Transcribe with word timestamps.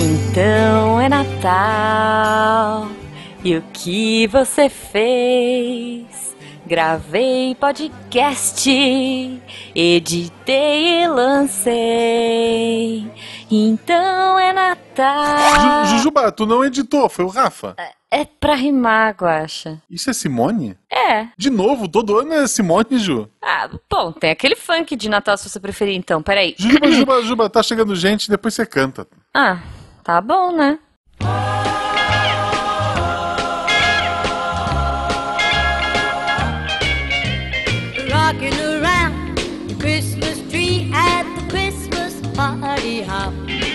Então 0.00 1.00
é 1.00 1.08
Natal. 1.08 2.88
E 3.44 3.56
o 3.56 3.62
que 3.72 4.26
você 4.28 4.68
fez? 4.68 6.11
Gravei 6.76 7.54
podcast, 7.56 8.70
editei 9.74 11.02
e 11.02 11.06
lancei. 11.06 11.72
Então 13.50 14.38
é 14.38 14.54
Natal. 14.54 15.84
Ju- 15.84 15.96
Jujuba, 15.98 16.32
tu 16.32 16.46
não 16.46 16.64
editou, 16.64 17.10
foi 17.10 17.26
o 17.26 17.28
Rafa. 17.28 17.76
É 18.10 18.24
pra 18.24 18.54
rimar, 18.54 19.14
Guaxa. 19.14 19.82
Isso 19.90 20.08
é 20.08 20.14
Simone? 20.14 20.74
É. 20.90 21.26
De 21.36 21.50
novo, 21.50 21.86
todo 21.86 22.18
ano 22.18 22.32
é 22.32 22.46
Simone, 22.46 22.98
Ju. 22.98 23.28
Ah, 23.44 23.68
bom, 23.90 24.10
tem 24.10 24.30
aquele 24.30 24.56
funk 24.56 24.96
de 24.96 25.10
Natal 25.10 25.36
se 25.36 25.50
você 25.50 25.60
preferir, 25.60 25.94
então. 25.94 26.22
Peraí. 26.22 26.54
Jujuba, 26.56 26.86
Jujuba, 26.86 27.20
Jujuba, 27.20 27.50
tá 27.50 27.62
chegando 27.62 27.94
gente, 27.94 28.30
depois 28.30 28.54
você 28.54 28.64
canta. 28.64 29.06
Ah, 29.34 29.58
tá 30.02 30.22
bom, 30.22 30.52
né? 30.56 30.78
Rocking 38.32 38.58
around 38.60 39.36
the 39.68 39.74
Christmas 39.78 40.40
tree 40.50 40.90
at 40.94 41.24
the 41.36 41.48
Christmas 41.50 42.14
party 42.34 43.02
hop. 43.02 43.32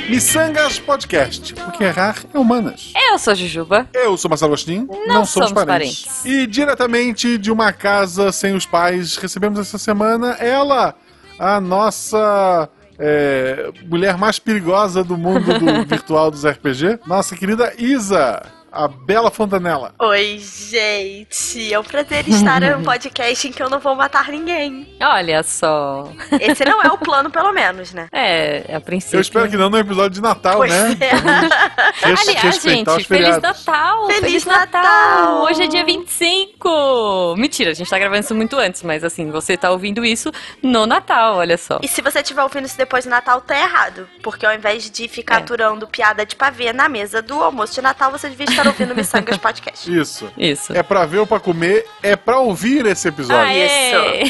Missangas 0.10 0.80
Podcast, 0.80 1.54
porque 1.54 1.84
errar 1.84 2.16
é 2.34 2.40
humanas. 2.40 2.92
Eu 2.96 3.20
sou 3.20 3.34
a 3.34 3.36
Jujuba. 3.36 3.88
Eu 3.94 4.18
sou 4.18 4.30
Marcelo 4.30 4.52
Agostinho, 4.52 4.88
Não 5.06 5.26
somos 5.26 5.52
parentes. 5.52 6.26
E 6.26 6.48
diretamente 6.48 7.38
de 7.38 7.52
uma 7.52 7.72
casa 7.72 8.32
sem 8.32 8.56
os 8.56 8.66
pais, 8.66 9.18
recebemos 9.18 9.60
essa 9.60 9.78
semana 9.78 10.32
ela, 10.40 10.96
a 11.38 11.62
nossa 11.62 12.70
é, 12.98 13.70
mulher 13.86 14.18
mais 14.18 14.40
perigosa 14.40 15.04
do 15.04 15.18
mundo 15.18 15.60
do 15.60 15.86
virtual 15.86 16.32
dos 16.32 16.46
RPG, 16.46 16.99
nossa 17.05 17.36
querida 17.36 17.74
Isa, 17.77 18.42
a 18.78 18.88
Bela 18.88 19.32
Fontanella. 19.32 19.94
Oi, 20.00 20.38
gente. 20.40 21.74
É 21.74 21.80
um 21.80 21.84
prazer 21.84 22.28
estar 22.30 22.62
em 22.62 22.76
um 22.76 22.84
podcast 22.86 23.48
em 23.48 23.52
que 23.52 23.62
eu 23.64 23.70
não 23.70 23.80
vou 23.80 23.96
matar 23.96 24.28
ninguém. 24.30 24.96
Olha 25.02 25.42
só. 25.44 26.12
Esse 26.40 26.64
não 26.64 26.82
é 26.84 26.88
o 26.92 26.98
plano, 26.98 27.30
pelo 27.32 27.52
menos, 27.52 27.92
né? 27.94 28.08
É, 28.12 28.76
a 28.76 28.80
princípio. 28.80 29.18
Eu 29.18 29.22
espero 29.22 29.50
que 29.50 29.58
não 29.58 29.70
no 29.70 29.78
episódio 29.80 30.12
de 30.12 30.22
Natal, 30.22 30.58
Pois 30.58 30.72
né? 30.72 30.98
é. 31.02 32.05
Res- 32.05 32.28
Aliás, 32.28 32.62
gente, 32.62 33.04
Feliz. 33.05 33.42
Natal! 33.42 34.08
Feliz 34.08 34.46
Natal! 34.46 34.84
Natal! 34.84 35.42
Hoje 35.44 35.64
é 35.64 35.68
dia 35.68 35.84
25! 35.84 37.36
Mentira, 37.38 37.72
a 37.72 37.74
gente 37.74 37.90
tá 37.90 37.98
gravando 37.98 38.22
isso 38.22 38.36
muito 38.36 38.58
antes, 38.58 38.84
mas 38.84 39.04
assim, 39.04 39.32
você 39.32 39.58
tá 39.58 39.72
ouvindo 39.72 40.05
isso 40.05 40.32
no 40.62 40.86
Natal, 40.86 41.38
olha 41.38 41.58
só. 41.58 41.80
E 41.82 41.88
se 41.88 42.02
você 42.02 42.20
estiver 42.20 42.44
ouvindo 42.44 42.66
isso 42.66 42.78
depois 42.78 43.05
do 43.05 43.10
Natal, 43.10 43.42
tá 43.42 43.58
errado. 43.58 44.08
Porque 44.22 44.46
ao 44.46 44.54
invés 44.54 44.90
de 44.90 45.08
ficar 45.08 45.36
É. 45.36 45.38
aturando 45.40 45.88
piada 45.88 46.26
de 46.26 46.36
pavê 46.36 46.72
na 46.74 46.88
mesa 46.88 47.22
do 47.22 47.42
almoço 47.42 47.74
de 47.74 47.82
Natal, 47.82 48.12
você 48.12 48.30
devia 48.30 48.46
estar 48.46 48.66
ouvindo 48.68 48.96
Missangas 48.96 49.37
Podcast. 49.37 49.91
Isso. 49.91 50.32
Isso. 50.37 50.73
É 50.73 50.84
pra 50.84 51.05
ver 51.05 51.20
ou 51.20 51.27
pra 51.27 51.40
comer, 51.40 51.85
é 52.01 52.15
pra 52.15 52.40
ouvir 52.40 52.85
esse 52.85 53.07
episódio. 53.07 53.48
Aê! 53.48 54.24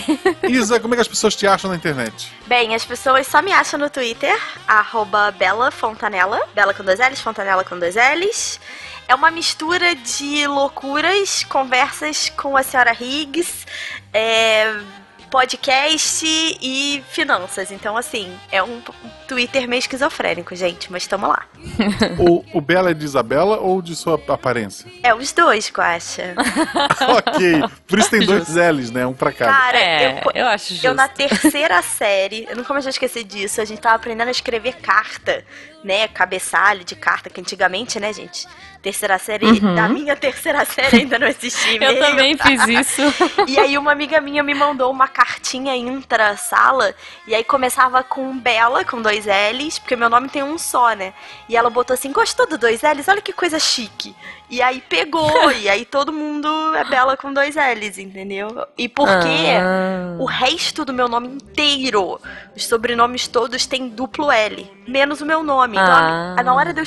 Isa, 0.50 0.80
como 0.80 0.94
é 0.94 0.98
que 0.98 1.02
as 1.02 1.08
pessoas 1.08 1.36
te 1.36 1.48
acham 1.48 1.70
na 1.70 1.76
internet? 1.76 2.32
Bem, 2.46 2.74
as 2.74 2.86
pessoas 2.86 3.28
só 3.28 3.42
me 3.42 3.52
acham 3.52 3.80
no 3.80 3.90
Twitter, 3.90 4.36
arroba 4.68 5.32
Bela 5.32 5.72
Fontanella, 5.72 6.40
Bela 6.54 6.74
com 6.74 6.84
dois 6.84 7.00
L's, 7.00 7.20
Fontanella 7.20 7.64
com 7.64 7.78
dois 7.78 7.96
L's. 7.96 8.60
É 9.08 9.16
uma 9.16 9.32
mistura 9.32 9.96
de 9.96 10.46
loucuras, 10.48 11.44
conversas 11.46 12.30
com 12.30 12.58
a 12.58 12.64
senhora 12.64 12.92
Higgs, 12.92 13.66
é, 14.14 14.80
podcast 15.30 16.26
e 16.26 17.04
finanças. 17.10 17.72
Então, 17.72 17.98
assim, 17.98 18.32
é 18.52 18.62
um 18.64 18.82
Twitter 19.28 19.68
meio 19.68 19.80
esquizofrênico, 19.80 20.56
gente, 20.56 20.92
mas 20.92 21.06
tamo 21.06 21.28
lá. 21.28 21.46
o, 22.18 22.44
o 22.58 22.62
Bela 22.62 22.92
é 22.92 22.94
de 22.94 23.06
Isabela 23.06 23.58
ou 23.58 23.82
de 23.82 23.96
sua 23.96 24.22
aparência? 24.28 24.90
É 25.04 25.14
os 25.14 25.32
dois, 25.32 25.72
Guaxa. 25.72 26.36
ok, 27.18 27.64
por 27.88 28.00
isso 28.00 28.10
tem 28.10 28.26
dois 28.26 28.50
L's, 28.56 28.92
né? 28.92 29.06
Um 29.06 29.14
pra 29.14 29.32
cada. 29.32 29.52
Cara, 29.52 29.78
É, 29.78 30.22
eu, 30.24 30.32
eu 30.34 30.48
acho 30.48 30.70
justo. 30.74 30.88
Eu, 30.88 30.94
na 30.94 31.08
terceira 31.08 31.82
série, 31.82 32.48
eu 32.50 32.56
nunca 32.56 32.74
mais 32.74 32.86
vou 32.86 32.90
esquecer 32.90 33.24
disso, 33.24 33.62
a 33.62 33.66
gente 33.66 33.82
tava 33.82 33.96
aprendendo 33.96 34.30
a 34.30 34.32
escrever 34.32 34.78
carta, 34.78 35.44
né? 35.84 36.08
Cabeçalho 36.08 36.84
de 36.84 36.96
carta, 36.96 37.30
que 37.30 37.40
antigamente, 37.42 38.00
né, 38.00 38.14
gente? 38.14 38.48
Terceira 38.88 39.20
série, 39.20 39.60
da 39.60 39.90
minha 39.90 40.16
terceira 40.16 40.64
série 40.64 41.02
ainda 41.02 41.20
não 41.20 41.28
existia. 41.28 41.58
Uhum. 41.78 41.96
Eu 41.96 42.00
também 42.00 42.38
fiz 42.38 42.68
isso. 42.68 43.02
E 43.46 43.60
aí 43.60 43.78
uma 43.78 43.92
amiga 43.92 44.22
minha 44.22 44.42
me 44.42 44.54
mandou 44.54 44.90
uma 44.90 45.08
cartinha 45.10 45.76
intra-sala, 45.76 46.96
e 47.28 47.36
aí 47.36 47.44
começava 47.44 48.02
com 48.02 48.38
Bela, 48.40 48.86
com 48.86 49.02
dois 49.02 49.26
L's, 49.26 49.78
porque 49.80 49.96
meu 49.98 50.10
nome 50.10 50.30
tem 50.30 50.42
um 50.42 50.58
só, 50.58 50.94
né? 50.94 51.14
E 51.50 51.58
ela 51.58 51.70
botou 51.70 51.94
assim, 51.94 52.14
gostou 52.14 52.48
do 52.48 52.58
dois 52.58 52.82
L's? 52.82 53.08
Olha 53.10 53.22
que 53.22 53.34
coisa 53.34 53.60
chique. 53.60 54.16
E 54.50 54.62
aí 54.62 54.82
pegou, 54.88 55.52
e 55.52 55.68
aí 55.68 55.84
todo 55.84 56.14
mundo 56.14 56.48
é 56.76 56.86
Bela 56.86 57.18
com 57.18 57.34
dois 57.34 57.56
L's, 57.56 57.98
entendeu? 57.98 58.66
E 58.78 58.88
porque 58.88 59.28
Ah. 59.62 60.16
o 60.18 60.26
resto 60.26 60.86
do 60.86 60.94
meu 60.94 61.10
nome 61.10 61.28
inteiro, 61.28 62.20
os 62.56 62.66
sobrenomes 62.66 63.28
todos 63.28 63.66
têm 63.66 63.90
duplo 63.90 64.32
L, 64.32 64.72
menos 64.88 65.20
o 65.20 65.26
meu 65.26 65.44
nome. 65.44 65.76
Então, 65.76 65.86
Ah. 65.94 66.36
a- 66.38 66.44
na 66.44 66.54
hora 66.54 66.74
de 66.74 66.80
eu 66.80 66.86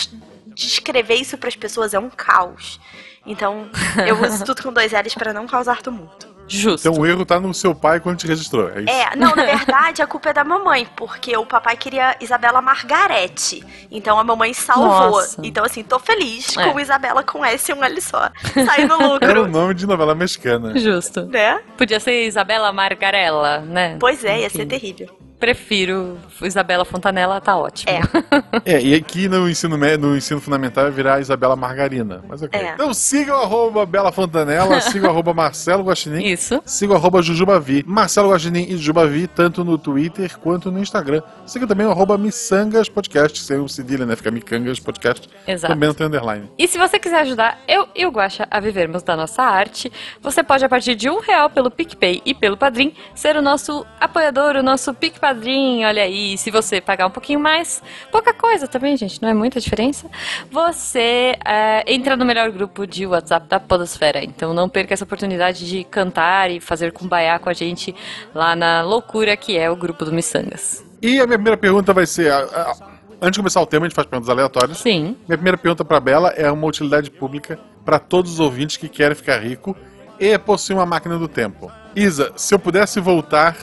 es- 0.60 0.66
de 0.66 0.66
escrever 0.66 1.14
isso 1.14 1.36
pras 1.38 1.56
pessoas 1.56 1.94
é 1.94 1.98
um 1.98 2.10
caos. 2.10 2.80
Então, 3.26 3.68
eu 4.06 4.16
uso 4.24 4.44
tudo 4.44 4.62
com 4.62 4.72
dois 4.72 4.92
L's 4.92 5.14
pra 5.14 5.32
não 5.32 5.46
causar 5.46 5.82
tumulto. 5.82 6.28
Justo. 6.52 6.88
Então 6.88 7.00
o 7.00 7.06
erro 7.06 7.24
tá 7.24 7.38
no 7.38 7.54
seu 7.54 7.72
pai 7.72 8.00
quando 8.00 8.18
te 8.18 8.26
registrou. 8.26 8.68
É 8.70 8.80
isso. 8.80 8.90
É, 8.90 9.14
não, 9.14 9.36
na 9.36 9.44
verdade 9.56 10.02
a 10.02 10.06
culpa 10.06 10.30
é 10.30 10.32
da 10.32 10.42
mamãe, 10.42 10.84
porque 10.96 11.36
o 11.36 11.46
papai 11.46 11.76
queria 11.76 12.16
Isabela 12.20 12.60
Margarete. 12.60 13.64
Então 13.88 14.18
a 14.18 14.24
mamãe 14.24 14.52
salvou. 14.52 14.88
Nossa. 15.12 15.40
Então, 15.44 15.64
assim, 15.64 15.84
tô 15.84 16.00
feliz 16.00 16.56
É. 16.56 16.68
com 16.72 16.80
Isabela 16.80 17.22
com 17.22 17.44
S 17.44 17.70
e 17.70 17.74
um 17.74 17.84
L 17.84 18.00
só. 18.00 18.30
Sai 18.66 18.84
no 18.84 18.94
Era 19.20 19.38
o 19.38 19.42
lucro. 19.44 19.46
nome 19.48 19.74
de 19.74 19.86
novela 19.86 20.12
mexicana. 20.12 20.76
Justo. 20.76 21.24
né? 21.26 21.60
Podia 21.78 22.00
ser 22.00 22.26
Isabela 22.26 22.72
Margarella, 22.72 23.58
né? 23.60 23.96
Pois 24.00 24.24
é, 24.24 24.40
ia 24.40 24.46
Enfim. 24.46 24.56
ser 24.58 24.66
terrível. 24.66 25.08
Prefiro 25.40 26.18
Isabela 26.42 26.84
Fontanella, 26.84 27.40
tá 27.40 27.56
ótimo. 27.56 27.90
É. 27.90 28.74
É, 28.76 28.80
e 28.82 28.94
aqui 28.94 29.26
no 29.26 29.48
ensino, 29.48 29.78
mé- 29.78 29.96
no 29.96 30.14
ensino 30.14 30.38
fundamental 30.40 30.84
vai 30.84 30.92
virar 30.92 31.20
Isabela 31.20 31.56
Margarina. 31.56 32.22
Mas 32.28 32.42
ok. 32.42 32.60
É. 32.60 32.74
Então 32.74 32.92
siga 32.92 33.34
o 33.34 33.40
arroba 33.40 33.86
Bela 33.86 34.12
Fontanella, 34.12 34.78
siga 34.82 35.06
o 35.06 35.10
arroba 35.10 35.32
Marcelo 35.32 35.82
Guaxinim. 35.82 36.24
Isso. 36.26 36.60
Siga 36.66 36.92
o 36.92 36.96
arroba 36.96 37.22
Jujubavi. 37.22 37.82
Marcelo 37.86 38.30
Guaxinim 38.30 38.64
e 38.68 38.72
Jujubavi, 38.76 39.26
tanto 39.28 39.64
no 39.64 39.78
Twitter 39.78 40.38
quanto 40.38 40.70
no 40.70 40.78
Instagram. 40.78 41.22
Siga 41.46 41.66
também 41.66 41.86
o 41.86 41.90
arroba 41.90 42.18
Missangas 42.18 42.88
Podcast, 42.90 43.40
sem 43.42 43.58
o 43.58 43.66
cedilha, 43.68 44.04
né? 44.04 44.14
Fica 44.16 44.30
Micangas 44.30 44.78
Podcast. 44.78 45.26
Exato. 45.46 45.72
Também 45.72 45.88
não 45.88 45.94
tem 45.94 46.06
underline. 46.06 46.50
E 46.58 46.68
se 46.68 46.76
você 46.76 46.98
quiser 46.98 47.20
ajudar 47.22 47.58
eu 47.66 47.88
e 47.96 48.04
o 48.04 48.10
Guaxa 48.10 48.46
a 48.50 48.60
vivermos 48.60 49.02
da 49.02 49.16
nossa 49.16 49.42
arte, 49.42 49.90
você 50.20 50.42
pode, 50.42 50.64
a 50.64 50.68
partir 50.68 50.94
de 50.94 51.08
um 51.08 51.18
real 51.20 51.48
pelo 51.48 51.70
PicPay 51.70 52.20
e 52.26 52.34
pelo 52.34 52.58
Padrim, 52.58 52.92
ser 53.14 53.36
o 53.36 53.42
nosso 53.42 53.86
apoiador, 53.98 54.56
o 54.56 54.62
nosso 54.62 54.92
Pic 54.92 55.18
Padrim. 55.34 55.84
Olha 55.84 56.02
aí, 56.02 56.36
se 56.36 56.50
você 56.50 56.80
pagar 56.80 57.06
um 57.06 57.10
pouquinho 57.10 57.38
mais, 57.40 57.82
pouca 58.10 58.34
coisa 58.34 58.66
também, 58.66 58.96
gente, 58.96 59.22
não 59.22 59.28
é 59.28 59.34
muita 59.34 59.60
diferença, 59.60 60.08
você 60.50 61.36
é, 61.44 61.84
entra 61.86 62.16
no 62.16 62.24
melhor 62.24 62.50
grupo 62.50 62.86
de 62.86 63.06
WhatsApp 63.06 63.46
da 63.48 63.60
Podosfera. 63.60 64.22
Então 64.24 64.52
não 64.52 64.68
perca 64.68 64.92
essa 64.94 65.04
oportunidade 65.04 65.68
de 65.68 65.84
cantar 65.84 66.50
e 66.50 66.60
fazer 66.60 66.92
cumbaiá 66.92 67.38
com 67.38 67.48
a 67.48 67.52
gente 67.52 67.94
lá 68.34 68.56
na 68.56 68.82
loucura 68.82 69.36
que 69.36 69.56
é 69.56 69.70
o 69.70 69.76
grupo 69.76 70.04
do 70.04 70.12
Missangas. 70.12 70.84
E 71.00 71.20
a 71.20 71.26
minha 71.26 71.38
primeira 71.38 71.56
pergunta 71.56 71.92
vai 71.92 72.06
ser: 72.06 72.30
a- 72.32 72.38
a- 72.40 72.76
antes 73.22 73.32
de 73.32 73.38
começar 73.38 73.60
o 73.60 73.66
tema, 73.66 73.86
a 73.86 73.88
gente 73.88 73.94
faz 73.96 74.06
perguntas 74.08 74.28
aleatórias. 74.28 74.78
Sim. 74.78 75.16
Minha 75.28 75.38
primeira 75.38 75.56
pergunta 75.56 75.84
para 75.84 76.00
Bela 76.00 76.28
é 76.36 76.50
uma 76.50 76.66
utilidade 76.66 77.10
pública 77.10 77.58
para 77.84 77.98
todos 77.98 78.32
os 78.32 78.40
ouvintes 78.40 78.76
que 78.76 78.88
querem 78.88 79.14
ficar 79.14 79.38
rico 79.38 79.76
e 80.18 80.36
possuir 80.38 80.76
uma 80.76 80.84
máquina 80.86 81.16
do 81.18 81.26
tempo. 81.28 81.70
Isa, 81.96 82.32
se 82.36 82.54
eu 82.54 82.58
pudesse 82.58 83.00
voltar 83.00 83.56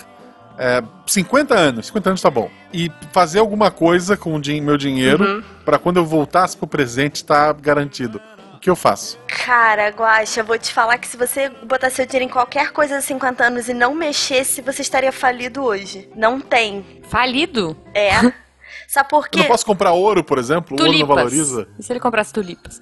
é, 0.57 0.81
50 1.05 1.53
anos, 1.55 1.87
50 1.87 2.09
anos 2.09 2.21
tá 2.21 2.29
bom, 2.29 2.49
e 2.73 2.91
fazer 3.11 3.39
alguma 3.39 3.69
coisa 3.71 4.15
com 4.17 4.35
o 4.35 4.41
din- 4.41 4.61
meu 4.61 4.77
dinheiro 4.77 5.43
para 5.65 5.77
quando 5.79 5.97
eu 5.97 6.05
voltasse 6.05 6.55
pro 6.57 6.67
presente 6.67 7.15
estar 7.17 7.53
garantido, 7.53 8.19
o 8.55 8.59
que 8.59 8.69
eu 8.69 8.75
faço? 8.75 9.19
Cara, 9.45 9.89
Guaxa, 9.89 10.41
eu 10.41 10.45
vou 10.45 10.57
te 10.57 10.73
falar 10.73 10.97
que 10.97 11.07
se 11.07 11.15
você 11.15 11.49
botar 11.63 11.89
seu 11.89 12.05
dinheiro 12.05 12.25
em 12.25 12.31
qualquer 12.33 12.71
coisa 12.71 12.97
de 12.97 13.03
50 13.05 13.45
anos 13.45 13.69
e 13.69 13.73
não 13.73 13.93
mexesse, 13.93 14.61
você 14.61 14.81
estaria 14.81 15.11
falido 15.11 15.63
hoje. 15.63 16.09
Não 16.15 16.39
tem. 16.39 17.01
Falido? 17.09 17.77
É. 17.93 18.11
Sabe 18.87 19.09
por 19.09 19.25
Eu 19.25 19.29
quê? 19.29 19.39
não 19.39 19.47
posso 19.47 19.65
comprar 19.65 19.91
ouro, 19.91 20.23
por 20.23 20.37
exemplo? 20.37 20.77
O 20.77 20.79
ouro 20.81 20.85
não 20.85 20.99
Tulipas. 20.99 21.15
valoriza? 21.17 21.67
E 21.77 21.83
se 21.83 21.91
ele 21.91 21.99
comprasse 21.99 22.31
tulipas? 22.31 22.81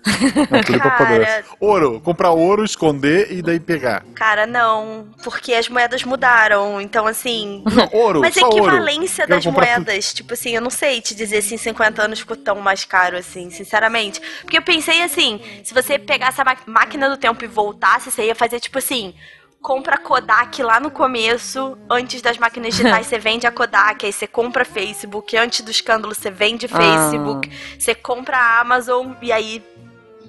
Não, 0.52 0.62
tulipa 0.62 0.90
Cara. 0.92 0.98
poderosa. 0.98 1.44
Ouro, 1.60 2.00
comprar 2.02 2.30
ouro, 2.30 2.64
esconder 2.64 3.32
e 3.32 3.42
daí 3.42 3.60
pegar. 3.60 4.06
Cara, 4.14 4.46
não. 4.46 5.08
Porque 5.24 5.54
as 5.56 5.68
moedas 5.68 6.04
mudaram. 6.04 6.80
Então, 6.80 7.08
assim. 7.08 7.64
Não, 7.74 7.90
ouro, 7.92 8.20
Mas 8.22 8.38
a 8.38 8.42
só 8.42 8.46
ouro. 8.50 8.60
equivalência 8.68 9.26
Quero 9.26 9.42
das 9.42 9.52
moedas, 9.52 10.14
tipo 10.14 10.34
assim, 10.36 10.52
eu 10.56 10.62
não 10.62 10.70
sei 10.70 11.02
te 11.02 11.16
dizer 11.16 11.42
se 11.42 11.56
em 11.56 11.58
50 11.58 12.04
anos 12.04 12.20
ficou 12.20 12.38
tão 12.38 12.58
mais 12.62 12.86
caro 12.86 13.18
assim, 13.18 13.50
sinceramente. 13.50 14.22
Porque 14.42 14.60
eu 14.60 14.62
pensei 14.62 15.02
assim, 15.02 15.42
se 15.64 15.74
você 15.74 15.98
pegasse 15.98 16.40
a 16.40 16.46
máquina 16.68 17.10
do 17.10 17.18
tempo 17.18 17.44
e 17.44 17.48
voltasse, 17.48 18.12
você 18.12 18.26
ia 18.28 18.36
fazer 18.36 18.60
tipo 18.60 18.78
assim, 18.78 19.16
compra 19.66 19.98
Kodak 19.98 20.62
lá 20.62 20.80
no 20.80 20.92
começo, 20.92 21.76
antes 21.90 22.22
das 22.22 22.38
máquinas 22.38 22.76
digitais, 22.76 23.08
você 23.10 23.18
vende 23.18 23.48
a 23.48 23.52
Kodak, 23.52 24.06
aí 24.06 24.14
você 24.14 24.28
compra 24.28 24.64
Facebook, 24.64 25.36
antes 25.36 25.62
do 25.62 25.72
escândalo 25.72 26.14
você 26.14 26.30
vende 26.30 26.68
Ah. 26.72 26.78
Facebook, 26.78 27.50
você 27.80 27.96
compra 27.96 28.38
a 28.38 28.60
Amazon 28.60 29.14
e 29.24 29.32
aí 29.32 29.64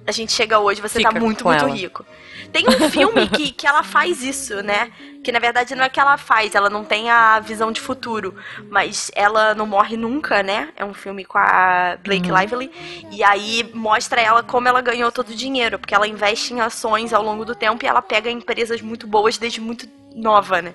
a 0.07 0.13
gente 0.13 0.33
chega 0.33 0.59
hoje, 0.59 0.81
você 0.81 1.01
tá 1.01 1.11
Fica 1.11 1.21
muito, 1.21 1.43
com 1.43 1.49
muito 1.51 1.65
ela. 1.65 1.75
rico. 1.75 2.07
Tem 2.53 2.69
um 2.69 2.79
filme 2.91 3.29
que, 3.29 3.51
que 3.53 3.67
ela 3.67 3.83
faz 3.83 4.23
isso, 4.23 4.63
né? 4.63 4.93
Que 5.23 5.33
na 5.33 5.39
verdade 5.39 5.75
não 5.75 5.85
é 5.85 5.89
que 5.89 5.99
ela 5.99 6.17
faz, 6.17 6.55
ela 6.55 6.71
não 6.71 6.85
tem 6.85 7.11
a 7.11 7.41
visão 7.41 7.73
de 7.73 7.81
futuro, 7.81 8.35
mas 8.71 9.11
ela 9.15 9.55
não 9.55 9.67
morre 9.67 9.97
nunca, 9.97 10.43
né? 10.43 10.69
É 10.77 10.85
um 10.85 10.95
filme 10.95 11.25
com 11.25 11.39
a 11.39 11.97
Blake 12.03 12.31
Uhum. 12.31 12.39
Lively. 12.39 12.71
E 13.11 13.23
aí 13.25 13.69
mostra 13.75 14.21
ela 14.21 14.43
como 14.43 14.69
ela 14.69 14.81
ganhou 14.81 15.11
todo 15.11 15.31
o 15.31 15.35
dinheiro, 15.35 15.79
porque 15.79 15.95
ela 15.95 16.07
investe 16.07 16.55
em 16.55 16.61
ações 16.61 17.13
ao 17.13 17.23
longo 17.23 17.45
do 17.45 17.55
tempo 17.55 17.85
e 17.85 17.89
ela 17.89 18.03
pega 18.03 18.31
empresas 18.31 18.81
muito 18.81 19.07
boas 19.07 19.39
desde 19.39 19.61
muito 19.61 19.89
nova, 20.15 20.63
né? 20.63 20.75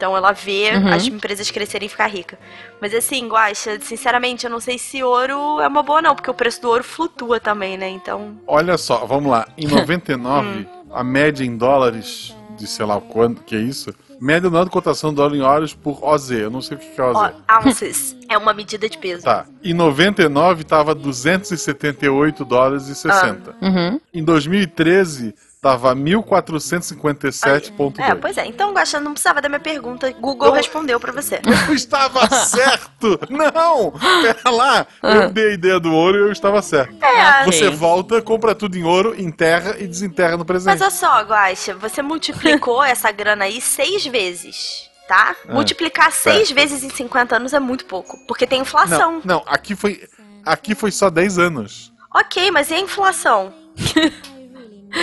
Então 0.00 0.16
ela 0.16 0.32
vê 0.32 0.70
Uhum. 0.74 0.88
as 0.94 1.06
empresas 1.06 1.50
crescerem 1.50 1.84
e 1.84 1.88
ficar 1.90 2.06
rica. 2.06 2.38
Mas 2.80 2.94
assim, 2.94 3.28
Guaxa, 3.28 3.78
sinceramente, 3.82 4.46
eu 4.46 4.50
não 4.50 4.58
sei 4.58 4.78
se 4.78 5.02
ouro 5.02 5.60
é 5.60 5.68
uma 5.68 5.82
boa 5.82 6.00
não, 6.00 6.14
porque 6.14 6.30
o 6.30 6.32
preço 6.32 6.62
do 6.62 6.70
ouro 6.70 6.82
flutua 6.82 7.38
também, 7.38 7.76
né? 7.76 7.90
Então, 7.90 8.34
Olha 8.46 8.78
só, 8.78 9.04
vamos 9.04 9.30
lá. 9.30 9.46
Em 9.58 9.66
99, 9.68 10.48
Hum. 10.60 10.66
a 10.90 11.04
média 11.04 11.44
em 11.44 11.54
dólares, 11.54 12.34
de 12.56 12.66
sei 12.66 12.86
lá 12.86 12.98
quanto 12.98 13.42
que 13.42 13.54
é 13.54 13.58
isso, 13.58 13.94
média 14.18 14.48
anual 14.48 14.64
de 14.64 14.70
cotação 14.70 15.12
do 15.12 15.16
dólar 15.16 15.36
em 15.36 15.42
horas 15.42 15.74
por 15.74 16.02
OZ. 16.02 16.30
Eu 16.30 16.50
não 16.50 16.62
sei 16.62 16.78
o 16.78 16.80
que 16.80 16.98
é 16.98 17.04
OZ. 17.04 17.34
ounces 17.66 18.16
é 18.26 18.38
uma 18.38 18.54
medida 18.54 18.88
de 18.88 18.96
peso. 18.96 19.24
Tá. 19.24 19.44
Em 19.62 19.74
99 19.74 20.64
tava 20.64 20.94
278 20.94 22.42
dólares 22.42 22.88
e 22.88 22.94
60. 22.94 23.54
Uhum. 23.60 24.00
Em 24.14 24.24
2013 24.24 25.34
tava 25.60 25.94
1457.2. 25.94 27.98
É, 28.00 28.14
pois 28.14 28.38
é. 28.38 28.46
Então, 28.46 28.72
Guaxa, 28.72 28.98
não 28.98 29.12
precisava 29.12 29.42
da 29.42 29.48
minha 29.48 29.60
pergunta. 29.60 30.10
Google 30.12 30.48
Eu- 30.48 30.54
respondeu 30.54 30.98
pra 30.98 31.12
você. 31.12 31.40
Eu 31.68 31.74
estava 31.74 32.26
certo! 32.30 33.18
Não! 33.28 33.92
Pera 34.22 34.50
lá! 34.50 34.86
Eu 35.02 35.30
dei 35.30 35.50
a 35.50 35.54
ideia 35.54 35.78
do 35.78 35.92
ouro 35.92 36.16
e 36.16 36.20
eu 36.22 36.32
estava 36.32 36.62
certo. 36.62 36.96
É. 37.04 37.44
Você 37.44 37.68
volta, 37.68 38.22
compra 38.22 38.54
tudo 38.54 38.76
em 38.76 38.84
ouro, 38.84 39.14
enterra 39.20 39.76
e 39.78 39.86
desenterra 39.86 40.36
no 40.36 40.44
presente. 40.44 40.72
Mas 40.72 40.80
olha 40.80 40.90
só, 40.90 41.20
Guaxa, 41.22 41.74
você 41.74 42.00
multiplicou 42.02 42.82
essa 42.82 43.12
grana 43.12 43.44
aí 43.44 43.60
seis 43.60 44.06
vezes, 44.06 44.88
tá? 45.06 45.36
É, 45.46 45.52
Multiplicar 45.52 46.10
seis 46.12 46.50
vezes 46.50 46.82
em 46.82 46.90
50 46.90 47.36
anos 47.36 47.52
é 47.52 47.60
muito 47.60 47.84
pouco, 47.84 48.18
porque 48.26 48.46
tem 48.46 48.62
inflação. 48.62 49.20
Não, 49.24 49.36
não, 49.36 49.44
aqui 49.46 49.76
foi. 49.76 50.02
Aqui 50.44 50.74
foi 50.74 50.90
só 50.90 51.10
10 51.10 51.38
anos. 51.38 51.92
Ok, 52.14 52.50
mas 52.50 52.70
e 52.70 52.74
a 52.74 52.80
inflação? 52.80 53.52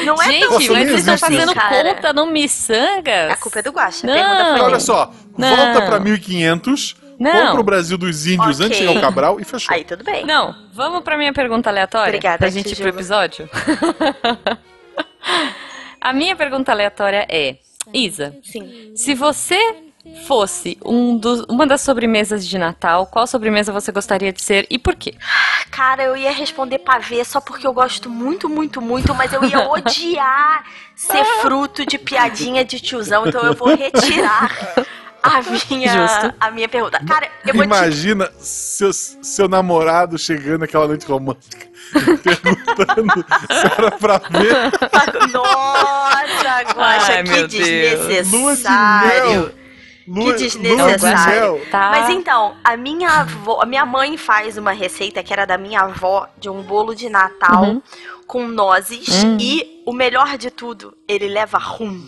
Não 0.06 0.22
é 0.22 0.26
Gente, 0.26 0.40
tão 0.42 0.52
mas 0.54 0.66
vocês 0.68 0.80
estão 1.00 1.14
existe 1.14 1.20
fazendo 1.20 1.54
cara. 1.54 1.96
conta 1.96 2.14
no 2.14 2.26
miçangas? 2.28 3.32
A 3.32 3.36
culpa 3.38 3.60
é 3.60 3.62
do 3.62 3.72
Guaxa. 3.72 4.06
Não. 4.06 4.66
Olha 4.66 4.80
só, 4.80 5.12
Não. 5.38 5.56
volta 5.56 5.82
pra 5.84 6.00
1500, 6.00 6.96
Não. 7.20 7.32
compra 7.48 7.60
o 7.62 7.64
Brasil 7.64 7.98
dos 7.98 8.26
índios 8.28 8.58
Ok. 8.58 8.66
antes 8.66 8.78
de 8.80 8.86
chegar 8.86 8.98
o 8.98 9.02
Cabral 9.02 9.40
e 9.40 9.46
fechou. 9.46 9.74
Aí 9.74 9.84
tudo 9.86 10.04
bem. 10.04 10.26
Não, 10.26 10.54
vamos 10.74 11.04
pra 11.04 11.18
minha 11.18 11.32
pergunta 11.34 11.70
aleatória? 11.70 12.10
Obrigada, 12.10 12.38
Pra 12.40 12.50
gente 12.50 12.72
ir 12.72 12.76
pro 12.76 12.90
episódio? 12.90 13.50
A 16.00 16.14
minha 16.14 16.36
pergunta 16.36 16.72
aleatória 16.72 17.26
é: 17.30 17.58
Isa, 17.94 18.36
Sim. 18.44 18.92
se 18.96 19.14
você 19.14 19.58
fosse 20.26 20.78
um 20.84 21.18
dos, 21.18 21.46
uma 21.48 21.66
das 21.66 21.82
sobremesas 21.82 22.48
de 22.48 22.58
Natal, 22.58 23.08
qual 23.08 23.26
sobremesa 23.28 23.72
você 23.72 23.92
gostaria 23.92 24.34
de 24.34 24.42
ser 24.42 24.68
e 24.70 24.78
por 24.78 24.96
quê? 24.96 25.14
Cara, 25.72 26.04
eu 26.04 26.18
ia 26.18 26.32
responder 26.32 26.80
pavê 26.80 27.24
só 27.24 27.40
porque 27.40 27.66
eu 27.66 27.74
gosto 27.74 28.10
muito, 28.10 28.50
muito, 28.50 28.82
muito, 28.82 29.14
mas 29.16 29.32
eu 29.32 29.44
ia 29.44 29.70
odiar 29.70 30.64
ser 30.96 31.24
fruto 31.42 31.86
de 31.86 31.98
piadinha 31.98 32.66
de 32.66 32.80
tiozão, 32.80 33.28
então 33.28 33.42
eu 33.42 33.54
vou 33.54 33.76
retirar 33.76 34.52
a 35.24 35.42
minha, 35.42 36.08
Justo. 36.08 36.34
a 36.40 36.52
minha 36.52 36.68
pergunta. 36.70 37.00
Cara, 37.06 37.30
eu 37.46 37.54
vou 37.54 37.64
te 37.64 37.68
Imagina 37.68 38.32
seu, 38.40 38.92
seu 38.94 39.48
namorado 39.48 40.18
chegando 40.18 40.60
naquela 40.62 40.88
noite 40.88 41.06
romântica 41.06 41.68
perguntando 42.24 43.26
se 43.50 43.66
era 43.78 43.92
pra 43.92 44.18
ver 44.18 44.72
Nossa, 45.32 46.64
Guaxa, 46.74 47.24
que 47.24 47.48
Deus. 47.48 48.32
lua 48.32 48.56
de 48.56 48.58
desnecessário. 48.58 49.67
Mel. 50.08 50.24
Lua, 50.26 50.34
desnecessário. 50.34 51.62
Tá. 51.72 51.90
Mas 51.92 52.10
então, 52.10 52.56
a 52.64 52.78
minha 52.78 53.10
avó, 53.10 53.60
a 53.62 53.66
minha 53.66 53.86
mãe 53.86 54.18
faz 54.18 54.58
uma 54.58 54.72
receita 54.72 55.22
que 55.24 55.34
era 55.34 55.46
da 55.46 55.58
minha 55.58 55.82
avó, 55.82 56.28
de 56.38 56.50
um 56.50 56.62
bolo 56.62 56.96
de 56.96 57.10
Natal 57.10 57.64
Uhum. 57.64 57.82
com 58.26 58.48
nozes 58.48 59.24
Hum. 59.24 59.38
e 59.40 59.82
o 59.86 59.94
melhor 59.94 60.38
de 60.38 60.50
tudo, 60.52 60.96
ele 61.08 61.28
leva 61.28 61.58
rum. 61.58 62.08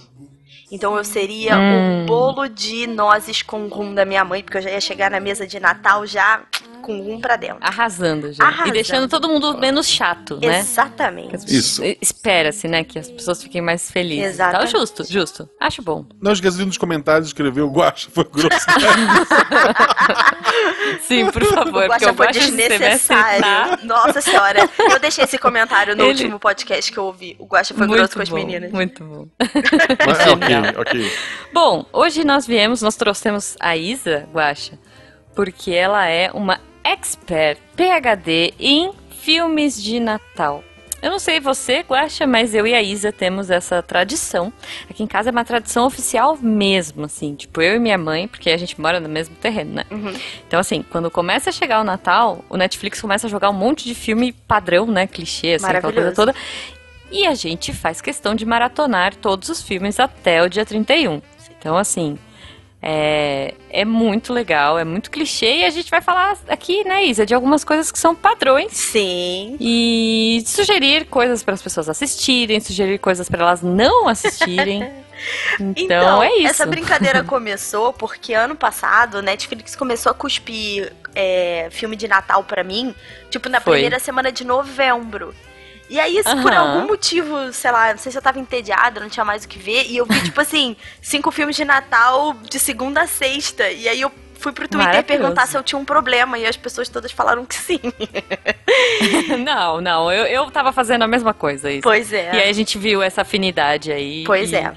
Então 0.72 0.96
eu 0.96 1.04
seria 1.04 1.58
Hum. 1.58 2.04
o 2.04 2.06
bolo 2.06 2.48
de 2.48 2.86
nozes 2.88 3.42
com 3.42 3.68
rum 3.68 3.94
da 3.96 4.06
minha 4.06 4.24
mãe, 4.24 4.44
porque 4.44 4.58
eu 4.58 4.62
já 4.62 4.70
ia 4.70 4.82
chegar 4.82 5.10
na 5.10 5.20
mesa 5.20 5.48
de 5.48 5.60
Natal 5.60 6.06
já 6.06 6.42
com 6.90 7.02
rum 7.02 7.22
pra 7.22 7.36
dentro. 7.36 7.58
Arrasando 7.62 8.34
já. 8.34 8.44
Arrasando. 8.44 8.70
E 8.70 8.72
deixando 8.72 9.08
todo 9.08 9.30
mundo 9.30 9.56
menos 9.58 9.88
chato, 9.88 10.40
né? 10.42 10.60
Exatamente. 10.60 11.46
Isso. 11.48 11.84
Espera-se, 12.02 12.68
né, 12.68 12.84
que 12.84 12.98
as 12.98 13.08
pessoas 13.10 13.44
fiquem 13.44 13.62
mais 13.62 13.92
felizes. 13.92 14.34
Exatamente. 14.34 14.72
Tá 14.72 14.80
justo, 14.80 15.04
justo. 15.04 15.50
Acho 15.60 15.84
bom. 15.84 16.06
Não 16.20 16.32
esqueça 16.32 16.58
de 16.58 16.66
nos 16.66 16.78
comentários 16.78 17.28
escrever 17.28 17.62
o 17.62 17.70
Guacha 17.70 18.10
foi 18.12 18.24
grosso. 18.24 18.66
Sim, 21.02 21.30
por 21.32 21.44
favor, 21.46 21.88
O 21.90 21.94
eu 21.94 22.00
foi 22.00 22.28
gosto 22.28 22.34
de 22.40 22.52
ser 22.52 22.70
desnecessário. 22.70 23.86
Nossa 23.86 24.22
senhora, 24.22 24.68
eu 24.80 25.00
deixei 25.00 25.24
esse 25.24 25.38
comentário 25.38 25.96
no 25.96 26.04
Ele- 26.04 26.12
último 26.12 26.40
podcast 26.40 26.92
que 26.92 26.98
eu 26.98 27.04
ouvi. 27.06 27.36
O 27.40 27.46
Guaxa 27.46 27.74
foi 27.74 27.86
muito 27.86 28.00
grosso 28.00 28.16
com 28.16 28.22
as 28.22 28.30
bom, 28.30 28.36
meninas. 28.36 28.72
Muito 28.72 29.04
bom. 29.04 29.28
Mas, 29.40 30.20
ok, 30.28 30.56
ok. 30.78 31.12
Bom, 31.54 31.86
hoje 31.94 32.24
nós 32.24 32.48
viemos, 32.48 32.82
nós 32.82 32.96
trouxemos 32.96 33.56
a 33.60 33.76
Isa 33.78 34.28
Guaxa, 34.34 34.80
porque 35.36 35.72
ela 35.72 36.06
é 36.08 36.32
uma 36.32 36.60
expert 36.84 37.60
PhD 37.76 38.54
em 38.60 38.92
filmes 39.10 39.82
de 39.82 40.00
Natal. 40.00 40.64
Eu 41.02 41.12
não 41.12 41.20
sei 41.20 41.40
você, 41.40 41.80
Guaxa, 41.80 42.28
mas 42.28 42.54
eu 42.54 42.68
e 42.68 42.74
a 42.74 42.82
Isa 42.82 43.12
temos 43.12 43.50
essa 43.50 43.82
tradição. 43.82 44.52
Aqui 44.90 45.02
em 45.02 45.08
casa 45.08 45.30
é 45.30 45.32
uma 45.32 45.46
tradição 45.46 45.86
oficial 45.86 46.38
mesmo, 46.38 47.06
assim. 47.06 47.36
Tipo, 47.36 47.62
eu 47.62 47.76
e 47.76 47.80
minha 47.80 47.98
mãe, 47.98 48.28
porque 48.28 48.50
a 48.50 48.58
gente 48.58 48.80
mora 48.80 49.00
no 49.00 49.08
mesmo 49.08 49.34
terreno, 49.36 49.76
né? 49.76 49.86
Uhum. 49.90 50.14
Então, 50.46 50.60
assim, 50.60 50.84
quando 50.84 51.10
começa 51.10 51.52
a 51.52 51.54
chegar 51.54 51.80
o 51.80 51.86
Natal, 51.86 52.44
o 52.50 52.58
Netflix 52.58 53.00
começa 53.00 53.28
a 53.28 53.30
jogar 53.30 53.50
um 53.50 53.54
monte 53.54 53.86
de 53.86 53.96
filme 53.96 54.34
padrão, 54.34 54.88
né? 54.88 55.08
Clichê, 55.08 55.54
assim, 55.54 55.68
aquela 55.68 55.94
coisa 55.94 56.12
toda. 56.12 56.36
E 57.12 57.26
a 57.26 57.34
gente 57.34 57.72
faz 57.72 58.02
questão 58.02 58.36
de 58.36 58.46
maratonar 58.46 59.16
todos 59.16 59.48
os 59.48 59.62
filmes 59.62 60.00
até 60.00 60.44
o 60.44 60.50
dia 60.50 60.66
31. 60.66 61.22
Então, 61.58 61.78
assim, 61.78 62.18
é, 62.82 63.54
é 63.70 63.84
muito 63.84 64.32
legal, 64.32 64.78
é 64.80 64.84
muito 64.84 65.12
clichê. 65.12 65.58
E 65.60 65.66
a 65.66 65.70
gente 65.70 65.90
vai 65.92 66.02
falar 66.02 66.38
aqui, 66.48 66.84
né, 66.86 67.06
Isa, 67.06 67.26
de 67.26 67.34
algumas 67.34 67.64
coisas 67.64 67.92
que 67.92 68.00
são 68.00 68.16
padrões. 68.16 68.72
Sim. 68.74 69.58
E 69.60 70.42
sugerir 70.46 71.06
coisas 71.06 71.44
para 71.44 71.54
as 71.54 71.62
pessoas 71.62 71.90
assistirem, 71.90 72.60
sugerir 72.60 72.98
coisas 73.00 73.28
para 73.30 73.42
elas 73.44 73.62
não 73.62 74.08
assistirem. 74.08 74.90
Então, 75.60 75.74
Então, 75.76 76.24
é 76.24 76.34
isso. 76.38 76.48
essa 76.48 76.66
brincadeira 76.66 77.26
começou 77.26 77.92
porque 77.92 78.34
ano 78.34 78.56
passado 78.56 79.16
o 79.16 79.22
Netflix 79.22 79.76
começou 79.76 80.12
a 80.14 80.16
cuspir 80.16 80.94
é, 81.14 81.68
filme 81.72 81.98
de 81.98 82.08
Natal 82.08 82.42
pra 82.46 82.64
mim, 82.64 82.96
tipo, 83.30 83.50
na 83.50 83.60
Foi. 83.60 83.74
primeira 83.74 84.00
semana 84.00 84.32
de 84.32 84.46
novembro. 84.46 85.36
E 85.90 86.00
aí, 86.00 86.20
assim, 86.20 86.42
por 86.42 86.54
algum 86.54 86.88
motivo, 86.88 87.52
sei 87.52 87.72
lá, 87.72 87.92
não 87.92 87.98
sei 87.98 88.12
se 88.12 88.18
eu 88.18 88.22
tava 88.22 88.40
entediada, 88.40 89.00
não 89.00 89.10
tinha 89.10 89.26
mais 89.26 89.44
o 89.44 89.48
que 89.48 89.58
ver, 89.58 89.88
e 89.88 89.98
eu 89.98 90.06
vi, 90.06 90.22
tipo 90.22 90.40
assim, 90.40 90.76
cinco 91.02 91.32
filmes 91.32 91.56
de 91.56 91.66
Natal 91.66 92.36
de 92.48 92.60
segunda 92.60 93.02
a 93.02 93.08
sexta. 93.08 93.70
E 93.72 93.90
aí 93.90 94.00
eu 94.00 94.12
fui 94.36 94.52
pro 94.52 94.68
Twitter 94.68 95.04
perguntar 95.04 95.48
se 95.48 95.58
eu 95.58 95.64
tinha 95.64 95.80
um 95.80 95.86
problema, 95.86 96.38
e 96.38 96.46
as 96.46 96.56
pessoas 96.56 96.88
todas 96.90 97.12
falaram 97.12 97.44
que 97.44 97.56
sim. 97.56 97.80
não, 99.44 99.82
não, 99.82 100.12
eu, 100.12 100.26
eu 100.26 100.52
tava 100.52 100.72
fazendo 100.72 101.04
a 101.04 101.08
mesma 101.08 101.34
coisa. 101.34 101.72
Isso. 101.72 101.82
Pois 101.82 102.14
é. 102.14 102.36
E 102.36 102.42
aí 102.42 102.50
a 102.50 102.54
gente 102.54 102.78
viu 102.78 103.02
essa 103.02 103.22
afinidade 103.22 103.92
aí. 103.92 104.24
Pois 104.26 104.52
e 104.52 104.58
é. 104.58 104.74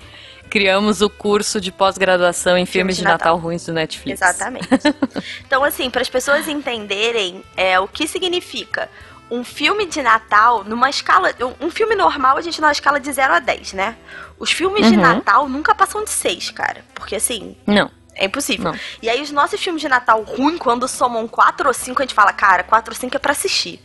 Criamos 0.48 1.00
o 1.00 1.08
curso 1.08 1.58
de 1.60 1.72
pós-graduação 1.72 2.58
em 2.58 2.66
filmes 2.66 2.96
de 2.96 3.02
de 3.02 3.04
Natal. 3.04 3.34
Natal. 3.34 3.38
ruins 3.38 3.64
do 3.64 3.72
Netflix. 3.72 4.20
Exatamente. 4.20 4.68
então, 5.46 5.64
assim, 5.64 5.88
para 5.88 6.02
as 6.02 6.10
pessoas 6.10 6.46
entenderem 6.46 7.42
é, 7.56 7.80
o 7.80 7.88
que 7.88 8.06
significa 8.06 8.90
um 9.34 9.42
filme 9.42 9.86
de 9.86 10.02
Natal 10.02 10.62
numa 10.64 10.90
escala. 10.90 11.32
Um 11.60 11.70
filme 11.70 11.94
normal 11.94 12.36
a 12.36 12.40
gente 12.42 12.60
numa 12.60 12.72
escala 12.72 13.00
de 13.00 13.10
0 13.12 13.34
a 13.34 13.38
10, 13.38 13.72
né? 13.72 13.96
Os 14.38 14.52
filmes 14.52 14.86
de 14.88 14.94
Uhum. 14.96 15.00
Natal 15.02 15.48
nunca 15.48 15.74
passam 15.74 16.04
de 16.04 16.10
6, 16.10 16.50
cara. 16.50 16.84
Porque 16.94 17.16
assim. 17.16 17.56
Não. 17.66 17.90
É 18.14 18.26
impossível. 18.26 18.72
Não. 18.72 18.78
E 19.00 19.08
aí, 19.08 19.22
os 19.22 19.30
nossos 19.30 19.58
filmes 19.58 19.80
de 19.80 19.88
Natal 19.88 20.22
ruim, 20.22 20.58
quando 20.58 20.86
somam 20.86 21.26
4 21.26 21.66
ou 21.66 21.72
5, 21.72 22.02
a 22.02 22.04
gente 22.04 22.14
fala, 22.14 22.30
cara, 22.32 22.62
4 22.62 22.92
ou 22.92 23.00
5 23.00 23.16
é 23.16 23.18
pra 23.18 23.32
assistir. 23.32 23.82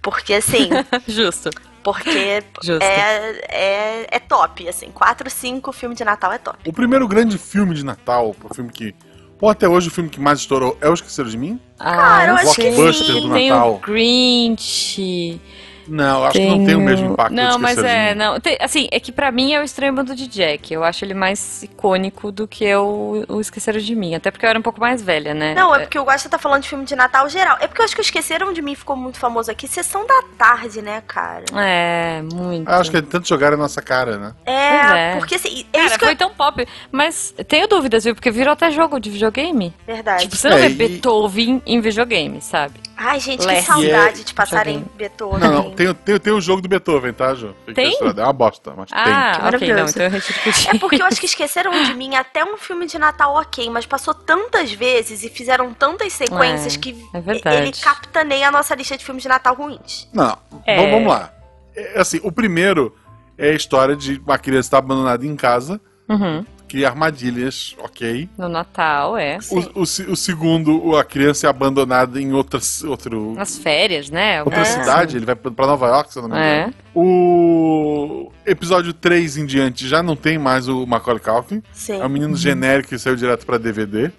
Porque, 0.00 0.34
assim, 0.34 0.68
Justo. 1.08 1.50
porque 1.82 2.44
Justo. 2.62 2.80
é, 2.84 3.40
é, 3.48 4.06
é 4.08 4.18
top, 4.20 4.68
assim. 4.68 4.92
4 4.92 5.26
ou 5.26 5.30
5 5.30 5.72
filme 5.72 5.96
de 5.96 6.04
Natal 6.04 6.32
é 6.32 6.38
top. 6.38 6.58
O 6.64 6.72
primeiro 6.72 7.08
grande 7.08 7.36
filme 7.38 7.74
de 7.74 7.84
Natal, 7.84 8.36
o 8.40 8.54
filme 8.54 8.70
que. 8.70 8.94
Ou 9.40 9.50
até 9.50 9.68
hoje 9.68 9.88
o 9.88 9.90
filme 9.90 10.08
que 10.08 10.18
mais 10.20 10.38
estourou 10.40 10.76
é 10.80 10.88
O 10.88 10.94
Esqueceram 10.94 11.28
de 11.28 11.36
Mim? 11.36 11.60
Ah, 11.78 11.94
Cara, 11.94 12.22
eu 12.24 12.28
não 12.28 12.36
acho 12.36 12.54
que. 12.54 12.70
Blockbuster 12.70 13.06
do 13.22 13.32
Tem 13.32 13.50
Natal. 13.50 13.74
o 13.74 13.78
Grinch. 13.78 15.40
Não, 15.88 16.20
eu 16.20 16.24
acho 16.26 16.38
que 16.38 16.46
não 16.46 16.64
tem 16.64 16.74
o 16.74 16.80
mesmo 16.80 17.12
impacto 17.12 17.32
Não, 17.34 17.58
mas 17.58 17.78
é, 17.78 18.14
não. 18.14 18.40
Tem- 18.40 18.56
assim, 18.60 18.88
é 18.90 18.98
que 19.00 19.12
pra 19.12 19.30
mim 19.30 19.52
é 19.52 19.60
o 19.60 19.64
estranho 19.64 19.92
mundo 19.92 20.14
de 20.14 20.26
Jack. 20.26 20.72
Eu 20.72 20.84
acho 20.84 21.04
ele 21.04 21.14
mais 21.14 21.62
icônico 21.62 22.30
do 22.32 22.46
que 22.48 22.74
o, 22.74 23.24
o 23.28 23.40
Esqueceram 23.40 23.78
de 23.78 23.94
Mim. 23.94 24.14
Até 24.14 24.30
porque 24.30 24.44
eu 24.44 24.50
era 24.50 24.58
um 24.58 24.62
pouco 24.62 24.80
mais 24.80 25.02
velha, 25.02 25.34
né? 25.34 25.54
Não, 25.54 25.74
é 25.74 25.80
porque 25.80 25.98
eu 25.98 26.04
gosto 26.04 26.24
de 26.24 26.30
tá 26.30 26.38
falando 26.38 26.62
de 26.62 26.68
filme 26.68 26.84
de 26.84 26.94
Natal 26.96 27.28
geral. 27.28 27.56
É 27.60 27.66
porque 27.66 27.80
eu 27.80 27.84
acho 27.84 27.94
que 27.94 28.00
Esqueceram 28.00 28.52
de 28.52 28.62
Mim 28.62 28.74
ficou 28.74 28.96
muito 28.96 29.18
famoso 29.18 29.50
aqui. 29.50 29.66
Sessão 29.68 30.06
da 30.06 30.22
tarde, 30.38 30.80
né, 30.82 31.02
cara? 31.06 31.44
É, 31.54 32.22
muito. 32.22 32.68
Eu 32.70 32.76
acho 32.76 32.90
que 32.90 32.96
é 32.96 33.02
tanto 33.02 33.28
jogar 33.28 33.50
na 33.52 33.56
nossa 33.56 33.82
cara, 33.82 34.16
né? 34.18 34.32
É, 34.44 35.12
é. 35.12 35.16
porque 35.16 35.34
assim, 35.36 35.64
é 35.72 35.76
Cara, 35.78 35.86
isso 35.86 35.98
que 35.98 36.04
foi 36.04 36.14
eu... 36.14 36.18
tão 36.18 36.30
pop. 36.30 36.66
Mas 36.90 37.34
tenho 37.48 37.66
dúvidas, 37.68 38.04
viu? 38.04 38.14
Porque 38.14 38.30
virou 38.30 38.52
até 38.52 38.70
jogo 38.70 38.98
de 38.98 39.10
videogame. 39.10 39.74
Verdade. 39.86 40.22
Tipo, 40.24 40.36
você 40.36 40.48
não 40.48 40.56
É, 40.58 40.62
vê 40.62 40.68
e- 40.68 40.74
Beethoven 40.74 41.62
em 41.66 41.80
videogame, 41.80 42.40
sabe? 42.40 42.74
Ai, 42.98 43.20
gente, 43.20 43.40
que 43.40 43.46
Lerche. 43.46 43.66
saudade 43.66 44.20
é- 44.22 44.24
de 44.24 44.32
passarem. 44.34 44.84
Beethoven. 44.96 45.38
Não, 45.40 45.52
não, 45.52 45.70
tem, 45.72 45.92
tem, 45.94 46.18
tem 46.18 46.32
o 46.32 46.40
jogo 46.40 46.62
do 46.62 46.68
Beethoven, 46.68 47.12
tá, 47.12 47.34
Ju? 47.34 47.54
Tem? 47.74 47.94
É 48.00 48.22
uma 48.24 48.32
bosta, 48.32 48.72
mas 48.76 48.88
Ah, 48.92 49.04
tem. 49.04 49.12
ok, 49.12 49.32
não, 49.36 49.44
maravilhoso. 49.44 49.90
então 49.90 50.06
eu 50.06 50.20
que. 50.22 50.68
É 50.68 50.78
porque 50.78 51.02
eu 51.02 51.06
acho 51.06 51.20
que 51.20 51.26
esqueceram 51.26 51.70
de 51.84 51.92
mim 51.94 52.14
até 52.16 52.42
um 52.44 52.56
filme 52.56 52.86
de 52.86 52.98
Natal 52.98 53.34
ok, 53.34 53.68
mas 53.68 53.84
passou 53.84 54.14
tantas 54.14 54.72
vezes 54.72 55.22
e 55.22 55.28
fizeram 55.28 55.74
tantas 55.74 56.12
sequências 56.14 56.74
É, 56.74 56.78
que 56.78 56.96
é 57.44 57.56
ele 57.56 57.72
capitaneia 57.72 58.48
a 58.48 58.50
nossa 58.50 58.74
lista 58.74 58.96
de 58.96 59.04
filmes 59.04 59.22
de 59.22 59.28
Natal 59.28 59.54
ruins. 59.54 60.08
Não, 60.12 60.36
É. 60.64 60.76
vamos, 60.76 60.90
vamos 60.92 61.08
lá. 61.08 61.32
É, 61.76 62.00
assim, 62.00 62.18
o 62.22 62.32
primeiro 62.32 62.96
é 63.36 63.50
a 63.50 63.54
história 63.54 63.94
de 63.94 64.18
uma 64.24 64.38
criança 64.38 64.68
estar 64.68 64.78
abandonada 64.78 65.26
em 65.26 65.36
casa, 65.36 65.78
Uhum. 66.08 66.44
Cria 66.76 66.88
armadilhas, 66.88 67.74
ok. 67.78 68.28
No 68.36 68.50
Natal, 68.50 69.16
é. 69.16 69.38
O, 69.50 69.80
o, 69.80 69.82
o 69.82 70.16
segundo, 70.16 70.94
a 70.94 71.02
criança 71.02 71.46
é 71.46 71.50
abandonada 71.50 72.20
em 72.20 72.34
outra, 72.34 72.60
outro, 72.86 73.32
Nas 73.32 73.56
férias, 73.56 74.10
né? 74.10 74.42
outra 74.42 74.60
É. 74.60 74.64
cidade, 74.64 75.16
ele 75.16 75.24
vai 75.24 75.34
pra 75.34 75.50
pra 75.50 75.66
Nova 75.66 75.86
York, 75.86 76.12
se 76.12 76.18
eu 76.18 76.22
não 76.22 76.28
me 76.28 76.36
engano. 76.36 76.74
É. 76.74 76.74
O 76.94 78.30
episódio 78.44 78.92
3 78.92 79.38
em 79.38 79.46
diante 79.46 79.88
já 79.88 80.02
não 80.02 80.14
tem 80.14 80.38
mais 80.38 80.68
o 80.68 80.84
Macaulay 80.86 81.22
Culkin. 81.22 81.62
Sim. 81.72 81.98
É 82.00 82.04
um 82.04 82.10
menino 82.10 82.36
genérico 82.36 82.90
que 82.90 82.98
saiu 82.98 83.16
direto 83.16 83.46
pra 83.46 83.56
DVD. 83.56 84.10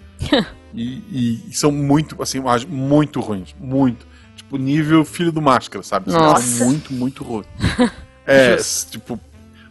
e, 0.74 0.82
e- 1.12 1.42
e 1.50 1.52
são 1.54 1.70
muito, 1.70 2.20
assim, 2.20 2.40
muito 2.68 3.20
ruins. 3.20 3.54
Muito. 3.60 4.04
Tipo, 4.34 4.56
nível 4.56 5.04
filho 5.04 5.30
do 5.30 5.40
máscara, 5.40 5.84
sabe? 5.84 6.10
Assim, 6.10 6.18
Nossa. 6.18 6.42
são 6.42 6.66
muito, 6.66 6.92
muito 6.92 7.22
ruins. 7.22 7.46
é, 8.26 8.56
tipo, 8.90 9.18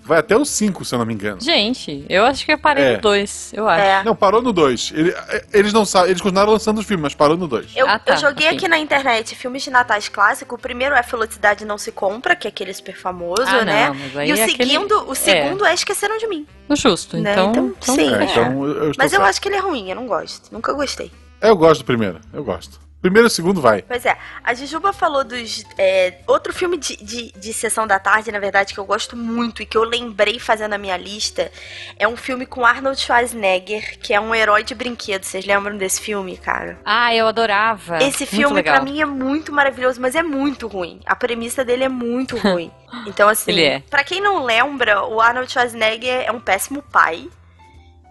vai 0.07 0.17
até 0.19 0.35
o 0.35 0.45
5, 0.45 0.83
se 0.85 0.95
eu 0.95 0.99
não 0.99 1.05
me 1.05 1.13
engano. 1.13 1.41
Gente, 1.41 2.05
eu 2.09 2.25
acho 2.25 2.45
que 2.45 2.51
eu 2.53 2.57
parei 2.57 2.83
É. 2.83 2.95
no 2.95 3.01
2, 3.01 3.51
eu 3.53 3.67
acho. 3.67 3.81
É. 3.83 4.03
Não, 4.03 4.15
parou 4.15 4.41
no 4.41 4.51
2. 4.53 4.91
Ele- 4.95 5.11
é, 5.11 5.45
eles 5.53 5.73
não 5.73 5.85
sabem, 5.85 6.09
eles 6.11 6.21
continuaram 6.21 6.51
lançando 6.53 6.79
os 6.79 6.85
filmes, 6.85 7.03
mas 7.03 7.15
parou 7.15 7.35
no 7.37 7.47
2. 7.47 7.67
Eu, 7.75 7.87
Ah, 7.87 7.99
tá, 7.99 8.13
eu 8.13 8.17
joguei 8.17 8.47
ok. 8.47 8.57
aqui 8.57 8.67
na 8.67 8.77
internet 8.79 9.35
filmes 9.35 9.63
de 9.63 9.69
Natais 9.69 10.07
clássicos. 10.09 10.57
O 10.57 10.61
primeiro 10.61 10.95
é 10.95 11.03
Felicidade 11.03 11.65
Não 11.65 11.77
Se 11.77 11.91
Compra, 11.91 12.35
que 12.35 12.47
é 12.47 12.49
aquele 12.49 12.73
super 12.73 12.95
famoso, 12.95 13.43
Ah, 13.45 13.65
né? 13.65 13.87
não, 13.87 13.95
mas 13.95 14.17
aí 14.17 14.29
e 14.29 14.33
o 14.33 14.37
é 14.37 14.43
aquele- 14.43 14.71
segundo, 14.71 15.09
o 15.09 15.13
segundo 15.15 15.65
é. 15.65 15.73
Esqueceram 15.73 16.17
de 16.17 16.27
Mim. 16.27 16.47
No 16.69 16.75
justo, 16.75 17.17
Né, 17.17 17.31
então. 17.33 17.49
então, 17.51 17.75
sim. 17.81 18.13
É, 18.15 18.17
é. 18.19 18.23
então 18.25 18.65
eu, 18.65 18.71
eu 18.85 18.91
Mas 18.97 19.11
eu 19.13 19.19
certo. 19.19 19.29
acho 19.29 19.41
que 19.41 19.47
ele 19.49 19.55
é 19.55 19.59
ruim, 19.59 19.89
eu 19.89 19.95
não 19.95 20.07
gosto. 20.07 20.51
Nunca 20.51 20.71
gostei. 20.73 21.11
Eu 21.41 21.55
gosto 21.55 21.81
do 21.81 21.85
primeiro, 21.85 22.19
eu 22.33 22.43
gosto. 22.43 22.79
Primeiro 23.01 23.27
e 23.27 23.31
segundo 23.31 23.61
vai. 23.61 23.83
Pois 23.83 24.05
é, 24.05 24.17
a 24.43 24.53
Jujuba 24.53 24.91
falou 24.91 25.23
dos. 25.23 25.63
é, 25.77 26.15
outro 26.27 26.51
filme 26.51 26.77
de, 26.77 26.97
de, 26.97 27.31
de 27.31 27.53
sessão 27.53 27.85
da 27.85 27.99
tarde, 27.99 28.31
na 28.31 28.39
verdade, 28.39 28.73
que 28.73 28.79
eu 28.79 28.85
gosto 28.85 29.15
muito 29.15 29.61
e 29.61 29.65
que 29.65 29.77
eu 29.77 29.83
lembrei 29.83 30.39
fazendo 30.39 30.73
a 30.73 30.77
minha 30.77 30.97
lista, 30.97 31.51
é 31.97 32.07
um 32.07 32.17
filme 32.17 32.45
com 32.45 32.65
Arnold 32.65 32.99
Schwarzenegger, 32.99 33.99
que 33.99 34.13
é 34.13 34.19
um 34.19 34.33
herói 34.33 34.63
de 34.63 34.73
brinquedo. 34.73 35.23
Vocês 35.23 35.45
lembram 35.45 35.77
desse 35.77 36.01
filme, 36.01 36.37
cara? 36.37 36.79
Ah, 36.83 37.13
eu 37.13 37.27
adorava. 37.27 38.01
Esse 38.01 38.25
filme, 38.25 38.63
pra 38.63 38.81
mim, 38.81 38.99
é 38.99 39.05
muito 39.05 39.53
maravilhoso, 39.53 40.01
mas 40.01 40.15
é 40.15 40.23
muito 40.23 40.67
ruim. 40.67 40.99
A 41.05 41.15
premissa 41.15 41.63
dele 41.63 41.83
é 41.83 41.89
muito 41.89 42.35
ruim. 42.41 42.71
Então, 43.05 43.29
assim, 43.29 43.51
Ele 43.51 43.63
é. 43.63 43.79
pra 43.89 44.03
quem 44.03 44.19
não 44.21 44.43
lembra, 44.43 45.03
o 45.05 45.21
Arnold 45.21 45.51
Schwarzenegger 45.51 46.23
é 46.25 46.31
um 46.31 46.39
péssimo 46.39 46.81
pai. 46.81 47.29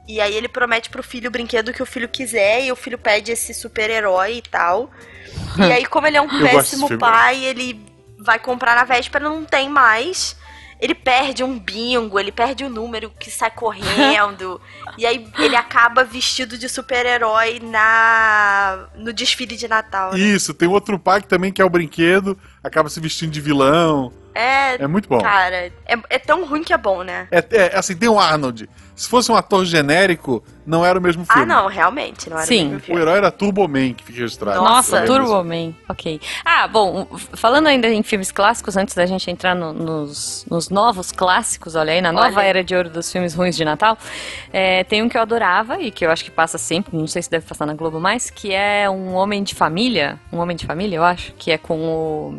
E 0.09 0.21
aí 0.21 0.35
ele 0.35 0.49
promete 0.49 0.89
pro 0.89 1.03
filho 1.03 1.29
o 1.29 1.33
brinquedo 1.33 1.73
que 1.73 1.83
o 1.83 1.87
filho 1.87 2.09
quiser, 2.09 2.65
e 2.65 2.73
o 2.73 2.77
filho 2.77 2.99
pede 2.99 3.33
esse 3.33 3.53
super-herói 3.53 4.37
e 4.37 4.43
tal. 4.43 4.91
E 5.59 5.63
aí, 5.63 5.85
como 5.87 6.07
ele 6.07 6.17
é 6.17 6.23
um 6.23 6.29
péssimo 6.29 6.99
pai, 6.99 7.45
ele 7.45 7.81
vai 8.19 8.39
comprar 8.39 8.75
na 8.75 8.85
véspera, 8.85 9.29
não 9.29 9.45
tem 9.45 9.69
mais. 9.69 10.37
Ele 10.79 10.95
perde 10.95 11.43
um 11.43 11.59
bingo, 11.59 12.21
ele 12.21 12.31
perde 12.31 12.63
o 12.63 12.69
número 12.69 13.11
que 13.19 13.31
sai 13.31 13.51
correndo. 13.51 14.61
e 14.99 15.07
aí 15.07 15.27
ele 15.39 15.57
acaba 15.57 16.05
vestido 16.05 16.59
de 16.59 16.69
super-herói 16.69 17.61
na 17.61 18.87
no 18.95 19.13
desfile 19.13 19.57
de 19.57 19.67
Natal. 19.67 20.13
né? 20.13 20.19
Isso, 20.19 20.53
tem 20.53 20.69
outro 20.69 20.99
pai 20.99 21.23
que 21.23 21.29
também 21.29 21.51
quer 21.51 21.65
o 21.65 21.71
brinquedo, 21.71 22.39
acaba 22.63 22.91
se 22.91 23.01
vestindo 23.01 23.31
de 23.31 23.41
vilão. 23.41 24.13
É, 24.37 24.83
É 24.83 24.87
muito 24.87 25.09
bom. 25.09 25.19
cara, 25.21 25.57
é, 25.87 25.99
é 26.11 26.19
tão 26.19 26.45
ruim 26.47 26.63
que 26.63 26.73
é 26.73 26.77
bom, 26.79 27.03
né? 27.03 27.27
É, 27.31 27.45
é, 27.51 27.77
assim, 27.77 27.97
tem 27.97 28.09
o 28.09 28.19
Arnold. 28.19 28.69
Se 28.95 29.09
fosse 29.11 29.31
um 29.31 29.37
ator 29.37 29.63
genérico, 29.67 30.43
não 30.67 30.83
era 30.85 30.99
o 30.99 31.03
mesmo 31.03 31.23
filme. 31.27 31.43
Ah, 31.43 31.45
não, 31.45 31.67
realmente, 31.69 32.31
não 32.31 32.39
era 32.39 32.47
Sim. 32.47 32.61
o 32.61 32.65
mesmo 32.65 32.77
O 32.79 32.81
filme. 32.81 33.01
herói 33.03 33.19
era 33.19 33.31
Turbo 33.31 33.69
Man, 33.69 33.93
que 33.93 34.03
fica 34.05 34.21
registrado. 34.21 34.59
Nossa, 34.63 35.03
Turbo? 35.03 35.45
Man. 35.45 35.75
Ok. 35.87 36.19
Ah, 36.43 36.67
bom, 36.67 37.07
falando 37.35 37.67
ainda 37.67 37.89
em 37.89 38.03
filmes 38.03 38.33
clássicos, 38.33 38.75
antes 38.75 38.95
da 38.95 39.05
gente 39.05 39.31
entrar 39.31 39.55
no- 39.55 39.75
nos, 39.75 40.47
nos 40.51 40.71
novos 40.71 41.13
clássicos, 41.13 41.75
olha 41.75 41.93
aí, 41.93 42.01
na 42.01 42.11
nova 42.11 42.39
Olha. 42.41 42.47
era 42.47 42.65
de 42.65 42.75
ouro 42.75 42.89
dos 42.89 43.13
filmes 43.13 43.35
ruins 43.35 43.55
de 43.55 43.67
Natal, 43.67 43.99
é, 44.51 44.83
tem 44.85 45.03
um 45.03 45.11
que 45.11 45.19
eu 45.19 45.21
adorava 45.23 45.79
e 45.79 45.91
que 45.91 46.07
eu 46.07 46.11
acho 46.11 46.25
que 46.25 46.31
passa 46.31 46.57
sempre, 46.57 46.97
não 46.97 47.07
sei 47.07 47.21
se 47.23 47.31
deve 47.31 47.45
passar 47.47 47.67
na 47.67 47.75
Globo 47.75 48.01
mais, 48.01 48.31
que 48.31 48.51
é 48.55 48.89
Um 48.89 49.13
Homem 49.15 49.43
de 49.43 49.55
Família. 49.55 50.19
Um 50.33 50.39
Homem 50.39 50.57
de 50.57 50.65
Família, 50.65 50.97
eu 50.97 51.05
acho, 51.05 51.35
que 51.35 51.51
é 51.53 51.59
com 51.59 51.79
o 51.79 52.39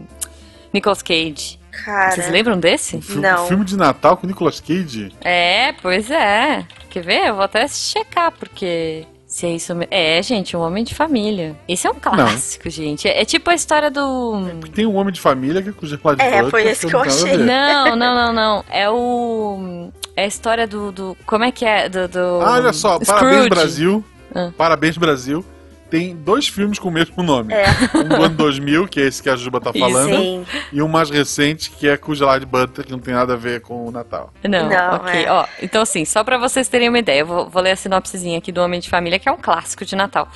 Nicolas 0.74 1.04
Cage. 1.04 1.60
Cara, 1.86 2.12
Vocês 2.12 2.30
lembram 2.30 2.60
desse? 2.60 3.00
Fi- 3.02 3.20
Não. 3.20 3.48
Filme 3.48 3.64
de 3.66 3.76
Natal 3.78 4.18
com 4.18 4.28
Nicolas 4.28 4.60
Cage? 4.60 5.12
É, 5.22 5.74
pois 5.82 6.10
é. 6.12 6.66
Quer 6.90 7.04
ver? 7.04 7.28
Eu 7.28 7.36
vou 7.36 7.44
até 7.44 7.68
checar, 7.68 8.32
porque. 8.32 9.06
Se 9.26 9.46
é 9.46 9.50
isso 9.52 9.76
mesmo. 9.76 9.90
É, 9.92 10.22
gente, 10.24 10.56
um 10.56 10.62
homem 10.62 10.84
de 10.86 10.96
família. 10.96 11.54
Esse 11.68 11.86
é 11.86 11.92
um 11.92 11.96
clássico, 11.96 12.70
gente. 12.70 13.08
É, 13.10 13.22
é 13.22 13.26
tipo 13.26 13.50
a 13.50 13.54
história 13.54 13.92
do. 13.92 14.42
Tem 14.74 14.86
um 14.86 14.96
homem 14.96 15.12
de 15.14 15.20
família 15.20 15.62
que 15.62 15.70
é 15.70 15.72
com 15.74 15.86
o 15.86 15.90
Gerard 15.90 16.22
É, 16.22 16.42
Butler, 16.44 16.50
foi 16.50 16.64
esse 16.68 16.88
que 16.88 16.96
eu 16.96 17.00
não 17.00 17.06
achei. 17.06 17.38
ver. 17.38 17.46
Não, 17.46 17.96
não, 17.96 18.16
não, 18.16 18.34
não. 18.34 18.66
É 18.70 18.90
o. 18.90 19.92
É 20.16 20.24
a 20.24 20.28
história 20.28 20.66
do. 20.66 20.92
do 20.94 21.18
como 21.26 21.44
é 21.44 21.52
que 21.52 21.66
é? 21.66 21.90
Do. 21.90 22.08
do 22.08 22.20
Ah, 22.42 22.54
olha 22.54 22.72
só, 22.74 22.94
Scrooge. 23.02 23.12
Parabéns 23.12 23.48
Brasil. 23.50 24.06
Ah. 24.34 24.50
Parabéns 24.58 24.98
Brasil. 24.98 25.46
Tem 25.90 26.16
dois 26.16 26.48
filmes 26.48 26.78
com 26.80 26.90
o 26.90 26.92
mesmo 26.92 27.24
nome. 27.24 27.54
É. 27.54 27.66
Um 27.96 28.04
do 28.04 28.16
ano 28.16 28.36
2000, 28.36 28.88
que 28.88 29.00
é 29.00 29.06
esse 29.06 29.24
que 29.24 29.30
a 29.30 29.36
Juba 29.36 29.62
tá 29.62 29.72
falando, 29.72 30.16
Sim. 30.16 30.46
e 30.74 30.82
um 30.82 30.88
mais 30.88 31.10
recente, 31.10 31.72
que 31.72 31.88
é 31.88 31.96
com 31.96 32.12
o 32.12 32.16
Gerard 32.16 32.46
Butler, 32.46 32.86
que 32.86 32.92
não 32.92 33.00
tem 33.00 33.14
nada 33.14 33.34
a 33.34 33.38
ver 33.38 33.62
com 33.62 33.88
o 33.88 33.92
Natal. 33.92 34.34
Não, 34.44 34.70
Não, 34.70 34.96
ok. 34.96 35.24
é. 35.24 35.32
Ó, 35.32 35.46
então 35.62 35.82
assim, 35.82 36.04
só 36.04 36.24
pra 36.24 36.38
vocês 36.38 36.68
terem 36.68 36.90
uma 36.90 37.00
ideia, 37.00 37.22
eu 37.22 37.26
vou, 37.26 37.50
vou 37.50 37.62
ler 37.62 37.72
a 37.72 37.76
sinopsezinha 37.76 38.38
aqui 38.38 38.52
do 38.52 38.62
Homem 38.62 38.80
de 38.80 38.90
Família, 38.90 39.18
que 39.18 39.30
é 39.30 39.32
um 39.32 39.38
clássico 39.38 39.86
de 39.86 39.96
Natal. 39.96 40.28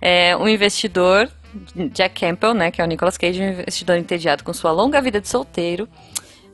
É 0.00 0.36
um 0.36 0.48
investidor, 0.48 1.28
Jack 1.92 2.20
Campbell, 2.20 2.54
né, 2.54 2.70
que 2.70 2.80
é 2.80 2.84
o 2.84 2.86
Nicolas 2.86 3.16
Cage, 3.16 3.40
um 3.40 3.48
investidor 3.48 3.96
entediado 3.96 4.44
com 4.44 4.52
sua 4.52 4.70
longa 4.70 5.00
vida 5.00 5.20
de 5.20 5.28
solteiro, 5.28 5.88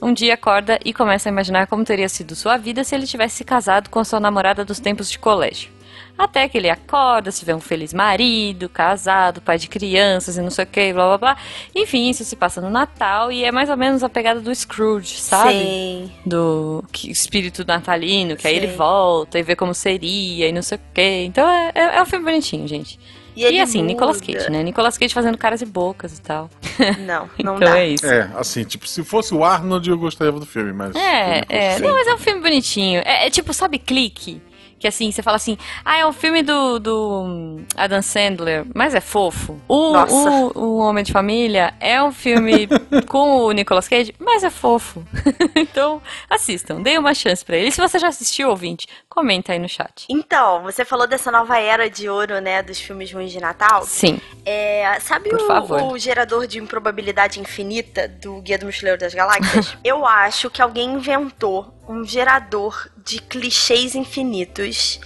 um 0.00 0.12
dia 0.12 0.34
acorda 0.34 0.78
e 0.84 0.92
começa 0.92 1.28
a 1.28 1.32
imaginar 1.32 1.66
como 1.66 1.84
teria 1.84 2.08
sido 2.08 2.34
sua 2.34 2.56
vida 2.56 2.84
se 2.84 2.94
ele 2.94 3.06
tivesse 3.06 3.36
se 3.36 3.44
casado 3.44 3.88
com 3.88 3.98
a 3.98 4.04
sua 4.04 4.20
namorada 4.20 4.64
dos 4.64 4.78
tempos 4.78 5.10
de 5.10 5.18
colégio. 5.18 5.70
Até 6.18 6.48
que 6.48 6.56
ele 6.56 6.70
acorda, 6.70 7.30
se 7.30 7.44
vê 7.44 7.52
um 7.52 7.60
feliz 7.60 7.92
marido, 7.92 8.68
casado, 8.68 9.40
pai 9.42 9.58
de 9.58 9.68
crianças 9.68 10.36
e 10.36 10.42
não 10.42 10.50
sei 10.50 10.64
o 10.64 10.68
que, 10.68 10.92
blá 10.92 11.06
blá 11.08 11.18
blá. 11.18 11.36
Enfim, 11.74 12.08
isso 12.08 12.24
se 12.24 12.34
passa 12.36 12.60
no 12.60 12.70
Natal 12.70 13.30
e 13.30 13.44
é 13.44 13.52
mais 13.52 13.68
ou 13.68 13.76
menos 13.76 14.02
a 14.02 14.08
pegada 14.08 14.40
do 14.40 14.54
Scrooge, 14.54 15.16
sabe? 15.20 15.52
Sim. 15.52 16.12
do 16.24 16.82
que- 16.92 17.10
espírito 17.10 17.64
natalino, 17.66 18.36
que 18.36 18.46
aí 18.46 18.54
Sim. 18.58 18.64
ele 18.64 18.72
volta 18.74 19.38
e 19.38 19.42
vê 19.42 19.54
como 19.54 19.74
seria 19.74 20.48
e 20.48 20.52
não 20.52 20.62
sei 20.62 20.78
o 20.78 20.80
quê. 20.94 21.24
Então 21.26 21.48
é, 21.48 21.72
é, 21.74 21.96
é 21.96 22.02
um 22.02 22.06
filme 22.06 22.24
bonitinho, 22.24 22.66
gente. 22.66 22.98
E, 23.36 23.42
E, 23.44 23.60
assim, 23.60 23.82
Nicolas 23.82 24.18
muda. 24.18 24.32
Cage, 24.32 24.50
né? 24.50 24.62
Nicolas 24.62 24.96
Cage 24.96 25.12
fazendo 25.12 25.36
caras 25.36 25.60
e 25.60 25.66
bocas 25.66 26.16
e 26.18 26.22
tal. 26.22 26.48
Não, 27.06 27.28
não 27.38 27.56
então 27.56 27.60
dá. 27.60 27.78
é 27.78 27.88
isso. 27.88 28.06
É, 28.06 28.30
assim, 28.34 28.64
tipo, 28.64 28.86
se 28.88 29.04
fosse 29.04 29.34
o 29.34 29.44
Arnold, 29.44 29.88
eu 29.90 29.98
gostaria 29.98 30.32
do 30.32 30.46
filme, 30.46 30.72
mas. 30.72 30.94
É, 30.96 31.42
é. 31.48 31.78
Não, 31.78 31.92
mas 31.92 32.06
é 32.06 32.14
um 32.14 32.18
filme 32.18 32.40
bonitinho. 32.40 33.02
É, 33.04 33.26
é 33.26 33.30
tipo, 33.30 33.52
sabe, 33.52 33.78
clique? 33.78 34.40
Que 34.78 34.86
assim, 34.86 35.10
você 35.10 35.22
fala 35.22 35.36
assim, 35.36 35.56
ah, 35.84 35.98
é 35.98 36.06
um 36.06 36.12
filme 36.12 36.42
do, 36.42 36.78
do 36.78 37.60
Adam 37.76 38.02
Sandler, 38.02 38.66
mas 38.74 38.94
é 38.94 39.00
fofo. 39.00 39.60
O, 39.66 39.92
Nossa. 39.92 40.14
o, 40.14 40.58
o 40.58 40.78
Homem 40.78 41.02
de 41.02 41.12
Família 41.12 41.74
é 41.80 42.02
um 42.02 42.12
filme 42.12 42.68
com 43.08 43.40
o 43.40 43.52
Nicolas 43.52 43.88
Cage, 43.88 44.14
mas 44.18 44.44
é 44.44 44.50
fofo. 44.50 45.04
então, 45.56 46.02
assistam, 46.28 46.82
deem 46.82 46.98
uma 46.98 47.14
chance 47.14 47.44
pra 47.44 47.56
ele. 47.56 47.68
E 47.68 47.72
se 47.72 47.80
você 47.80 47.98
já 47.98 48.08
assistiu, 48.08 48.50
ouvinte, 48.50 48.86
comenta 49.08 49.52
aí 49.52 49.58
no 49.58 49.68
chat. 49.68 50.06
Então, 50.10 50.62
você 50.62 50.84
falou 50.84 51.06
dessa 51.06 51.30
nova 51.30 51.58
era 51.58 51.88
de 51.88 52.08
ouro, 52.08 52.40
né, 52.40 52.62
dos 52.62 52.78
filmes 52.78 53.10
ruins 53.12 53.32
de 53.32 53.40
Natal. 53.40 53.82
Sim. 53.84 54.20
É, 54.44 54.98
sabe 55.00 55.30
o, 55.32 55.92
o 55.92 55.98
gerador 55.98 56.46
de 56.46 56.58
improbabilidade 56.58 57.40
infinita 57.40 58.06
do 58.06 58.40
Guia 58.42 58.58
do 58.58 58.66
Mochileiro 58.66 58.98
das 58.98 59.14
Galáxias? 59.14 59.76
Eu 59.82 60.06
acho 60.06 60.50
que 60.50 60.60
alguém 60.60 60.92
inventou 60.94 61.75
um 61.88 62.04
gerador 62.04 62.88
de 62.96 63.20
clichês 63.20 63.94
infinitos 63.94 65.00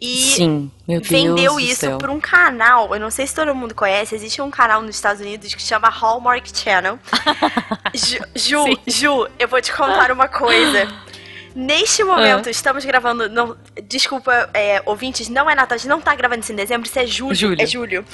E 0.00 0.16
Sim, 0.34 0.70
meu 0.86 1.00
Deus 1.00 1.08
vendeu 1.10 1.60
isso 1.60 1.96
pra 1.98 2.10
um 2.10 2.20
canal. 2.20 2.92
Eu 2.94 3.00
não 3.00 3.10
sei 3.10 3.26
se 3.26 3.34
todo 3.34 3.54
mundo 3.54 3.74
conhece. 3.74 4.14
Existe 4.14 4.42
um 4.42 4.50
canal 4.50 4.82
nos 4.82 4.96
Estados 4.96 5.20
Unidos 5.22 5.54
que 5.54 5.62
chama 5.62 5.88
Hallmark 5.88 6.46
Channel. 6.54 6.98
Ju, 7.94 8.18
Ju. 8.34 8.64
Ju, 8.86 9.28
eu 9.38 9.48
vou 9.48 9.60
te 9.62 9.72
contar 9.72 10.10
uma 10.10 10.28
coisa. 10.28 10.88
Neste 11.54 12.02
Ah. 12.02 12.06
momento, 12.06 12.50
estamos 12.50 12.84
gravando. 12.84 13.28
Não, 13.30 13.56
desculpa, 13.84 14.50
é, 14.52 14.82
ouvintes, 14.84 15.28
não 15.28 15.48
é 15.48 15.54
Natal, 15.54 15.76
a 15.76 15.78
gente 15.78 15.88
não 15.88 16.00
tá 16.00 16.14
gravando 16.14 16.40
isso 16.42 16.52
em 16.52 16.56
dezembro, 16.56 16.86
isso 16.88 16.98
é 16.98 17.06
julho. 17.06 17.34
Julho. 17.34 17.62
É 17.62 17.66
julho. 17.66 18.04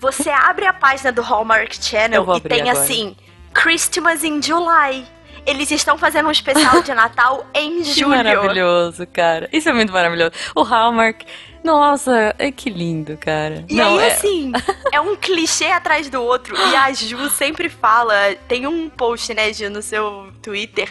Você 0.00 0.28
abre 0.30 0.66
a 0.66 0.72
página 0.72 1.10
do 1.10 1.22
Hallmark 1.22 1.74
Channel 1.82 2.24
e 2.36 2.40
tem 2.42 2.60
agora. 2.68 2.78
assim: 2.78 3.16
Christmas 3.54 4.22
in 4.22 4.40
July. 4.42 5.04
Eles 5.46 5.70
estão 5.70 5.98
fazendo 5.98 6.26
um 6.28 6.30
especial 6.32 6.82
de 6.82 6.92
Natal 6.94 7.46
em 7.54 7.82
julho. 7.84 8.08
maravilhoso, 8.10 9.06
cara. 9.06 9.48
Isso 9.52 9.68
é 9.68 9.72
muito 9.72 9.92
maravilhoso. 9.92 10.32
O 10.54 10.62
Hallmark, 10.62 11.22
nossa, 11.62 12.34
é 12.38 12.50
que 12.50 12.70
lindo, 12.70 13.16
cara. 13.18 13.64
E 13.68 13.74
Não, 13.74 13.98
aí, 13.98 14.04
é- 14.04 14.12
assim, 14.14 14.52
é 14.92 15.00
um 15.00 15.14
clichê 15.16 15.66
atrás 15.66 16.08
do 16.08 16.22
outro. 16.22 16.56
E 16.56 16.76
a 16.76 16.92
Ju 16.92 17.28
sempre 17.30 17.68
fala. 17.68 18.14
Tem 18.48 18.66
um 18.66 18.88
post, 18.88 19.32
né, 19.34 19.52
Ju, 19.52 19.68
no 19.70 19.82
seu 19.82 20.32
Twitter, 20.42 20.90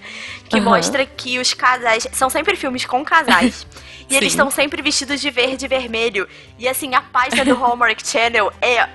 que 0.50 0.58
Aham. 0.58 0.66
mostra 0.66 1.06
que 1.06 1.40
os 1.40 1.54
casais. 1.54 2.08
São 2.12 2.30
sempre 2.30 2.56
filmes 2.56 2.86
com 2.86 3.04
casais. 3.04 3.66
E 4.10 4.16
eles 4.18 4.34
Sim. 4.34 4.38
estão 4.38 4.52
sempre 4.52 4.82
vestidos 4.82 5.22
de 5.22 5.30
verde 5.32 5.64
e 5.64 5.68
vermelho. 5.68 6.28
E 6.60 6.68
assim, 6.68 6.94
a 6.94 7.02
página 7.02 7.46
do 7.46 7.56
Hallmark 7.56 8.06
Channel 8.06 8.52
é 8.62 8.88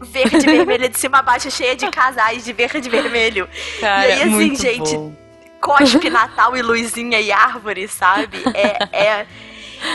verde 0.00 0.36
e 0.36 0.40
vermelho 0.40 0.88
de 0.88 0.98
cima 0.98 1.18
a 1.18 1.22
baixo, 1.22 1.50
cheia 1.50 1.76
de 1.76 1.86
casais 1.90 2.44
de 2.44 2.52
verde 2.52 2.88
e 2.88 2.90
vermelho. 2.90 3.48
cara, 3.80 4.08
e 4.08 4.12
aí, 4.12 4.22
assim, 4.22 4.54
gente, 4.54 4.96
bom. 4.96 5.12
Cospe, 5.60 6.10
Natal 6.10 6.54
e 6.56 6.62
luzinha 6.62 7.18
e 7.20 7.32
árvore, 7.32 7.88
sabe? 7.88 8.42
É. 8.54 8.96
é... 8.96 9.26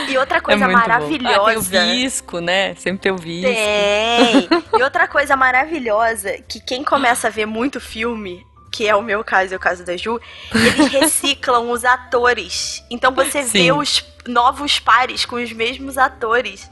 E 0.08 0.16
outra 0.16 0.40
coisa 0.40 0.64
é 0.64 0.68
maravilhosa. 0.68 1.40
Ah, 1.40 1.44
tem 1.46 1.56
o 1.56 1.62
visco, 1.62 2.40
né? 2.40 2.74
Sempre 2.76 3.02
tem 3.02 3.12
o 3.12 3.16
visco. 3.16 3.52
Tem! 3.52 4.48
E 4.78 4.82
outra 4.82 5.06
coisa 5.06 5.36
maravilhosa, 5.36 6.38
que 6.48 6.60
quem 6.60 6.82
começa 6.84 7.26
a 7.26 7.30
ver 7.30 7.44
muito 7.44 7.80
filme, 7.80 8.46
que 8.72 8.88
é 8.88 8.94
o 8.94 9.02
meu 9.02 9.22
caso 9.24 9.52
e 9.52 9.56
o 9.56 9.60
caso 9.60 9.84
da 9.84 9.96
Ju, 9.96 10.20
eles 10.54 10.86
reciclam 10.92 11.70
os 11.70 11.84
atores. 11.84 12.84
Então 12.90 13.12
você 13.12 13.42
vê 13.42 13.64
Sim. 13.64 13.72
os 13.72 14.04
novos 14.26 14.78
pares 14.78 15.24
com 15.24 15.36
os 15.36 15.52
mesmos 15.52 15.98
atores. 15.98 16.70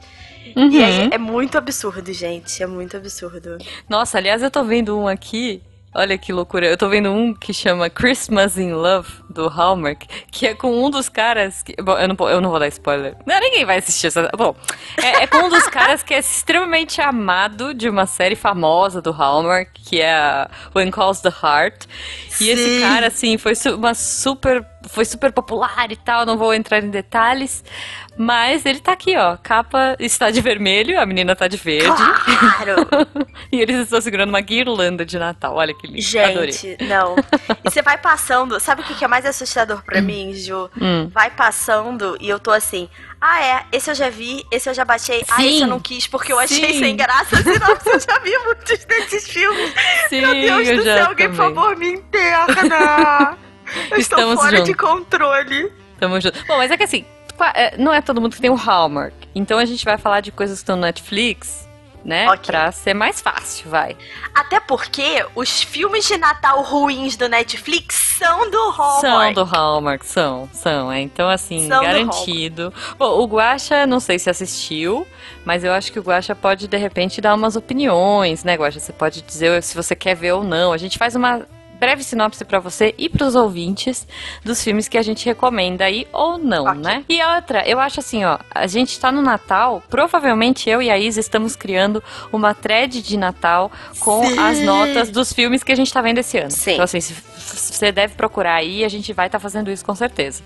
Uhum. 0.55 0.69
E 0.71 0.83
aí 0.83 1.09
é 1.11 1.17
muito 1.17 1.57
absurdo, 1.57 2.11
gente. 2.13 2.61
É 2.61 2.67
muito 2.67 2.97
absurdo. 2.97 3.57
Nossa, 3.87 4.17
aliás, 4.17 4.41
eu 4.41 4.51
tô 4.51 4.63
vendo 4.63 4.97
um 4.97 5.07
aqui. 5.07 5.61
Olha 5.93 6.17
que 6.19 6.31
loucura. 6.31 6.67
Eu 6.67 6.77
tô 6.77 6.87
vendo 6.87 7.11
um 7.11 7.33
que 7.33 7.51
chama 7.51 7.89
Christmas 7.89 8.59
in 8.59 8.73
Love, 8.73 9.11
do 9.27 9.47
Hallmark, 9.47 10.05
que 10.31 10.45
é 10.45 10.53
com 10.53 10.85
um 10.85 10.89
dos 10.89 11.09
caras. 11.09 11.63
Que, 11.63 11.75
bom, 11.81 11.97
eu 11.97 12.07
não, 12.07 12.29
eu 12.29 12.39
não 12.39 12.51
vou 12.51 12.59
dar 12.59 12.67
spoiler. 12.67 13.15
Não, 13.25 13.39
ninguém 13.39 13.65
vai 13.65 13.79
assistir 13.79 14.07
essa. 14.07 14.29
Bom, 14.37 14.55
é, 15.01 15.23
é 15.23 15.27
com 15.27 15.37
um 15.37 15.49
dos 15.49 15.67
caras 15.67 16.03
que 16.03 16.13
é 16.13 16.19
extremamente 16.19 17.01
amado 17.01 17.73
de 17.73 17.89
uma 17.89 18.05
série 18.05 18.35
famosa 18.35 19.01
do 19.01 19.11
Hallmark, 19.11 19.71
que 19.73 19.99
é 19.99 20.13
a 20.13 20.49
When 20.75 20.91
Calls 20.91 21.21
the 21.21 21.29
Heart. 21.29 21.85
E 22.39 22.49
esse 22.49 22.63
Sim. 22.63 22.81
cara, 22.81 23.07
assim, 23.07 23.37
foi 23.39 23.53
uma 23.75 23.95
super. 23.95 24.63
Foi 24.91 25.05
super 25.05 25.31
popular 25.31 25.91
e 25.91 25.95
tal, 25.95 26.25
não 26.25 26.37
vou 26.37 26.53
entrar 26.53 26.83
em 26.83 26.89
detalhes. 26.89 27.63
Mas 28.17 28.65
ele 28.65 28.79
tá 28.79 28.91
aqui, 28.91 29.15
ó. 29.15 29.37
Capa 29.37 29.95
está 29.99 30.29
de 30.29 30.41
vermelho, 30.41 30.99
a 30.99 31.05
menina 31.05 31.35
tá 31.35 31.47
de 31.47 31.57
verde. 31.57 31.85
Claro! 31.87 32.87
E 33.51 33.59
eles 33.61 33.77
estão 33.79 33.99
segurando 33.99 34.29
uma 34.29 34.41
guirlanda 34.41 35.03
de 35.03 35.17
Natal. 35.17 35.55
Olha 35.55 35.73
que 35.73 35.87
lindo. 35.87 36.19
Adorei. 36.19 36.51
Gente, 36.51 36.83
não. 36.83 37.15
E 37.65 37.69
você 37.71 37.81
vai 37.81 37.97
passando. 37.97 38.59
Sabe 38.59 38.81
o 38.81 38.85
que 38.85 39.03
é 39.03 39.07
mais 39.07 39.25
assustador 39.25 39.81
pra 39.83 40.01
mim, 40.01 40.33
Ju? 40.35 40.69
Hum. 40.79 41.09
Vai 41.11 41.31
passando 41.31 42.15
e 42.19 42.29
eu 42.29 42.37
tô 42.39 42.51
assim. 42.51 42.87
Ah, 43.19 43.43
é, 43.43 43.65
esse 43.71 43.89
eu 43.89 43.95
já 43.95 44.07
vi, 44.09 44.45
esse 44.51 44.69
eu 44.69 44.73
já 44.73 44.85
baixei. 44.85 45.23
Ah, 45.29 45.37
Sim. 45.37 45.47
esse 45.47 45.61
eu 45.61 45.67
não 45.67 45.79
quis 45.79 46.05
porque 46.05 46.31
eu 46.31 46.37
achei 46.37 46.73
Sim. 46.73 46.79
sem 46.79 46.95
graça. 46.95 47.37
Senão 47.41 47.69
eu 47.85 47.99
já 47.99 48.19
vi 48.19 48.37
muitos 48.45 48.85
desses 48.85 49.27
filmes. 49.27 49.73
Sim, 50.09 50.21
Meu 50.21 50.33
Deus 50.33 50.67
eu 50.67 50.77
do 50.77 50.83
céu, 50.83 51.07
alguém, 51.07 51.29
por 51.29 51.37
também. 51.37 51.55
favor, 51.55 51.75
me 51.75 51.93
interna. 51.93 53.37
Eu 53.75 53.97
estou 53.97 54.19
Estamos 54.19 54.35
fora 54.35 54.61
de 54.61 54.71
juntos. 54.71 54.75
controle. 54.75 55.71
Tamo 55.99 56.19
junto. 56.19 56.43
Bom, 56.45 56.57
mas 56.57 56.71
é 56.71 56.77
que 56.77 56.83
assim, 56.83 57.05
é, 57.53 57.77
não 57.77 57.93
é 57.93 58.01
todo 58.01 58.21
mundo 58.21 58.35
que 58.35 58.41
tem 58.41 58.49
o 58.49 58.55
Hallmark. 58.55 59.13
Então 59.35 59.57
a 59.57 59.65
gente 59.65 59.83
vai 59.85 59.97
falar 59.97 60.21
de 60.21 60.31
coisas 60.31 60.59
que 60.59 60.63
estão 60.63 60.75
no 60.75 60.83
Netflix, 60.83 61.67
né? 62.03 62.27
Ok. 62.29 62.45
Pra 62.45 62.71
ser 62.71 62.93
mais 62.93 63.19
fácil, 63.21 63.69
vai. 63.69 63.95
Até 64.33 64.59
porque 64.59 65.25
os 65.35 65.61
filmes 65.61 66.07
de 66.07 66.17
Natal 66.17 66.61
ruins 66.63 67.15
do 67.17 67.27
Netflix 67.27 67.95
são 68.17 68.49
do 68.49 68.69
Hallmark. 68.69 69.01
São 69.01 69.33
do 69.33 69.43
Hallmark, 69.43 70.03
são, 70.05 70.49
são. 70.53 70.91
É. 70.91 71.01
Então, 71.01 71.29
assim, 71.29 71.67
São 71.67 71.79
do 71.79 71.85
garantido. 71.85 72.73
Bom, 72.97 73.19
o 73.19 73.25
Guaxa, 73.25 73.85
não 73.85 73.99
sei 73.99 74.17
se 74.19 74.29
assistiu, 74.29 75.05
mas 75.45 75.63
eu 75.63 75.71
acho 75.73 75.91
que 75.91 75.99
o 75.99 76.03
Guaxa 76.03 76.33
pode, 76.35 76.67
de 76.67 76.77
repente, 76.77 77.21
dar 77.21 77.35
umas 77.35 77.55
opiniões, 77.55 78.43
né, 78.43 78.55
Guaxa? 78.55 78.79
Você 78.79 78.93
pode 78.93 79.21
dizer 79.21 79.61
se 79.63 79.75
você 79.75 79.95
quer 79.95 80.15
ver 80.15 80.33
ou 80.33 80.43
não. 80.43 80.71
A 80.71 80.77
gente 80.77 80.97
faz 80.97 81.15
uma 81.15 81.45
breve 81.79 82.03
sinopse 82.03 82.43
pra 82.43 82.59
você 82.59 82.93
e 82.97 83.07
pros 83.09 83.35
ouvintes 83.35 84.07
dos 84.43 84.63
filmes 84.63 84.87
que 84.87 84.97
a 84.97 85.01
gente 85.01 85.25
recomenda 85.25 85.85
aí 85.85 86.07
ou 86.11 86.37
não, 86.37 86.65
Ok. 86.65 86.81
né? 86.81 87.03
E 87.07 87.23
outra, 87.23 87.67
eu 87.67 87.79
acho 87.79 87.99
assim, 87.99 88.25
ó, 88.25 88.37
a 88.53 88.67
gente 88.67 88.99
tá 88.99 89.11
no 89.11 89.21
Natal, 89.21 89.81
provavelmente 89.89 90.69
eu 90.69 90.81
e 90.81 90.89
a 90.89 90.97
Isa 90.97 91.19
estamos 91.19 91.55
criando 91.55 92.03
uma 92.31 92.53
thread 92.53 93.01
de 93.01 93.17
Natal 93.17 93.71
com 93.99 94.25
Sim. 94.25 94.39
as 94.39 94.59
notas 94.59 95.09
dos 95.09 95.31
filmes 95.31 95.63
que 95.63 95.71
a 95.71 95.75
gente 95.75 95.91
tá 95.93 96.01
vendo 96.01 96.17
esse 96.17 96.37
ano. 96.37 96.51
Sim. 96.51 96.73
Então, 96.73 96.83
assim, 96.83 96.99
você 96.99 97.91
deve 97.91 98.15
procurar 98.15 98.55
aí, 98.55 98.83
a 98.83 98.89
gente 98.89 99.13
vai 99.13 99.27
estar 99.27 99.39
fazendo 99.39 99.71
isso 99.71 99.85
com 99.85 99.95
certeza. 99.95 100.43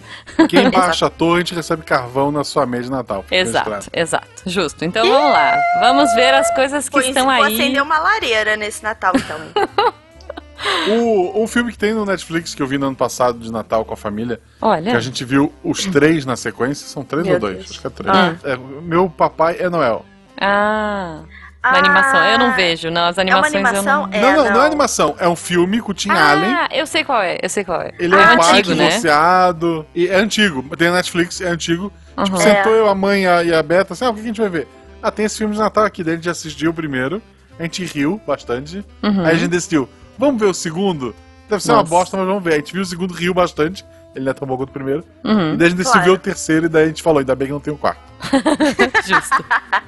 Quem 0.50 0.70
baixa 0.70 1.08
a 1.08 1.10
torre, 1.10 1.38
a 1.38 1.40
gente 1.40 1.56
recebe 1.56 1.84
carvão 1.84 2.32
na 2.32 2.44
sua 2.44 2.66
mesa 2.66 2.84
de 2.84 2.92
Natal. 2.92 3.26
Exato, 3.32 3.90
exato. 3.92 4.28
Justo. 4.46 4.86
Então 4.86 5.08
vamos 5.08 5.32
lá. 5.32 5.58
Vamos 5.80 6.14
ver 6.14 6.34
as 6.34 6.54
coisas 6.54 6.88
que 6.90 7.00
estão 7.00 7.26
vou 7.26 7.34
aí. 7.34 7.54
acender 7.54 7.82
uma 7.82 7.98
lareira 8.00 8.56
nesse 8.56 8.84
Natal, 8.84 9.14
então. 9.16 9.94
O, 10.90 11.44
o 11.44 11.48
filme 11.48 11.72
que 11.72 11.78
tem 11.78 11.94
no 11.94 12.06
Netflix 12.06 12.54
que 12.54 12.62
eu 12.62 12.68
vi 12.68 12.78
no 12.78 12.88
ano 12.88 12.96
passado 12.96 13.40
de 13.40 13.52
Natal 13.52 13.84
com 13.86 13.94
a 13.94 13.98
família, 13.98 14.38
que 14.38 14.44
Olha. 14.66 14.96
a 14.96 15.00
gente 15.00 15.24
viu 15.26 15.52
os 15.64 15.86
três 15.86 16.26
na 16.26 16.36
sequência, 16.36 16.88
são 16.88 17.04
três 17.04 17.26
Meu 17.26 17.36
ou 17.36 17.40
dois? 17.40 17.56
Deus. 17.58 17.72
Acho 17.72 17.82
que 17.82 17.88
é 17.88 17.90
três. 17.90 18.16
Ah. 18.16 18.36
É, 18.44 18.58
meu 18.82 19.10
papai 19.10 19.58
é 19.60 19.70
Noel. 19.70 20.06
Ah. 20.40 21.22
Na 21.64 21.78
animação. 21.78 22.26
Eu 22.26 22.38
não 22.38 22.54
vejo, 22.56 22.92
não. 22.92 23.06
As 23.06 23.18
É 23.18 23.22
uma 23.24 23.32
animações 23.48 23.56
animação? 23.66 24.02
eu 24.04 24.08
não. 24.10 24.14
É, 24.14 24.22
não, 24.22 24.32
não, 24.36 24.44
não, 24.44 24.54
não. 24.56 24.62
é 24.64 24.66
animação, 24.66 25.16
é 25.18 25.30
um 25.30 25.36
filme 25.36 25.80
com 25.80 25.92
o 25.92 25.94
Tim 25.94 26.10
Allen. 26.10 26.54
Ah, 26.54 26.68
eu 26.74 26.86
sei 26.86 27.06
qual 27.06 27.22
é, 27.22 27.38
eu 27.42 27.48
sei 27.48 27.64
qual 27.64 27.82
é. 27.82 27.92
Ele 27.98 28.14
é, 28.14 28.20
é 28.20 28.22
um 28.34 28.38
pai 28.38 28.52
antigo, 28.60 28.76
né? 28.76 28.86
divorciado. 28.88 29.86
E 29.96 30.08
é 30.08 30.16
antigo. 30.16 30.76
Tem 30.76 30.90
na 30.90 30.96
Netflix, 30.98 31.40
é 31.40 31.48
antigo. 31.48 31.92
Tipo, 32.24 32.36
Uhum. 32.38 32.44
sentou 32.44 32.74
eu, 32.74 32.88
a 32.90 32.94
mãe 32.94 33.24
e 33.24 33.28
a, 33.28 33.44
e 33.44 33.54
a 33.54 33.64
Beta, 33.64 33.94
assim, 33.94 34.04
ah, 34.06 34.10
o 34.10 34.14
que 34.14 34.20
a 34.20 34.24
gente 34.24 34.42
vai 34.42 34.50
ver? 34.50 34.68
Ah, 35.02 35.10
tem 35.10 35.26
esse 35.26 35.38
filme 35.38 35.54
de 35.54 35.60
Natal 35.60 35.86
aqui. 35.86 36.04
Daí 36.04 36.14
a 36.14 36.18
gente 36.18 36.30
assistiu 36.30 36.72
o 36.72 36.74
primeiro. 36.74 37.22
A 37.58 37.64
gente 37.64 37.84
riu 37.86 38.20
bastante. 38.28 38.84
Uhum. 39.02 39.22
Aí 39.26 39.32
a 39.32 39.36
gente 39.36 39.50
decidiu, 39.50 39.88
vamos 40.18 40.40
ver 40.42 40.48
o 40.48 40.54
segundo? 40.54 41.16
Deve 41.50 41.62
ser 41.64 41.72
uma 41.72 41.80
Nossa. 41.80 41.90
bosta, 41.90 42.18
mas 42.18 42.26
vamos 42.26 42.44
ver. 42.44 42.54
A 42.54 42.58
gente 42.58 42.74
viu 42.74 42.82
o 42.82 42.86
segundo, 42.86 43.14
riu 43.14 43.34
bastante. 43.34 43.86
Ele 44.16 44.26
não 44.26 44.32
é 44.32 44.34
tão 44.34 44.48
bom 44.48 44.56
quanto 44.58 44.70
o 44.70 44.74
primeiro. 44.74 45.04
Uhum. 45.24 45.54
E 45.54 45.58
daí 45.58 45.68
a 45.68 45.70
gente 45.70 45.78
decidiu 45.78 45.92
Claro. 45.92 46.06
ver 46.06 46.12
o 46.12 46.18
terceiro, 46.20 46.66
e 46.68 46.70
daí 46.70 46.84
a 46.84 46.88
gente 46.88 47.02
falou, 47.02 47.20
ainda 47.20 47.36
bem 47.36 47.48
que 47.48 47.54
não 47.54 47.60
tem 47.60 47.74
o 47.74 47.78
quarto. 47.78 48.00
Justo. 49.06 49.46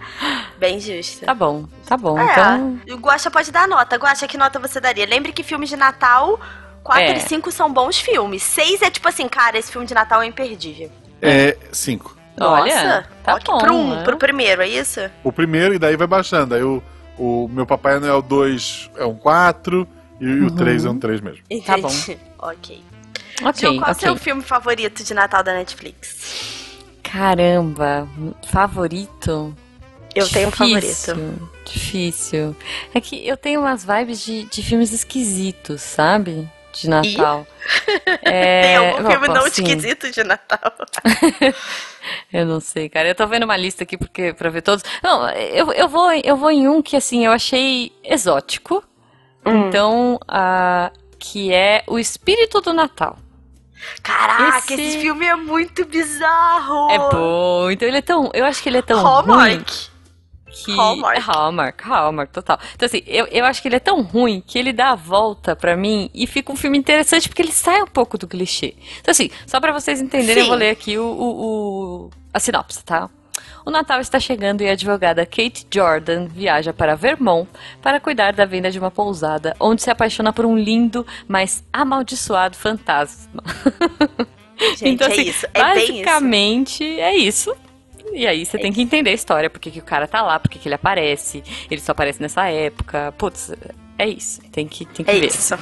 Bem 0.58 0.80
justo. 0.80 1.26
Tá 1.26 1.34
bom, 1.34 1.66
tá 1.86 1.98
bom. 1.98 2.18
É, 2.18 2.32
Então. 2.32 2.80
o 2.92 2.98
Guaxa 2.98 3.30
pode 3.30 3.52
dar 3.52 3.68
nota. 3.68 3.98
Guaxa, 3.98 4.26
que 4.28 4.38
nota 4.38 4.58
você 4.58 4.80
daria? 4.80 5.06
Lembre 5.06 5.34
que 5.34 5.44
filmes 5.44 5.70
de 5.70 5.76
Natal, 5.76 6.40
4 6.82 7.04
É. 7.04 7.18
e 7.18 7.20
5 7.20 7.52
são 7.52 7.72
bons 7.72 8.00
filmes. 8.00 8.42
6 8.44 8.82
é 8.82 8.90
tipo 8.90 9.08
assim, 9.08 9.28
cara, 9.28 9.58
esse 9.58 9.70
filme 9.72 9.86
de 9.86 9.94
Natal 9.94 10.22
é 10.22 10.26
imperdível. 10.26 10.90
É 11.22 11.58
cinco. 11.72 12.16
Olha, 12.40 12.74
Nossa, 12.74 13.06
tá 13.24 13.36
ok. 13.36 13.46
bom, 13.54 13.58
pro, 13.60 13.74
um, 13.74 13.96
né? 13.96 14.04
pro 14.04 14.18
primeiro, 14.18 14.62
é 14.62 14.68
isso? 14.68 15.00
O 15.24 15.32
primeiro, 15.32 15.74
e 15.74 15.80
daí 15.80 15.96
vai 15.98 16.08
baixando. 16.08 16.56
Aí 16.56 16.64
o, 16.64 16.82
o 17.18 17.50
meu 17.52 17.66
Papai 17.66 18.00
Noel 18.00 18.22
2 18.22 18.92
é 18.98 19.06
um 19.06 19.16
4, 19.16 19.88
e 20.20 20.42
o 20.42 20.52
3 20.52 20.86
é 20.86 20.90
um 20.90 21.00
3 21.00 21.22
mesmo. 21.22 21.44
Tá 21.66 21.78
bom. 21.78 21.88
Entendi. 21.88 22.18
ok. 22.40 22.84
Ok, 23.44 23.70
Ju, 23.70 23.80
qual 23.80 23.90
é 23.90 23.92
o 23.92 23.96
ok. 23.96 24.08
seu 24.08 24.16
filme 24.16 24.42
favorito 24.42 25.04
de 25.04 25.14
Natal 25.14 25.44
da 25.44 25.54
Netflix? 25.54 26.76
Caramba, 27.04 28.08
favorito? 28.48 29.56
Eu 30.16 30.28
tenho 30.30 30.48
um 30.48 30.52
Difícil, 30.52 31.16
favorito. 31.16 31.52
Difícil. 31.66 32.56
É 32.94 33.02
que 33.02 33.28
eu 33.28 33.36
tenho 33.36 33.60
umas 33.60 33.84
vibes 33.84 34.24
de, 34.24 34.46
de 34.46 34.64
filmes 34.64 34.94
esquisitos, 34.94 35.82
sabe? 35.82 36.50
De 36.72 36.90
Natal. 36.90 37.46
É, 38.22 38.62
Tem 38.64 38.76
algum 38.76 39.04
bom, 39.04 39.12
filme 39.12 39.28
não 39.28 39.46
assim, 39.46 39.64
esquisito 39.64 40.12
de 40.12 40.24
Natal? 40.24 40.74
Eu 42.32 42.46
não 42.46 42.60
sei, 42.60 42.88
cara. 42.88 43.08
Eu 43.08 43.16
tô 43.16 43.26
vendo 43.28 43.44
uma 43.44 43.58
lista 43.58 43.84
aqui 43.84 43.98
porque 43.98 44.34
pra 44.34 44.50
ver 44.50 44.62
todos. 44.62 44.84
Não, 45.02 45.28
eu, 45.30 45.72
eu 45.74 45.88
vou 45.88 46.12
eu 46.14 46.38
vou 46.38 46.52
em 46.52 46.68
um 46.68 46.82
que 46.82 46.96
assim 46.96 47.26
eu 47.26 47.32
achei 47.32 47.92
exótico. 48.04 48.84
Hum. 49.46 49.68
Então, 49.68 50.20
ah, 50.28 50.92
que 51.20 51.54
é 51.54 51.84
o 51.88 51.98
espírito 52.00 52.62
do 52.62 52.74
Natal. 52.74 53.18
Caraca, 54.02 54.74
Esse- 54.74 54.82
esse... 54.82 55.00
filme 55.00 55.26
é 55.26 55.36
muito 55.36 55.86
bizarro! 55.86 56.90
É 56.90 56.98
bom. 56.98 57.70
Então 57.72 57.88
ele 57.88 57.98
é 57.98 58.02
tão, 58.02 58.32
eu 58.34 58.46
acho 58.46 58.62
que 58.64 58.70
ele 58.70 58.78
é 58.78 58.82
tão 58.82 58.98
ruim 59.04 59.06
Hallmark. 59.28 59.72
que 60.52 60.76
Hallmark. 60.76 61.18
é 61.18 61.20
Hallmark, 61.22 61.82
Hallmark 61.84 62.32
total. 62.32 62.60
Então 62.74 62.86
assim, 62.88 63.04
eu, 63.06 63.28
eu 63.28 63.46
acho 63.46 63.62
que 63.62 63.68
ele 63.68 63.76
é 63.76 63.80
tão 63.80 64.02
ruim 64.02 64.42
que 64.46 64.58
ele 64.58 64.74
dá 64.74 64.92
a 64.92 64.96
volta 64.96 65.56
pra 65.56 65.76
mim 65.76 66.10
e 66.14 66.26
fica 66.26 66.52
um 66.52 66.56
filme 66.56 66.78
interessante 66.78 67.28
porque 67.30 67.42
ele 67.42 67.52
sai 67.52 67.82
um 67.84 67.88
pouco 67.88 68.18
do 68.18 68.28
clichê. 68.28 68.74
Então 69.02 69.12
assim, 69.12 69.30
só 69.46 69.60
pra 69.60 69.72
vocês 69.72 70.02
entenderem, 70.02 70.36
Sim. 70.36 70.42
eu 70.42 70.48
vou 70.48 70.56
ler 70.58 70.70
aqui 70.72 70.98
o, 70.98 71.06
o- 71.06 72.06
o- 72.06 72.10
a 72.34 72.40
sinopse, 72.40 72.84
tá? 72.84 73.10
O 73.66 73.72
Natal 73.72 74.00
está 74.00 74.20
chegando 74.20 74.62
e 74.62 74.70
a 74.70 74.74
advogada 74.74 75.26
Kate 75.26 75.66
Jordan 75.74 76.28
viaja 76.28 76.72
para 76.72 76.96
Vermont 76.96 77.50
para 77.82 78.00
cuidar 78.00 78.34
da 78.34 78.46
venda 78.46 78.70
de 78.70 78.78
uma 78.78 78.92
pousada, 78.92 79.56
onde 79.60 79.82
se 79.82 79.90
apaixona 79.90 80.32
por 80.32 80.46
um 80.46 80.58
lindo, 80.58 81.06
mas 81.28 81.64
amaldiçoado 81.74 82.56
fantasma. 82.56 83.44
Gente, 84.78 84.88
então, 84.90 85.08
é 85.08 85.12
assim, 85.12 85.22
isso. 85.24 85.46
É 85.54 85.74
bem 85.74 85.84
isso. 85.84 85.92
basicamente 85.94 87.00
é 87.00 87.16
isso. 87.16 87.56
E 88.14 88.26
aí 88.28 88.46
você 88.46 88.58
tem 88.58 88.72
que 88.72 88.82
entender 88.82 89.10
a 89.10 89.14
história, 89.14 89.50
porque 89.50 89.72
que 89.72 89.80
o 89.80 89.84
cara 89.84 90.08
tá 90.08 90.22
lá, 90.22 90.40
porque 90.40 90.60
que 90.60 90.68
ele 90.68 90.76
aparece, 90.76 91.44
ele 91.70 91.82
só 91.82 91.92
aparece 91.92 92.22
nessa 92.22 92.48
época. 92.48 93.14
Putz, 93.18 93.52
é 93.98 94.08
isso. 94.08 94.42
Tem 94.52 94.68
que, 94.68 94.86
tem 94.86 95.04
que 95.04 95.12
É 95.12 95.20
ver. 95.20 95.28
isso. 95.28 95.58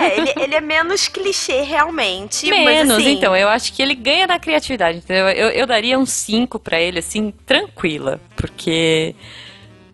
É, 0.00 0.16
ele, 0.18 0.32
ele 0.36 0.54
é 0.54 0.60
menos 0.60 1.08
clichê 1.08 1.62
realmente. 1.62 2.48
Menos, 2.50 2.96
assim, 2.98 3.12
então, 3.12 3.36
eu 3.36 3.48
acho 3.48 3.72
que 3.72 3.82
ele 3.82 3.94
ganha 3.94 4.26
na 4.26 4.38
criatividade, 4.38 4.98
entendeu? 4.98 5.28
Eu, 5.28 5.50
eu 5.50 5.66
daria 5.66 5.98
um 5.98 6.06
5 6.06 6.58
pra 6.58 6.80
ele, 6.80 6.98
assim, 7.00 7.32
tranquila. 7.46 8.20
Porque. 8.36 9.14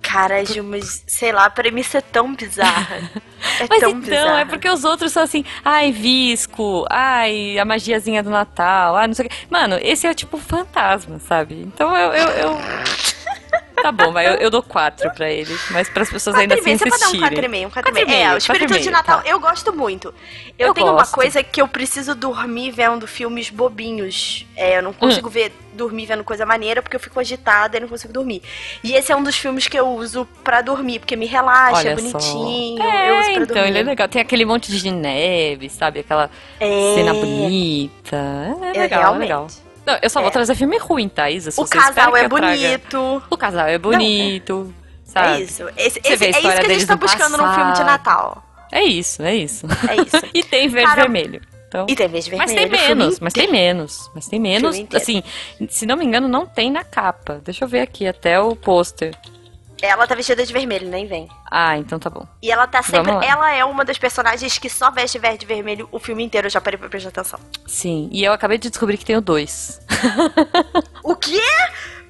Cara, 0.01 0.45
Gil, 0.45 0.63
mas 0.63 1.03
sei 1.07 1.33
lá, 1.33 1.47
a 1.47 1.51
premissa 1.51 1.99
é 1.99 2.01
tão 2.03 2.35
bizarra. 2.35 3.11
É 3.61 3.67
Mas 3.69 3.79
tão 3.81 3.91
então, 3.91 4.01
bizarra. 4.01 4.41
é 4.41 4.45
porque 4.47 4.67
os 4.71 4.85
outros 4.85 5.13
são 5.13 5.23
assim, 5.23 5.45
ai, 5.63 5.93
visco, 5.93 6.87
ai, 6.89 7.59
a 7.59 7.65
magiazinha 7.67 8.23
do 8.23 8.31
Natal, 8.31 8.97
ai, 8.97 9.07
não 9.07 9.13
sei 9.15 9.27
o 9.27 9.29
quê. 9.29 9.37
Mano, 9.51 9.79
esse 9.83 10.07
é 10.07 10.15
tipo 10.15 10.39
fantasma, 10.39 11.19
sabe? 11.19 11.55
Então 11.57 11.95
eu. 11.95 12.11
eu, 12.15 12.29
eu- 12.31 12.59
Tá 13.85 13.93
bom, 13.93 14.13
vai, 14.13 14.27
eu, 14.27 14.33
eu 14.37 14.51
dou 14.51 14.63
4 14.63 15.11
pra 15.11 15.31
ele. 15.31 15.55
Mas 15.71 15.91
pras 15.91 16.09
pessoas 16.09 16.35
ainda 16.37 16.55
assim 16.55 16.71
4,5, 16.75 16.79
você 16.79 16.89
pode 16.89 17.01
dar 17.03 17.07
um 17.07 17.15
insistirem. 17.17 17.51
4,5, 17.51 17.67
um 17.67 17.71
4,5. 17.71 18.07
4,5, 18.07 18.11
É, 18.11 18.33
o 18.35 18.39
espírito 18.39 18.73
4,5, 18.73 18.81
de 18.83 18.91
Natal, 18.91 19.21
tá. 19.23 19.29
eu 19.29 19.39
gosto 19.39 19.73
muito. 19.77 20.15
Eu, 20.59 20.69
Eu 20.69 20.75
tenho 20.75 20.87
uma 20.87 20.95
gosto. 21.01 21.13
coisa 21.15 21.43
que 21.43 21.61
eu 21.61 21.69
preciso 21.69 22.15
dormir 22.15 22.71
vendo 22.71 23.07
filmes 23.07 23.51
bobinhos. 23.51 24.47
É, 24.57 24.79
eu 24.79 24.83
não 24.83 24.93
Hum. 24.93 24.95
consigo 24.95 25.29
ver, 25.29 25.53
dormir 25.75 26.07
vendo 26.07 26.25
coisa 26.25 26.47
maneira 26.47 26.81
porque 26.81 26.97
eu 26.97 27.01
fico 27.01 27.21
agitada 27.21 27.77
e 27.77 27.81
não 27.81 27.89
consigo 27.89 28.11
dormir. 28.11 28.41
E 28.83 28.95
esse 28.95 29.13
é 29.13 29.17
um 29.17 29.23
dos 29.23 29.37
filmes 29.37 29.69
que 29.69 29.79
eu 29.79 29.87
uso 29.87 30.27
pra 30.43 30.63
dormir, 30.63 31.01
porque 31.01 31.15
me 31.15 31.27
relaxa, 31.27 31.81
Olha 31.81 31.91
é 31.91 31.95
bonitinho. 31.95 32.79
só. 32.79 32.85
É, 32.91 33.11
eu 33.11 33.15
uso 33.19 33.25
pra 33.25 33.43
então, 33.43 33.47
dormir. 33.57 33.69
ele 33.69 33.79
é 33.81 33.83
legal. 33.83 34.09
Tem 34.09 34.23
aquele 34.23 34.47
monte 34.47 34.73
de 34.75 34.91
neve, 34.91 35.69
sabe? 35.69 36.01
Aquela 36.01 36.31
É. 36.59 36.95
cena 36.95 37.13
bonita. 37.13 38.17
É 38.17 38.79
É, 38.79 38.81
legal, 38.83 38.83
é 38.83 39.03
realmente. 39.03 39.21
legal. 39.21 39.47
Não, 39.87 39.99
eu 40.03 40.09
só 40.11 40.21
vou 40.21 40.29
É. 40.29 40.33
trazer 40.33 40.55
filme 40.55 40.79
ruim, 40.79 41.09
tá? 41.09 41.25
Se 41.41 41.61
O 41.61 41.67
casal 41.67 42.17
é 42.17 42.29
bonito. 42.29 43.23
O 43.31 43.37
casal 43.37 43.67
é 43.67 43.79
bonito, 43.79 44.73
sabe? 45.05 45.29
É 45.29 45.41
isso. 45.43 45.63
Esse, 45.77 46.01
esse- 46.05 46.25
é 46.25 46.31
isso 46.31 46.41
que 46.41 46.47
a 46.47 46.69
gente 46.69 46.87
tá 46.87 46.97
buscando 46.97 47.37
num 47.37 47.53
filme 47.55 47.73
de 47.73 47.79
passado. 47.81 47.87
Natal. 47.87 48.45
É 48.73 48.83
isso, 48.83 49.23
é 49.23 49.35
isso. 49.37 49.67
É 49.89 49.95
isso. 50.03 50.27
e 50.35 50.43
tem 50.43 50.69
verde 50.69 50.89
Cara, 50.89 51.03
vermelho. 51.03 51.41
Então... 51.69 51.87
E 51.89 51.95
tem 51.95 52.09
verde 52.09 52.31
vermelho. 52.31 52.53
Mas 52.53 52.71
tem 52.71 52.71
menos, 52.89 53.21
mas 53.21 53.33
tem 53.33 53.49
menos. 53.51 54.11
Mas 54.15 54.27
tem 54.29 54.41
menos. 54.41 54.77
Assim, 54.95 55.23
se 55.69 55.87
não 55.87 55.97
me 55.97 56.05
engano, 56.05 56.27
não 56.29 56.47
tem 56.47 56.71
na 56.71 56.83
capa. 56.85 57.41
Deixa 57.45 57.65
eu 57.65 57.69
ver 57.69 57.81
aqui 57.81 58.07
até 58.07 58.41
o 58.41 58.57
pôster. 58.57 59.15
Ela 59.85 60.07
tá 60.07 60.15
vestida 60.15 60.45
de 60.45 60.53
vermelho, 60.53 60.89
nem 60.89 61.07
vem. 61.07 61.29
Ah, 61.51 61.77
então 61.77 61.99
tá 61.99 62.09
bom. 62.11 62.27
E 62.43 62.51
ela 62.51 62.67
tá 62.67 62.83
sempre. 62.83 63.13
Ela 63.27 63.53
é 63.53 63.65
uma 63.65 63.85
das 63.85 63.99
personagens 63.99 64.59
que 64.59 64.69
só 64.69 64.91
veste 64.91 65.19
verde 65.19 65.45
e 65.45 65.49
vermelho 65.49 65.89
o 65.93 65.99
filme 65.99 66.25
inteiro. 66.25 66.47
Eu 66.47 66.51
já 66.51 66.61
parei 66.61 66.79
pra 66.79 66.89
prestar 66.89 67.11
atenção. 67.11 67.39
Sim, 67.67 68.09
e 68.13 68.25
eu 68.25 68.33
acabei 68.33 68.59
de 68.59 68.71
descobrir 68.71 68.97
que 68.97 69.05
tem 69.05 69.17
o 69.17 69.21
dois. 69.21 69.81
O 71.03 71.15
quê? 71.17 71.41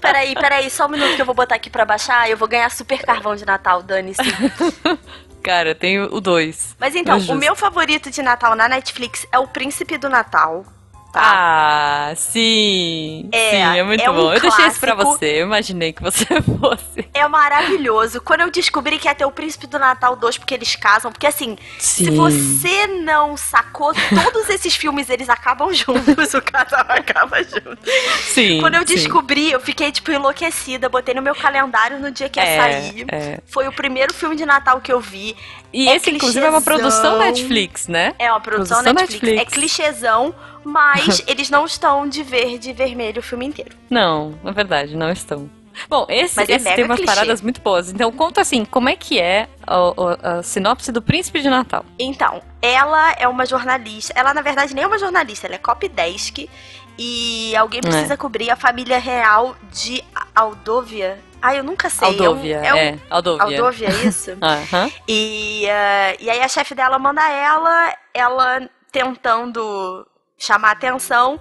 Peraí, 0.01 0.35
peraí, 0.35 0.69
só 0.69 0.87
um 0.87 0.91
minuto 0.91 1.17
que 1.17 1.23
eu 1.23 1.27
vou 1.27 1.35
botar 1.35 1.55
aqui 1.55 1.71
pra 1.71 1.85
baixar. 1.85 2.29
Eu 2.29 2.37
vou 2.37 2.47
ganhar 2.47 2.71
super 2.71 3.03
carvão 3.03 3.35
de 3.35 3.47
Natal, 3.47 3.83
dane-se. 3.83 4.21
Cara, 5.43 5.75
tem 5.75 6.01
o 6.01 6.21
dois. 6.21 6.75
Mas 6.79 6.95
então, 6.95 7.19
o 7.19 7.35
meu 7.35 7.55
favorito 7.55 8.11
de 8.11 8.23
Natal 8.23 8.55
na 8.55 8.67
Netflix 8.69 9.27
é 9.31 9.39
O 9.39 9.47
Príncipe 9.47 9.99
do 9.99 10.09
Natal. 10.09 10.65
Tá? 11.15 12.11
Ah, 12.11 12.13
sim. 12.17 13.29
É, 13.31 13.51
sim, 13.51 13.79
é 13.79 13.83
muito 13.85 14.03
é 14.03 14.11
um 14.11 14.15
bom. 14.15 14.33
Eu 14.35 14.41
deixei 14.41 14.67
isso 14.67 14.81
pra 14.81 14.95
você. 14.97 15.27
Eu 15.27 15.47
imaginei 15.47 15.93
que 15.93 16.03
você 16.03 16.27
fosse. 16.61 17.09
É 17.15 17.27
maravilhoso. 17.29 18.21
Quando 18.21 18.41
eu 18.41 18.51
descobri 18.51 18.99
que 18.99 19.07
ia 19.07 19.15
ter 19.15 19.25
o 19.25 19.31
Príncipe 19.31 19.69
do 19.69 19.79
Natal 19.79 20.17
2, 20.17 20.39
porque 20.39 20.53
eles 20.55 20.75
casam, 20.75 21.13
porque 21.13 21.27
assim, 21.29 21.57
se 21.79 22.07
Sim. 22.07 22.17
você 22.17 22.89
não 22.89 23.37
sacou, 23.37 23.93
todos 24.25 24.49
esses 24.51 24.75
filmes 24.75 25.09
eles 25.09 25.29
acabam 25.29 25.71
juntos, 25.75 26.35
o 26.35 26.43
casal 26.43 26.85
acaba 26.89 27.43
junto. 27.45 27.79
Sim. 28.23 28.61
Quando 28.61 28.75
eu 28.75 28.81
sim. 28.87 28.95
descobri, 28.95 29.53
eu 29.53 29.61
fiquei, 29.61 29.93
tipo, 29.93 30.11
enlouquecida. 30.11 30.89
Botei 30.89 31.15
no 31.15 31.23
meu 31.23 31.37
calendário 31.37 32.01
no 32.01 32.11
dia 32.11 32.29
que 32.29 32.41
ia 32.41 32.45
É, 32.45 32.59
sair. 32.59 33.07
é. 33.09 33.39
Foi 33.47 33.69
o 33.69 33.73
primeiro 33.73 34.13
filme 34.13 34.35
de 34.35 34.45
Natal 34.45 34.81
que 34.81 34.93
eu 34.93 34.99
vi. 34.99 35.37
E 35.73 35.89
é 35.89 35.97
esse, 35.97 36.11
inclusive, 36.11 36.45
é 36.45 36.49
uma 36.51 36.61
clichêzão. 36.61 36.91
produção 36.91 37.19
Netflix, 37.19 37.87
né? 37.89 38.15
É 38.19 38.31
uma 38.31 38.41
produção, 38.41 38.83
Produção 38.83 38.93
Netflix. 38.93 39.23
Netflix. 39.23 39.53
É 39.53 39.55
clichêzão, 39.55 40.35
mas 40.65 41.23
eles 41.29 41.51
não 41.51 41.65
estão 41.67 42.09
de 42.09 42.23
verde 42.23 42.71
e 42.71 42.73
vermelho 42.73 43.21
o 43.21 43.23
filme 43.23 43.47
inteiro. 43.47 43.77
Não, 43.91 44.39
na 44.43 44.51
verdade, 44.51 44.97
não 44.97 45.11
estão. 45.11 45.49
Bom, 45.89 46.07
esse, 46.09 46.37
Mas 46.37 46.49
é 46.49 46.53
esse 46.55 46.75
tem 46.77 46.85
umas 46.85 46.99
clichê. 46.99 47.13
paradas 47.15 47.41
muito 47.43 47.61
boas. 47.61 47.91
Então, 47.91 48.11
conta 48.13 48.41
assim, 48.41 48.65
como 48.65 48.89
é 48.89 48.95
que 48.95 49.19
é 49.19 49.49
a, 49.67 49.75
a- 49.77 50.39
a 50.39 50.43
sinopse 50.45 50.93
do 50.93 51.03
Príncipe 51.03 51.43
de 51.43 51.51
Natal? 51.51 51.85
Então, 51.99 52.41
ela 52.63 53.13
é 53.19 53.27
uma 53.27 53.45
jornalista. 53.45 54.13
Ela, 54.17 54.33
na 54.33 54.41
verdade, 54.41 54.73
nem 54.73 54.85
é 54.85 54.87
uma 54.87 54.99
jornalista, 55.01 55.49
ela 55.49 55.57
é 55.57 55.59
copy 55.59 55.89
desk. 55.89 56.49
E 56.97 57.57
alguém 57.57 57.81
É. 57.81 57.83
precisa 57.83 58.17
cobrir 58.17 58.51
a 58.53 58.57
família 58.57 58.99
real 59.01 59.57
de 59.73 60.01
Aldovia. 60.33 61.19
Ah, 61.43 61.53
eu 61.57 61.65
nunca 61.65 61.91
sei. 61.91 62.07
Aldovia, 62.07 62.57
é, 62.59 62.73
um, 62.73 62.77
é. 62.77 62.99
Aldovia. 63.11 63.43
Aldovia, 63.45 63.89
é 63.89 64.07
isso? 64.07 64.31
Aham. 64.41 64.91
E, 65.09 65.67
eh, 65.67 66.17
e 66.21 66.31
aí 66.31 66.41
a 66.41 66.47
chefe 66.49 66.73
dela 66.73 67.01
manda 67.01 67.21
ela, 67.29 67.93
ela 68.15 68.71
tentando 68.93 70.07
chamar 70.39 70.73
atenção, 70.73 71.39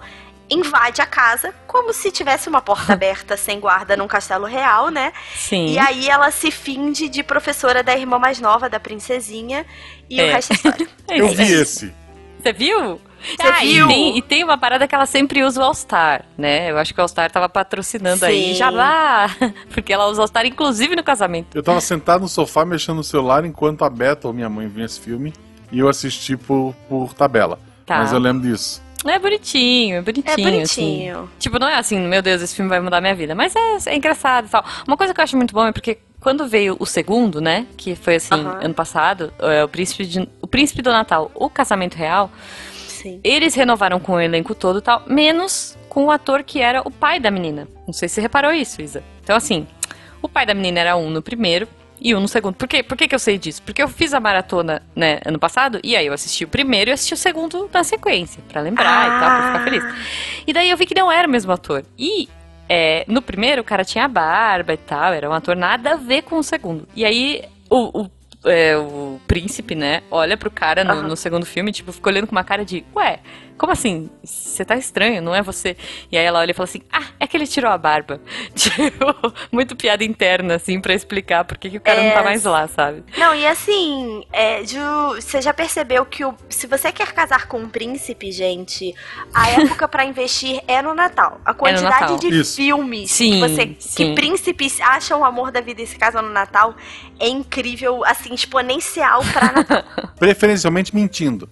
invade 0.48 1.00
a 1.00 1.06
casa, 1.06 1.54
como 1.66 1.92
se 1.92 2.10
tivesse 2.10 2.48
uma 2.48 2.60
porta 2.60 2.92
aberta 2.94 3.36
sem 3.36 3.58
guarda 3.60 3.96
num 3.96 4.06
castelo 4.06 4.46
real, 4.46 4.90
né? 4.90 5.12
Sim. 5.34 5.72
E 5.72 5.78
aí 5.78 6.08
ela 6.08 6.30
se 6.30 6.50
finge 6.50 7.08
de 7.08 7.22
professora 7.22 7.82
da 7.82 7.96
irmã 7.96 8.18
mais 8.18 8.40
nova, 8.40 8.68
da 8.68 8.78
princesinha, 8.80 9.64
e 10.08 10.20
o 10.20 10.24
É. 10.24 10.32
resto 10.32 10.52
é 10.52 10.56
história. 10.56 10.88
É 11.10 11.20
Eu 11.20 11.28
vi 11.28 11.52
esse. 11.52 11.94
Você 12.42 12.52
viu? 12.52 13.00
Você 13.24 13.46
ah, 13.48 13.60
viu? 13.60 13.86
E 13.86 13.88
tem, 13.88 14.18
e 14.18 14.22
tem 14.22 14.44
uma 14.44 14.58
parada 14.58 14.86
que 14.86 14.94
ela 14.94 15.06
sempre 15.06 15.42
usa 15.42 15.58
o 15.58 15.64
All-Star, 15.64 16.26
né? 16.36 16.70
Eu 16.70 16.76
acho 16.76 16.92
que 16.92 17.00
o 17.00 17.02
All-Star 17.02 17.30
tava 17.30 17.48
patrocinando 17.48 18.22
aí. 18.24 18.48
Sim. 18.48 18.54
Já 18.54 18.68
lá! 18.68 19.30
Porque 19.72 19.94
ela 19.94 20.06
usa 20.08 20.20
o 20.20 20.22
All-Star, 20.24 20.44
inclusive, 20.44 20.94
no 20.94 21.02
casamento. 21.02 21.56
Eu 21.56 21.62
tava 21.62 21.80
sentado 21.80 22.20
no 22.20 22.28
sofá 22.28 22.66
mexendo 22.66 22.96
no 22.96 23.04
celular 23.04 23.46
enquanto 23.46 23.82
a 23.82 23.88
Beta 23.88 24.28
ou 24.28 24.34
minha 24.34 24.50
mãe 24.50 24.68
vinha 24.68 24.84
esse 24.84 25.00
filme 25.00 25.32
e 25.72 25.78
eu 25.78 25.88
assisti 25.88 26.36
por, 26.36 26.74
por 26.86 27.14
tabela. 27.14 27.58
Tá. 27.86 27.98
Mas 27.98 28.12
eu 28.12 28.18
lembro 28.18 28.42
disso. 28.48 28.82
É 29.06 29.18
bonitinho, 29.18 29.96
é 29.96 30.00
bonitinho. 30.02 30.26
É 30.30 30.32
Assim. 30.32 30.42
bonitinho. 30.44 31.30
Tipo, 31.38 31.58
não 31.58 31.68
é 31.68 31.76
assim, 31.76 31.98
meu 32.00 32.22
Deus, 32.22 32.40
esse 32.40 32.54
filme 32.56 32.68
vai 32.70 32.80
mudar 32.80 33.00
minha 33.02 33.14
vida. 33.14 33.34
Mas 33.34 33.54
é, 33.54 33.90
é 33.90 33.96
engraçado 33.96 34.46
e 34.46 34.48
tal. 34.48 34.64
Uma 34.88 34.96
coisa 34.96 35.12
que 35.12 35.20
eu 35.20 35.24
acho 35.24 35.36
muito 35.36 35.52
bom 35.52 35.66
é 35.66 35.72
porque 35.72 35.98
quando 36.20 36.48
veio 36.48 36.74
o 36.80 36.86
segundo, 36.86 37.38
né? 37.38 37.66
Que 37.76 37.94
foi 37.94 38.14
assim, 38.16 38.32
Aham. 38.34 38.60
ano 38.64 38.72
passado, 38.74 39.30
é, 39.38 39.62
o, 39.62 39.68
Príncipe 39.68 40.06
de- 40.06 40.28
o 40.40 40.46
Príncipe 40.46 40.80
do 40.80 40.90
Natal, 40.90 41.30
o 41.34 41.50
Casamento 41.50 41.96
Real, 41.96 42.30
Sim. 42.88 43.20
eles 43.22 43.54
renovaram 43.54 44.00
com 44.00 44.12
o 44.14 44.20
elenco 44.20 44.54
todo 44.54 44.78
e 44.78 44.82
tal, 44.82 45.02
menos 45.06 45.76
com 45.90 46.06
o 46.06 46.10
ator 46.10 46.42
que 46.42 46.60
era 46.62 46.80
o 46.82 46.90
pai 46.90 47.20
da 47.20 47.30
menina. 47.30 47.68
Não 47.86 47.92
sei 47.92 48.08
se 48.08 48.14
você 48.14 48.20
reparou 48.22 48.52
isso, 48.52 48.80
Isa. 48.80 49.04
Então, 49.22 49.36
assim, 49.36 49.66
o 50.22 50.28
pai 50.30 50.46
da 50.46 50.54
menina 50.54 50.80
era 50.80 50.96
um 50.96 51.10
no 51.10 51.20
primeiro 51.20 51.68
e 52.00 52.14
um 52.14 52.20
no 52.20 52.28
segundo. 52.28 52.54
Por 52.54 52.68
quê? 52.68 52.82
Por 52.82 52.96
que, 52.96 53.08
que 53.08 53.14
eu 53.14 53.18
sei 53.18 53.38
disso? 53.38 53.62
Porque 53.62 53.82
eu 53.82 53.88
fiz 53.88 54.12
a 54.14 54.20
maratona, 54.20 54.82
né, 54.94 55.20
ano 55.24 55.38
passado, 55.38 55.80
e 55.82 55.96
aí 55.96 56.06
eu 56.06 56.12
assisti 56.12 56.44
o 56.44 56.48
primeiro 56.48 56.90
e 56.90 56.92
assisti 56.92 57.14
o 57.14 57.16
segundo 57.16 57.68
na 57.72 57.84
sequência, 57.84 58.42
pra 58.48 58.60
lembrar 58.60 59.06
e 59.06 59.20
tal, 59.20 59.30
pra 59.30 59.46
ficar 59.46 59.64
feliz. 59.64 59.84
E 60.46 60.52
daí 60.52 60.70
eu 60.70 60.76
vi 60.76 60.86
que 60.86 60.94
não 60.94 61.10
era 61.10 61.26
o 61.26 61.30
mesmo 61.30 61.52
ator. 61.52 61.84
E 61.98 62.28
é, 62.68 63.04
no 63.08 63.22
primeiro 63.22 63.62
o 63.62 63.64
cara 63.64 63.84
tinha 63.84 64.06
barba 64.08 64.74
e 64.74 64.78
tal, 64.78 65.12
era 65.12 65.28
um 65.28 65.32
ator 65.32 65.56
nada 65.56 65.92
a 65.92 65.96
ver 65.96 66.22
com 66.22 66.36
o 66.36 66.42
segundo. 66.42 66.86
E 66.94 67.04
aí 67.04 67.42
o, 67.70 68.02
o, 68.02 68.10
é, 68.44 68.76
o 68.76 69.20
príncipe, 69.26 69.74
né, 69.74 70.02
olha 70.10 70.36
pro 70.36 70.50
cara 70.50 70.84
no, 70.84 70.92
Aham. 70.92 71.08
no 71.08 71.16
segundo 71.16 71.46
filme, 71.46 71.72
tipo, 71.72 71.92
fica 71.92 72.10
olhando 72.10 72.26
com 72.26 72.32
uma 72.32 72.44
cara 72.44 72.64
de, 72.64 72.84
ué, 72.94 73.20
como 73.58 73.72
assim? 73.72 74.10
Você 74.22 74.64
tá 74.64 74.76
estranho, 74.76 75.22
não 75.22 75.34
é 75.34 75.42
você? 75.42 75.76
E 76.10 76.16
aí 76.18 76.24
ela 76.24 76.40
olha 76.40 76.50
e 76.50 76.54
fala 76.54 76.64
assim, 76.68 76.82
ah, 76.92 77.04
é 77.20 77.26
que 77.26 77.36
ele 77.36 77.46
tirou 77.46 77.70
a 77.70 77.78
barba. 77.78 78.20
Tipo, 78.54 79.32
muito 79.52 79.76
piada 79.76 80.02
interna, 80.04 80.54
assim, 80.56 80.80
pra 80.80 80.94
explicar 80.94 81.44
por 81.44 81.56
que, 81.58 81.76
o 81.76 81.80
cara 81.80 82.02
não 82.02 82.10
tá 82.12 82.20
É. 82.20 82.24
mais 82.24 82.44
lá, 82.44 82.66
sabe? 82.68 83.04
Não, 83.16 83.34
e 83.34 83.46
assim, 83.46 84.24
é, 84.32 84.64
Ju, 84.64 84.78
você 85.16 85.40
já 85.42 85.52
percebeu 85.54 86.04
que 86.06 86.24
o- 86.24 86.34
se 86.48 86.66
você 86.66 86.90
quer 86.92 87.12
casar 87.12 87.46
com 87.46 87.58
um 87.58 87.68
príncipe, 87.68 88.30
gente, 88.32 88.94
a 89.32 89.48
época 89.78 89.86
pra 89.88 90.04
investir 90.04 90.62
é 90.66 90.80
no 90.82 90.94
Natal. 90.94 91.40
A 91.44 91.52
quantidade 91.54 92.00
Natal. 92.00 92.16
de 92.18 92.40
Isso. 92.40 92.56
filmes 92.56 93.10
Sim, 93.10 93.32
que, 93.32 93.40
você, 93.40 93.76
sim. 93.78 93.96
que 94.08 94.14
príncipes 94.14 94.80
acham 94.80 95.20
o 95.20 95.24
amor 95.24 95.50
da 95.50 95.60
vida 95.60 95.82
e 95.82 95.86
se 95.86 95.96
casam 95.96 96.22
no 96.22 96.30
Natal 96.30 96.74
é 97.20 97.28
incrível, 97.28 98.04
assim, 98.04 98.32
exponencial 98.34 99.22
pra 99.32 99.52
Natal. 99.52 99.84
Preferencialmente 100.18 100.94
mentindo. 100.94 101.48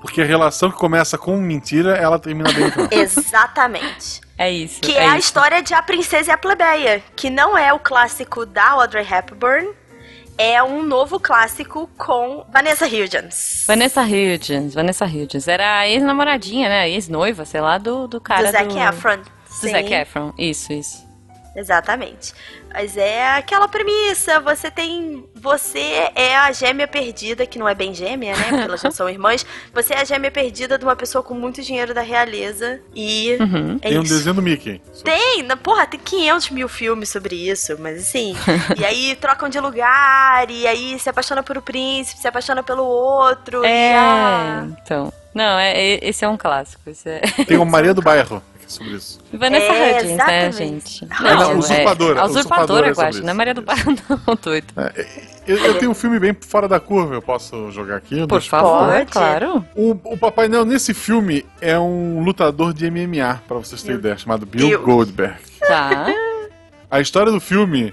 Porque 0.00 0.22
a 0.22 0.24
relação 0.24 0.70
que 0.70 0.76
começa 0.76 1.18
com 1.18 1.36
mentira, 1.36 1.96
ela 1.96 2.18
termina 2.18 2.50
bem. 2.52 2.70
Exatamente. 3.00 4.20
É 4.36 4.50
isso. 4.50 4.80
Que 4.80 4.92
é 4.92 5.02
é, 5.02 5.08
a 5.08 5.18
isso. 5.18 5.26
história 5.26 5.62
de 5.62 5.74
A 5.74 5.82
Princesa 5.82 6.30
e 6.30 6.32
a 6.32 6.38
Plebeia, 6.38 7.02
que 7.16 7.28
não 7.28 7.58
é 7.58 7.72
o 7.72 7.78
clássico 7.78 8.46
da 8.46 8.70
Audrey 8.70 9.04
Hepburn, 9.04 9.68
é 10.38 10.62
um 10.62 10.84
novo 10.84 11.18
clássico 11.18 11.90
com 11.98 12.46
Vanessa 12.48 12.86
Hudgens. 12.86 13.64
Vanessa 13.66 14.02
Hudgens, 14.02 14.72
Vanessa 14.72 15.04
Hudgens. 15.04 15.48
Era 15.48 15.80
a 15.80 15.88
ex-namoradinha, 15.88 16.68
né? 16.68 16.88
Ex-noiva, 16.88 17.44
sei 17.44 17.60
lá, 17.60 17.76
do, 17.76 18.06
do 18.06 18.20
cara 18.20 18.46
do 18.46 18.52
Zac 18.52 18.68
do... 18.68 18.78
Efron. 18.78 19.16
Do 19.16 19.30
Sim, 19.48 19.70
Zac 19.70 19.92
Efron, 19.92 20.32
isso, 20.38 20.72
isso. 20.72 21.07
Exatamente. 21.58 22.32
Mas 22.72 22.96
é 22.96 23.28
aquela 23.30 23.66
premissa, 23.66 24.38
você 24.40 24.70
tem. 24.70 25.24
Você 25.34 26.10
é 26.14 26.36
a 26.36 26.52
gêmea 26.52 26.86
perdida, 26.86 27.46
que 27.46 27.58
não 27.58 27.68
é 27.68 27.74
bem 27.74 27.92
gêmea, 27.92 28.36
né? 28.36 28.44
Porque 28.48 28.64
elas 28.64 28.82
não 28.82 28.90
são 28.90 29.08
irmãs. 29.08 29.44
Você 29.74 29.94
é 29.94 30.00
a 30.00 30.04
gêmea 30.04 30.30
perdida 30.30 30.76
de 30.78 30.84
uma 30.84 30.94
pessoa 30.94 31.22
com 31.22 31.34
muito 31.34 31.62
dinheiro 31.62 31.92
da 31.94 32.02
realeza. 32.02 32.80
E. 32.94 33.36
Uhum. 33.40 33.78
É 33.82 33.88
Tem 33.88 33.98
um 33.98 34.02
isso. 34.02 34.14
desenho 34.14 34.34
do 34.34 34.42
Mickey. 34.42 34.80
Tem, 35.02 35.42
na, 35.42 35.56
porra, 35.56 35.86
tem 35.86 35.98
500 35.98 36.50
mil 36.50 36.68
filmes 36.68 37.08
sobre 37.08 37.34
isso, 37.48 37.76
mas 37.80 37.98
assim. 38.00 38.36
e 38.76 38.84
aí 38.84 39.16
trocam 39.20 39.48
de 39.48 39.58
lugar, 39.58 40.50
e 40.50 40.66
aí 40.66 40.98
se 40.98 41.08
apaixona 41.08 41.42
por 41.42 41.56
o 41.58 41.62
príncipe, 41.62 42.20
se 42.20 42.28
apaixona 42.28 42.62
pelo 42.62 42.84
outro. 42.84 43.64
e, 43.64 43.68
É, 43.68 43.94
ah, 43.96 44.66
então. 44.82 45.12
Não, 45.34 45.58
é, 45.58 45.72
é- 45.72 46.08
esse 46.08 46.24
é 46.24 46.28
um 46.28 46.36
clássico. 46.36 46.88
Esse 46.90 47.08
é... 47.08 47.20
Tem 47.46 47.56
o 47.56 47.64
Maria 47.66 47.94
do 47.94 48.02
Bairro 48.02 48.42
sobre 48.72 48.94
isso. 48.94 49.18
Vanessa 49.32 49.64
É, 49.72 49.98
Hudgens, 49.98 50.16
né, 50.18 50.52
gente? 50.52 51.06
Não, 51.20 51.36
não, 51.36 51.58
usurpadora, 51.58 52.18
É, 52.18 52.22
a 52.22 52.24
usurpadora 52.26 52.86
é 52.88 52.90
eu 52.92 53.00
acho. 53.00 53.22
Não 53.22 53.30
é 53.30 53.34
Maria 53.34 53.54
do 53.54 53.62
Bairro, 53.62 53.94
não, 54.26 54.38
doido. 54.42 54.66
Eu, 55.46 55.56
eu 55.56 55.78
tenho 55.78 55.90
um 55.90 55.94
filme 55.94 56.18
bem 56.18 56.36
fora 56.40 56.68
da 56.68 56.78
curva, 56.78 57.14
eu 57.14 57.22
posso 57.22 57.70
jogar 57.70 57.96
aqui? 57.96 58.26
Por 58.26 58.42
favor, 58.42 58.88
Pode. 58.92 59.10
claro. 59.12 59.64
O, 59.74 59.92
o 60.04 60.16
Papai 60.18 60.48
Noel 60.48 60.64
nesse 60.64 60.92
filme 60.92 61.44
é 61.60 61.78
um 61.78 62.22
lutador 62.22 62.72
de 62.74 62.90
MMA, 62.90 63.42
pra 63.48 63.56
vocês 63.56 63.82
terem 63.82 63.98
ideia, 63.98 64.16
chamado 64.18 64.44
Bill 64.46 64.68
Deus. 64.68 64.84
Goldberg. 64.84 65.36
Tá. 65.60 66.06
A 66.90 67.00
história 67.00 67.30
do 67.30 67.38
filme, 67.40 67.92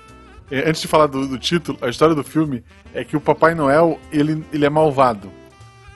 eh, 0.49 0.63
antes 0.69 0.81
de 0.81 0.87
falar 0.87 1.07
do, 1.07 1.27
do 1.27 1.37
título, 1.37 1.77
a 1.81 1.89
história 1.89 2.15
do 2.15 2.23
filme 2.23 2.63
é 2.93 3.03
que 3.03 3.17
o 3.17 3.19
Papai 3.19 3.53
Noel, 3.53 3.99
ele, 4.11 4.41
ele 4.53 4.65
é 4.65 4.69
malvado. 4.69 5.29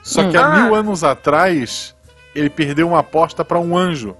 Só 0.02 0.28
que 0.30 0.36
há 0.36 0.46
Ah. 0.46 0.62
mil 0.62 0.74
anos 0.74 1.02
atrás, 1.02 1.94
ele 2.34 2.50
perdeu 2.50 2.88
uma 2.88 2.98
aposta 2.98 3.42
pra 3.42 3.58
um 3.58 3.74
anjo. 3.76 4.14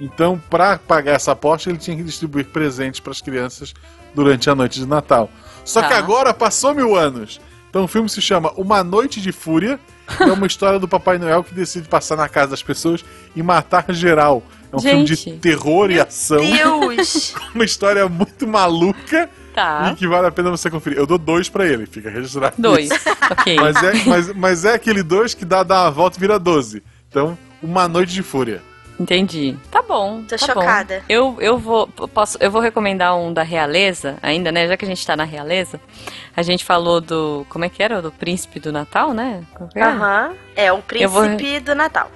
Então, 0.00 0.40
pra 0.50 0.78
pagar 0.78 1.12
essa 1.12 1.32
aposta, 1.32 1.70
ele 1.70 1.78
tinha 1.78 1.96
que 1.96 2.02
distribuir 2.02 2.46
presentes 2.46 3.00
pras 3.00 3.20
crianças 3.20 3.72
durante 4.14 4.50
a 4.50 4.54
noite 4.54 4.78
de 4.80 4.86
Natal. 4.86 5.30
Só 5.64 5.82
que 5.82 5.88
Tá. 5.90 5.98
agora 5.98 6.34
passou 6.34 6.74
mil 6.74 6.94
anos. 6.96 7.40
Então 7.70 7.84
o 7.84 7.88
filme 7.88 8.08
se 8.08 8.20
chama 8.22 8.52
Uma 8.56 8.84
Noite 8.84 9.20
de 9.20 9.32
Fúria. 9.32 9.80
É 10.20 10.24
uma 10.26 10.46
história 10.46 10.78
do 10.78 10.86
Papai 10.86 11.18
Noel 11.18 11.42
que 11.42 11.54
decide 11.54 11.88
passar 11.88 12.16
na 12.16 12.28
casa 12.28 12.50
das 12.52 12.62
pessoas 12.62 13.04
e 13.34 13.42
matar 13.42 13.84
geral. 13.92 14.42
É 14.72 14.76
um 14.76 14.80
filme 14.80 15.04
de 15.04 15.14
Gente. 15.14 15.38
terror 15.40 15.90
e 15.90 15.98
ação. 16.00 16.38
Deus! 16.40 17.34
Uma 17.54 17.64
história 17.64 18.08
muito 18.08 18.46
maluca 18.46 19.28
Tá. 19.54 19.90
e 19.92 19.94
que 19.96 20.06
vale 20.08 20.26
a 20.26 20.32
pena 20.32 20.50
você 20.50 20.68
conferir. 20.68 20.98
Eu 20.98 21.06
dou 21.06 21.16
dois 21.18 21.48
pra 21.48 21.64
ele, 21.66 21.86
fica 21.86 22.10
registrado. 22.10 22.54
Dois. 22.58 22.90
isso. 22.90 23.08
ok. 23.30 23.56
Mas 23.56 23.76
é, 23.82 23.92
mas, 24.04 24.32
mas 24.34 24.64
é 24.64 24.74
aquele 24.74 25.02
dois 25.02 25.32
que 25.34 25.44
dá, 25.44 25.62
dá 25.62 25.82
uma 25.82 25.90
volta 25.92 26.16
e 26.16 26.20
vira 26.20 26.38
12. 26.40 26.82
Então, 27.08 27.38
Uma 27.62 27.86
Noite 27.88 28.12
de 28.12 28.22
Fúria. 28.22 28.60
Entendi. 28.98 29.56
Tá 29.70 29.82
bom. 29.82 30.22
Tô 30.22 30.36
tá 30.36 30.38
chocada. 30.38 30.98
Bom. 31.00 31.04
Eu, 31.08 31.36
eu 31.40 31.58
vou 31.58 31.86
posso 31.88 32.38
eu 32.40 32.50
vou 32.50 32.60
recomendar 32.60 33.16
um 33.16 33.32
da 33.32 33.42
Realeza 33.42 34.16
ainda, 34.22 34.52
né? 34.52 34.68
Já 34.68 34.76
que 34.76 34.84
a 34.84 34.88
gente 34.88 35.04
tá 35.06 35.16
na 35.16 35.24
Realeza, 35.24 35.80
a 36.36 36.42
gente 36.42 36.64
falou 36.64 37.00
do 37.00 37.44
como 37.48 37.64
é 37.64 37.68
que 37.68 37.82
era 37.82 38.00
do 38.00 38.12
Príncipe 38.12 38.60
do 38.60 38.72
Natal, 38.72 39.12
né? 39.12 39.42
Aham. 39.76 40.32
É 40.54 40.72
o 40.72 40.82
Eu 40.92 41.08
vou- 41.08 41.22
príncipe 41.24 41.60
do 41.60 41.74
Natal. 41.74 42.10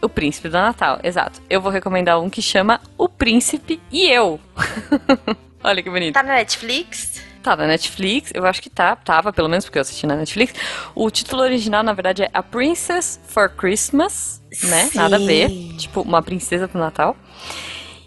O 0.00 0.08
Príncipe 0.08 0.48
do 0.48 0.54
Natal, 0.54 0.98
exato. 1.02 1.40
Eu 1.48 1.60
vou 1.60 1.70
recomendar 1.70 2.18
um 2.20 2.28
que 2.28 2.42
chama 2.42 2.80
O 2.98 3.08
Príncipe 3.08 3.80
e 3.90 4.08
Eu. 4.10 4.40
Olha 5.62 5.80
que 5.82 5.88
bonito. 5.88 6.14
Tá 6.14 6.22
na 6.24 6.34
Netflix? 6.34 7.22
Tá 7.42 7.56
na 7.56 7.66
Netflix, 7.66 8.30
eu 8.34 8.46
acho 8.46 8.62
que 8.62 8.70
tá, 8.70 8.94
tava, 8.94 9.32
pelo 9.32 9.48
menos 9.48 9.64
porque 9.64 9.78
eu 9.78 9.82
assisti 9.82 10.06
na 10.06 10.14
Netflix. 10.14 10.54
O 10.94 11.10
título 11.10 11.42
original, 11.42 11.82
na 11.82 11.92
verdade, 11.92 12.22
é 12.22 12.30
A 12.32 12.42
Princess 12.42 13.20
for 13.26 13.48
Christmas, 13.48 14.40
né? 14.62 14.90
Nada 14.94 15.16
a 15.16 15.18
ver. 15.18 15.48
Sim. 15.48 15.74
Tipo, 15.76 16.02
uma 16.02 16.22
princesa 16.22 16.68
pro 16.68 16.78
Natal. 16.78 17.16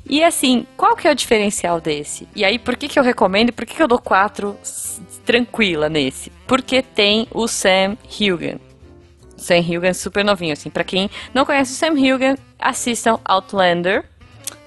E 0.07 0.23
assim, 0.23 0.65
qual 0.77 0.95
que 0.95 1.07
é 1.07 1.11
o 1.11 1.15
diferencial 1.15 1.81
desse? 1.81 2.27
E 2.35 2.45
aí, 2.45 2.59
por 2.59 2.77
que, 2.77 2.87
que 2.87 2.97
eu 2.97 3.03
recomendo 3.03 3.49
e 3.49 3.51
por 3.51 3.65
que, 3.65 3.75
que 3.75 3.81
eu 3.81 3.87
dou 3.87 3.99
quatro 3.99 4.57
tranquila 5.25 5.89
nesse? 5.89 6.31
Porque 6.47 6.81
tem 6.81 7.27
o 7.31 7.47
Sam 7.47 7.97
Hugan. 8.05 8.59
Sam 9.35 9.59
Hugan 9.59 9.93
super 9.93 10.23
novinho, 10.23 10.53
assim. 10.53 10.69
Pra 10.69 10.83
quem 10.83 11.09
não 11.33 11.43
conhece 11.43 11.73
o 11.73 11.75
Sam 11.75 11.93
Hugan, 11.93 12.35
assistam 12.59 13.19
Outlander. 13.25 14.05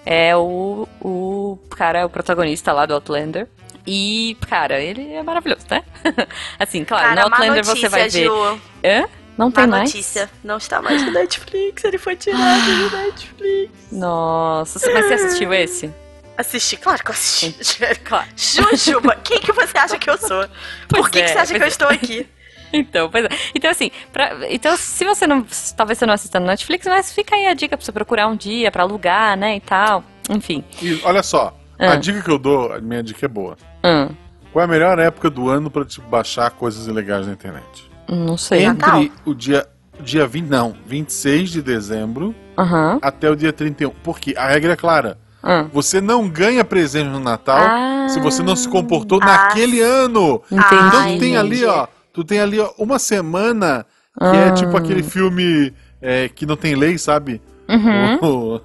É 0.04 0.36
o, 0.36 0.88
o 1.00 1.58
cara, 1.70 2.04
o 2.04 2.10
protagonista 2.10 2.72
lá 2.72 2.84
do 2.84 2.94
Outlander. 2.94 3.46
E, 3.90 4.36
cara, 4.48 4.78
ele 4.80 5.14
é 5.14 5.22
maravilhoso, 5.22 5.64
né? 5.70 5.82
assim, 6.58 6.84
claro, 6.84 7.08
Cara, 7.08 7.22
no 7.24 7.30
má 7.30 7.36
Outlander 7.38 7.64
notícia, 7.66 7.88
você 7.88 7.96
vai 7.96 8.08
ver. 8.08 8.24
Ju. 8.26 8.60
Hã? 8.84 9.08
Não 9.38 9.46
Má 9.46 9.52
tem 9.52 9.66
mais? 9.66 9.92
notícia. 9.94 10.28
Não 10.44 10.56
está 10.58 10.82
mais 10.82 11.02
no 11.02 11.10
Netflix. 11.12 11.84
Ele 11.84 11.96
foi 11.96 12.16
tirado 12.16 12.66
do 12.90 12.96
Netflix. 12.96 13.72
Nossa, 13.92 14.78
você- 14.78 14.92
mas 14.92 15.06
você 15.06 15.14
assistiu 15.14 15.54
esse? 15.54 15.90
Assisti, 16.36 16.76
claro 16.76 17.02
que 17.02 17.10
eu 17.10 17.14
assisti. 17.14 17.76
Claro. 18.04 18.26
Jujuba, 18.36 19.16
quem 19.24 19.40
que 19.40 19.52
você 19.52 19.78
acha 19.78 19.98
que 19.98 20.10
eu 20.10 20.18
sou? 20.18 20.46
Por 20.88 20.98
Pois 21.00 21.06
que, 21.08 21.18
que 21.22 21.24
é, 21.24 21.28
você 21.28 21.38
acha 21.38 21.54
que 21.54 21.60
eu 21.62 21.64
é. 21.64 21.68
estou 21.68 21.88
aqui? 21.88 22.26
Então, 22.72 23.08
pois 23.10 23.24
é. 23.24 23.28
Então, 23.54 23.70
assim, 23.70 23.90
pra- 24.12 24.36
então, 24.50 24.76
se 24.76 25.02
você 25.04 25.26
não. 25.26 25.46
Talvez 25.76 25.98
você 25.98 26.04
não 26.04 26.12
assista 26.14 26.38
no 26.38 26.46
Netflix, 26.46 26.86
mas 26.86 27.10
fica 27.12 27.34
aí 27.34 27.46
a 27.46 27.54
dica 27.54 27.76
pra 27.76 27.84
você 27.84 27.90
procurar 27.92 28.26
um 28.28 28.36
dia 28.36 28.70
pra 28.70 28.82
alugar, 28.82 29.36
né? 29.38 29.56
E 29.56 29.60
tal. 29.60 30.04
Enfim. 30.28 30.62
E 30.82 31.00
olha 31.04 31.22
só, 31.22 31.56
Ah. 31.78 31.92
a 31.92 31.96
dica 31.96 32.20
que 32.20 32.30
eu 32.30 32.38
dou, 32.38 32.72
a 32.72 32.80
minha 32.80 33.02
dica 33.02 33.24
é 33.24 33.28
boa. 33.28 33.56
Hum, 33.88 34.14
Qual 34.52 34.62
é 34.62 34.64
a 34.64 34.68
melhor 34.70 34.98
época 34.98 35.28
do 35.30 35.48
ano 35.48 35.70
pra 35.70 35.84
tipo, 35.84 36.08
baixar 36.08 36.50
coisas 36.50 36.86
ilegais 36.86 37.26
na 37.26 37.32
internet? 37.32 37.90
não 38.08 38.36
sei. 38.36 38.66
Natal. 38.66 39.02
Entre 39.02 39.12
o 39.26 39.34
dia, 39.34 39.66
dia 40.00 40.26
20, 40.26 40.46
não, 40.48 40.74
26 40.86 41.50
de 41.50 41.60
dezembro 41.62 42.34
Aham. 42.56 42.98
até 43.02 43.30
o 43.30 43.36
dia 43.36 43.52
31. 43.52 43.90
Porque 44.02 44.34
a 44.36 44.46
regra 44.48 44.72
é 44.72 44.76
clara. 44.76 45.18
Hum. 45.44 45.68
Você 45.72 46.00
não 46.00 46.28
ganha 46.28 46.64
presente 46.64 47.08
no 47.08 47.20
Natal 47.20 47.58
Ah. 47.60 48.06
se 48.08 48.18
você 48.18 48.42
não 48.42 48.56
se 48.56 48.68
comportou 48.68 49.20
Ah, 49.22 49.26
naquele 49.26 49.80
ano. 49.82 50.42
Entendi. 50.50 50.74
Então 50.74 51.12
tu 51.14 51.18
tem 51.20 51.36
ali, 51.36 51.64
ó. 51.64 51.86
Tu 52.12 52.24
tem 52.24 52.40
ali, 52.40 52.58
ó, 52.58 52.70
uma 52.78 52.98
semana 52.98 53.84
que 54.18 54.24
Ah. 54.24 54.34
é 54.36 54.52
tipo 54.52 54.76
aquele 54.76 55.02
filme 55.02 55.72
é, 56.00 56.28
que 56.28 56.46
não 56.46 56.56
tem 56.56 56.74
lei, 56.74 56.96
sabe? 56.98 57.40
Uhum. 57.68 58.18
O- 58.56 58.60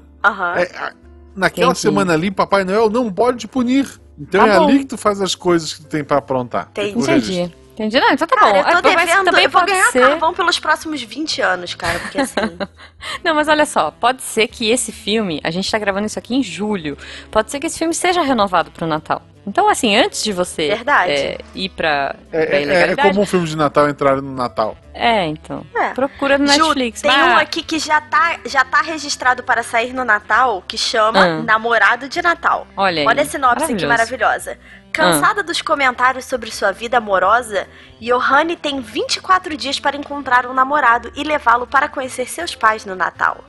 é, 0.58 0.94
naquela 1.36 1.68
Entendi. 1.72 1.80
semana 1.80 2.14
ali, 2.14 2.32
Papai 2.32 2.64
Noel 2.64 2.90
não 2.90 3.12
pode 3.12 3.40
te 3.40 3.48
punir. 3.48 3.88
Então 4.20 4.46
Tá 4.46 4.54
é 4.54 4.58
bom. 4.60 4.68
ali 4.68 4.80
que 4.80 4.86
tu 4.86 4.98
faz 4.98 5.22
as 5.22 5.36
coisas 5.36 5.74
que 5.74 5.82
tu 5.84 5.88
tem 5.88 6.04
pra 6.04 6.18
aprontar. 6.18 6.70
Entendi. 6.72 7.00
Entendi. 7.00 7.56
Entendi. 7.74 8.00
Não, 8.00 8.12
então 8.12 8.28
tá 8.28 8.36
Cara, 8.36 8.52
bom. 8.52 8.70
eu 8.70 8.82
tô 8.84 8.90
É, 8.90 8.94
mas 8.96 9.10
devendo, 9.10 9.26
também 9.26 9.46
eu 9.46 9.50
vou 9.50 9.60
pode 9.62 9.72
ganhar 9.72 9.92
ser... 9.92 10.02
carvão 10.08 10.32
pelos 10.34 10.60
próximos 10.60 11.02
20 11.02 11.42
anos, 11.42 11.74
cara, 11.74 11.98
porque 12.00 12.20
assim... 12.22 12.36
Não, 13.24 13.34
mas 13.34 13.48
olha 13.48 13.66
só, 13.66 13.90
pode 13.90 14.22
ser 14.22 14.48
que 14.48 14.70
esse 14.70 14.92
filme, 14.92 15.42
a 15.44 15.50
gente 15.50 15.70
tá 15.72 15.80
gravando 15.80 16.06
isso 16.06 16.20
aqui 16.20 16.36
em 16.36 16.44
julho, 16.44 16.96
pode 17.32 17.50
ser 17.50 17.60
que 17.60 17.66
esse 17.66 17.80
filme 17.80 17.94
seja 17.96 18.22
renovado 18.22 18.70
pro 18.70 18.86
Natal. 18.86 19.24
Então, 19.46 19.68
assim, 19.70 19.94
antes 19.96 20.24
de 20.24 20.32
você 20.32 20.70
Verdade. 20.70 21.12
é, 21.12 21.38
ir 21.54 21.68
pra, 21.70 22.16
É, 22.32 22.46
pra 22.46 22.56
é- 22.56 22.60
é 22.60 22.64
ilegalidade. 22.64 23.10
como 23.10 23.22
um 23.22 23.26
filme 23.26 23.46
de 23.46 23.58
Natal 23.58 23.90
entrar 23.90 24.22
no 24.22 24.34
Natal. 24.34 24.78
É, 24.94 25.26
então. 25.26 25.66
É. 25.76 25.90
Procura 25.90 26.38
no 26.38 26.48
Ju, 26.48 26.60
Netflix. 26.68 27.02
tem 27.02 27.12
vai. 27.12 27.30
um 27.30 27.38
aqui 27.38 27.62
que 27.62 27.78
já 27.78 28.00
tá, 28.00 28.38
já 28.46 28.64
tá 28.64 28.82
registrado 28.82 29.44
para 29.44 29.62
sair 29.62 29.92
no 29.92 30.06
Natal, 30.06 30.64
que 30.66 30.78
chama 30.78 31.20
Ah. 31.20 31.42
Namorado 31.44 32.08
de 32.08 32.22
Natal. 32.22 32.66
Olha 32.78 33.02
aí. 33.02 33.08
Olha 33.08 33.22
a 33.24 33.26
sinopse 33.26 33.74
que 33.76 33.86
Maravilhoso. 33.86 33.88
maravilhosa. 33.88 34.58
Cansada 34.94 35.42
dos 35.44 35.62
comentários 35.62 36.24
sobre 36.26 36.52
sua 36.52 36.72
vida 36.72 36.98
amorosa, 37.00 37.68
Johanne 38.00 38.56
tem 38.56 38.80
24 38.80 39.58
dias 39.58 39.80
para 39.80 39.98
encontrar 39.98 40.46
um 40.46 40.54
namorado 40.54 41.12
e 41.16 41.24
levá-lo 41.24 41.66
para 41.68 41.90
conhecer 41.90 42.30
seus 42.30 42.54
pais 42.56 42.86
no 42.86 42.96
Natal. 42.96 43.44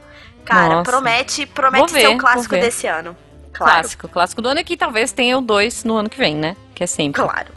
Cara, 0.45 0.77
Nossa. 0.77 0.91
promete, 0.91 1.47
promete 1.47 1.81
Vou 1.93 2.01
ser 2.01 2.07
ver, 2.09 2.15
um 2.15 2.19
clássico 2.19 2.55
ver. 2.55 2.63
desse 2.63 2.87
ano. 2.87 3.17
Claro. 3.55 3.73
Clássico, 3.73 4.09
clássico 4.09 4.43
do 4.43 4.49
ano 4.49 4.61
e 4.61 4.65
que 4.65 4.77
talvez 4.77 5.13
tenha 5.13 5.39
o 5.39 5.41
2 5.41 5.85
no 5.85 5.97
ano 5.97 6.09
que 6.11 6.19
vem, 6.19 6.35
né? 6.35 6.57
Que 6.75 6.85
é 6.85 6.87
sempre. 6.87 7.23
Claro. 7.23 7.53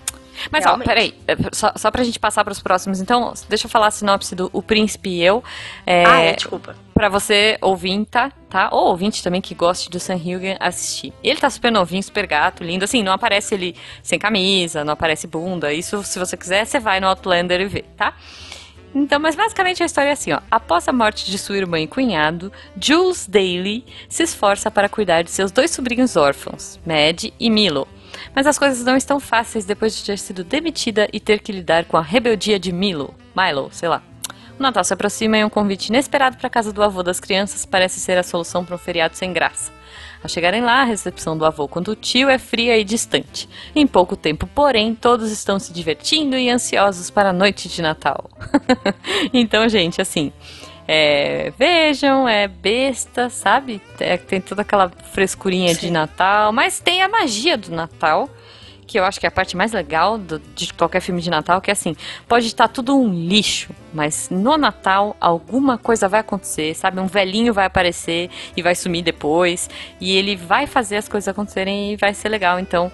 Mas 0.51 0.63
ó, 0.65 0.67
realmente. 0.67 0.88
peraí, 0.88 1.15
é, 1.27 1.36
só, 1.51 1.71
só 1.75 1.89
pra 1.89 2.03
gente 2.03 2.19
passar 2.19 2.43
pros 2.43 2.62
próximos, 2.62 3.01
então, 3.01 3.33
deixa 3.49 3.65
eu 3.65 3.71
falar 3.71 3.88
a 3.88 3.91
sinopse 3.91 4.36
do 4.36 4.49
O 4.53 4.62
Príncipe 4.62 5.10
e 5.10 5.23
Eu. 5.23 5.43
É, 5.86 6.05
Ah, 6.05 6.19
é, 6.19 6.33
desculpa. 6.33 6.75
Pra 6.93 7.10
você 7.10 7.57
ouvinte, 7.62 8.12
tá? 8.49 8.69
Ou 8.71 8.89
ouvinte 8.89 9.23
também 9.23 9.41
que 9.41 9.55
goste 9.55 9.89
do 9.89 9.99
Sam 9.99 10.15
Hugan 10.15 10.55
assistir. 10.60 11.12
Ele 11.23 11.39
tá 11.39 11.49
super 11.49 11.71
novinho, 11.71 12.03
super 12.03 12.27
gato, 12.27 12.63
lindo. 12.63 12.86
Assim, 12.86 13.01
não 13.01 13.12
aparece 13.12 13.55
ele 13.55 13.75
sem 14.03 14.19
camisa, 14.19 14.83
não 14.83 14.93
aparece 14.93 15.25
bunda. 15.27 15.73
Isso, 15.73 16.03
se 16.03 16.19
você 16.19 16.38
quiser, 16.38 16.65
você 16.65 16.79
vai 16.79 16.99
no 16.99 17.07
Outlander 17.07 17.60
e 17.62 17.65
vê, 17.65 17.81
tá? 17.95 18.13
Então, 18.95 19.19
mas 19.19 19.36
basicamente 19.36 19.84
a 19.84 19.86
história 19.86 20.10
é 20.10 20.13
assim, 20.13 20.32
ó. 20.32 20.39
Após 20.50 20.88
a 20.88 20.93
morte 20.93 21.30
de 21.30 21.38
sua 21.38 21.58
irmã 21.58 21.80
e 21.80 21.88
cunhado, 21.88 22.52
Jules 22.80 23.28
Daly 23.28 23.86
se 24.10 24.23
esforça 24.23 24.71
para 24.71 24.89
cuidar 24.89 25.23
de 25.23 25.32
seus 25.32 25.52
dois 25.52 25.71
sobrinhos 25.71 26.15
órfãos, 26.15 26.80
Mad 26.86 27.26
e 27.39 27.50
Milo. 27.50 27.88
Mas 28.34 28.47
as 28.47 28.58
coisas 28.58 28.84
não 28.84 28.97
estão 28.97 29.19
fáceis 29.19 29.65
depois 29.65 29.95
de 29.95 30.04
ter 30.04 30.17
sido 30.17 30.43
demitida 30.43 31.08
e 31.12 31.19
ter 31.19 31.39
que 31.39 31.52
lidar 31.52 31.86
com 31.86 31.97
a 31.97 32.02
rebeldia 32.02 32.60
de 32.60 32.71
Milo. 32.71 33.13
Milo, 33.36 33.69
sei 33.71 33.89
lá. 33.89 34.02
O 34.60 34.63
Natal 34.63 34.84
se 34.84 34.93
aproxima 34.93 35.38
e 35.38 35.45
um 35.45 35.50
convite 35.50 35.89
inesperado 35.89 36.38
para 36.38 36.47
a 36.47 36.50
casa 36.50 36.73
do 36.73 36.82
avô 36.82 37.04
das 37.04 37.19
crianças 37.19 37.65
parece 37.65 38.00
ser 38.00 38.17
a 38.17 38.23
solução 38.23 38.65
para 38.65 38.76
um 38.76 38.80
feriado 38.80 39.15
sem 39.15 39.32
graça. 39.32 39.71
Ao 40.21 40.30
chegarem 40.30 40.62
lá, 40.62 40.82
a 40.82 40.86
recepção 40.86 41.38
do 41.38 41.45
avô 41.45 41.67
quanto 41.67 41.91
o 41.91 41.95
tio 41.95 42.30
é 42.30 42.38
fria 42.38 42.77
e 42.77 42.84
distante. 42.84 43.47
Em 43.75 43.86
pouco 43.86 44.15
tempo, 44.15 44.47
porém, 44.47 44.95
todos 44.95 45.32
estão 45.32 45.60
se 45.60 45.71
divertindo 45.71 46.36
e 46.36 46.49
ansiosos 46.49 47.10
para 47.10 47.30
a 47.30 47.34
noite 47.34 47.69
de 47.69 47.82
Natal. 47.82 48.30
então, 49.34 49.67
gente, 49.69 50.01
assim, 50.01 50.32
é, 50.88 51.51
vejam, 51.58 52.27
é 52.27 52.47
besta, 52.47 53.30
sabe? 53.30 53.82
É, 53.99 54.15
tem 54.15 54.39
toda 54.39 54.62
aquela 54.62 54.89
frescurinha 54.89 55.75
de 55.75 55.91
Natal, 55.91 56.53
mas 56.53 56.80
tem 56.80 57.01
a 57.01 57.10
magia 57.10 57.58
do 57.58 57.71
Natal. 57.71 58.30
Que 58.88 58.97
eu 58.97 59.04
acho 59.04 59.19
que 59.19 59.26
é 59.26 59.30
a 59.30 59.32
parte 59.32 59.58
mais 59.58 59.73
legal 59.73 60.17
do- 60.17 60.39
de 60.56 60.73
qualquer 60.73 61.02
filme 61.02 61.21
de 61.21 61.30
Natal, 61.30 61.60
que 61.60 61.69
é 61.69 61.73
assim, 61.73 61.93
pode 62.28 62.47
estar 62.47 62.69
tudo 62.69 62.97
um 62.97 63.13
lixo, 63.13 63.69
mas 63.93 64.30
no 64.32 64.58
Natal 64.58 65.15
alguma 65.19 65.78
coisa 65.78 66.08
vai 66.08 66.21
acontecer, 66.21 66.73
sabe? 66.73 67.00
Um 67.02 67.06
velhinho 67.06 67.54
vai 67.54 67.65
aparecer 67.65 68.30
e 68.56 68.62
vai 68.62 68.73
sumir 68.76 69.04
depois, 69.04 69.69
e 70.00 70.15
ele 70.15 70.38
vai 70.38 70.65
fazer 70.65 70.95
as 70.95 71.10
coisas 71.10 71.28
acontecerem 71.28 71.91
e 71.91 71.95
vai 71.97 72.13
ser 72.13 72.30
legal. 72.30 72.60
Então, 72.60 72.89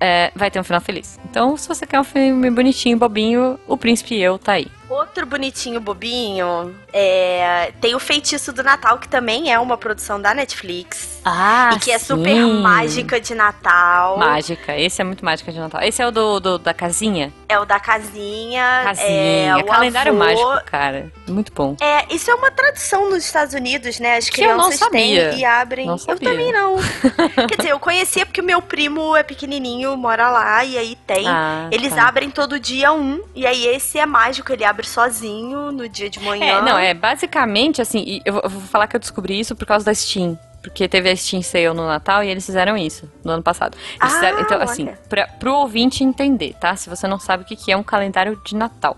é, 0.00 0.32
vai 0.34 0.50
ter 0.50 0.58
um 0.58 0.64
final 0.64 0.80
feliz. 0.80 1.20
Então, 1.30 1.56
se 1.56 1.68
você 1.68 1.86
quer 1.86 2.00
um 2.00 2.04
filme 2.04 2.50
bonitinho, 2.50 2.98
bobinho, 2.98 3.56
O 3.68 3.76
Príncipe 3.76 4.16
e 4.16 4.20
Eu 4.22 4.36
tá 4.38 4.52
aí. 4.54 4.66
Outro 4.90 5.24
bonitinho 5.24 5.80
bobinho 5.80 6.74
é. 6.92 7.72
Tem 7.80 7.94
o 7.94 8.00
Feitiço 8.00 8.52
do 8.52 8.62
Natal, 8.62 8.98
que 8.98 9.08
também 9.08 9.52
é 9.52 9.58
uma 9.58 9.76
produção 9.78 10.20
da 10.20 10.34
Netflix. 10.34 11.20
Ah, 11.24 11.70
e 11.76 11.78
que 11.78 11.90
é 11.92 11.98
super 11.98 12.34
mágica 12.46 13.20
de 13.20 13.34
Natal. 13.34 14.16
Mágica, 14.16 14.76
esse 14.76 15.00
é 15.00 15.04
muito 15.04 15.22
mágica 15.24 15.52
de 15.52 15.58
Natal. 15.60 15.82
Esse 15.82 16.00
é 16.02 16.06
o 16.06 16.10
do, 16.10 16.40
do- 16.40 16.58
da 16.58 16.72
casinha? 16.72 17.30
É 17.48 17.58
o 17.58 17.64
da 17.66 17.78
casinha. 17.78 18.80
Casinha, 18.84 19.52
é, 19.52 19.56
o 19.56 19.64
calendário 19.66 20.12
avô. 20.12 20.18
mágico, 20.18 20.64
cara. 20.70 21.12
Muito 21.28 21.52
bom. 21.52 21.76
É, 21.80 22.06
isso 22.12 22.30
é 22.30 22.34
uma 22.34 22.50
tradição 22.50 23.10
nos 23.10 23.22
Estados 23.24 23.54
Unidos, 23.54 24.00
né? 24.00 24.16
As 24.16 24.28
Que 24.30 24.42
eu 24.42 24.56
não 24.56 24.68
crianças 24.70 24.88
têm 24.88 25.14
e 25.38 25.44
abrem. 25.44 25.86
Não 25.86 25.94
eu 25.94 25.98
sabia. 25.98 26.30
também 26.30 26.52
não. 26.52 26.76
Quer 27.48 27.56
dizer, 27.58 27.70
eu 27.72 27.78
conhecia 27.78 28.24
porque 28.24 28.40
o 28.40 28.44
meu 28.44 28.62
primo 28.62 29.14
é 29.14 29.22
pequenininho, 29.22 29.94
mora 29.96 30.30
lá 30.30 30.64
e 30.64 30.78
aí 30.78 30.96
tem. 31.06 31.28
Ah, 31.28 31.68
Eles 31.70 31.94
tá. 31.94 32.08
abrem 32.08 32.30
todo 32.30 32.58
dia 32.58 32.92
um, 32.92 33.22
e 33.34 33.46
aí 33.46 33.66
esse 33.66 33.98
é 33.98 34.06
mágico, 34.06 34.52
ele 34.52 34.64
abre 34.64 34.79
sozinho 34.84 35.70
no 35.72 35.88
dia 35.88 36.08
de 36.10 36.20
manhã. 36.20 36.58
É, 36.58 36.62
não, 36.62 36.78
é 36.78 36.92
basicamente 36.94 37.80
assim, 37.82 38.20
eu 38.24 38.32
vou- 38.34 38.48
falar 38.48 38.86
que 38.86 38.96
eu 38.96 39.00
descobri 39.00 39.38
isso 39.38 39.54
por 39.56 39.66
causa 39.66 39.84
da 39.84 39.94
Steam. 39.94 40.38
Porque 40.62 40.86
teve 40.86 41.08
a 41.08 41.16
Steam 41.16 41.40
Sale 41.42 41.68
no 41.72 41.86
Natal 41.86 42.22
e 42.22 42.28
eles 42.28 42.44
fizeram 42.44 42.76
isso 42.76 43.10
no 43.24 43.32
ano 43.32 43.42
passado. 43.42 43.78
Eles 43.78 43.98
Ah, 43.98 44.08
fizeram- 44.08 44.40
então, 44.40 44.60
assim, 44.60 44.90
pra, 45.08 45.26
pro 45.26 45.54
ouvinte 45.54 46.04
entender, 46.04 46.54
tá? 46.60 46.76
Se 46.76 46.90
você 46.90 47.06
não 47.08 47.18
sabe 47.18 47.44
o 47.44 47.46
que 47.46 47.56
que 47.56 47.72
é 47.72 47.76
um 47.76 47.82
calendário 47.82 48.38
de 48.44 48.54
Natal. 48.54 48.94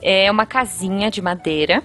É 0.00 0.30
uma 0.30 0.46
casinha 0.46 1.10
de 1.10 1.20
madeira 1.20 1.82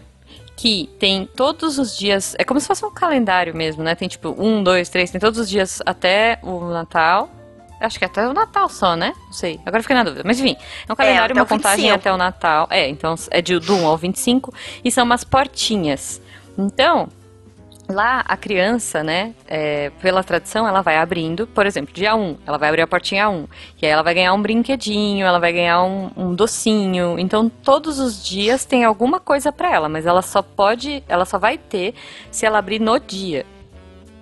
que 0.56 0.90
tem 0.98 1.26
todos 1.36 1.78
os 1.78 1.98
dias. 1.98 2.34
É 2.40 2.46
como 2.46 2.58
se 2.62 2.68
fosse 2.68 2.86
um 2.86 2.90
calendário 2.92 3.54
mesmo, 3.54 3.84
né? 3.84 3.94
Tem 3.96 4.08
tipo 4.08 4.34
um, 4.42 4.64
dois, 4.64 4.88
três, 4.88 5.12
tem 5.12 5.20
todos 5.20 5.38
os 5.42 5.50
dias 5.50 5.82
até 5.86 6.40
o 6.42 6.62
Natal. 6.70 7.30
Acho 7.80 8.00
que 8.00 8.06
até 8.06 8.28
o 8.28 8.34
Natal 8.34 8.70
só, 8.70 8.96
né? 8.96 9.14
Não 9.26 9.34
sei. 9.34 9.60
Agora 9.66 9.82
fiquei 9.82 9.96
na 9.96 10.04
dúvida. 10.04 10.24
Mas 10.26 10.40
enfim, 10.40 10.56
é 10.88 10.94
um 10.94 10.96
calendário, 10.96 11.34
até 11.34 11.42
uma 11.42 11.46
contagem 11.46 11.86
25. 11.86 11.96
até 11.96 12.14
o 12.14 12.18
Natal. 12.18 12.68
É, 12.70 12.88
então 12.88 13.16
é 13.32 13.42
de, 13.42 13.60
do 13.60 13.76
1 13.76 13.86
ao 13.86 13.98
25 13.98 14.54
e 14.84 14.92
são 14.92 15.04
umas 15.04 15.24
portinhas. 15.24 16.22
Então, 16.58 17.10
lá 17.88 18.24
a 18.26 18.36
criança, 18.38 19.04
né, 19.04 19.34
é, 19.48 19.92
pela 20.02 20.24
tradição, 20.24 20.68
ela 20.68 20.82
vai 20.82 20.98
abrindo, 20.98 21.46
por 21.48 21.66
exemplo, 21.66 21.94
dia 21.94 22.16
1, 22.16 22.38
ela 22.46 22.58
vai 22.58 22.70
abrir 22.70 22.82
a 22.82 22.88
portinha 22.88 23.30
1, 23.30 23.48
e 23.82 23.86
aí 23.86 23.92
ela 23.92 24.02
vai 24.02 24.14
ganhar 24.14 24.34
um 24.34 24.42
brinquedinho, 24.42 25.26
ela 25.26 25.40
vai 25.40 25.54
ganhar 25.54 25.84
um, 25.84 26.10
um 26.16 26.34
docinho. 26.34 27.20
Então, 27.20 27.50
todos 27.50 28.00
os 28.00 28.24
dias 28.24 28.66
tem 28.66 28.84
alguma 28.84 29.20
coisa 29.20 29.52
pra 29.52 29.72
ela, 29.72 29.90
mas 29.90 30.06
ela 30.06 30.22
só 30.22 30.42
pode, 30.42 31.04
ela 31.08 31.26
só 31.26 31.38
vai 31.38 31.58
ter 31.58 31.94
se 32.32 32.46
ela 32.46 32.58
abrir 32.58 32.80
no 32.80 33.00
dia. 33.00 33.46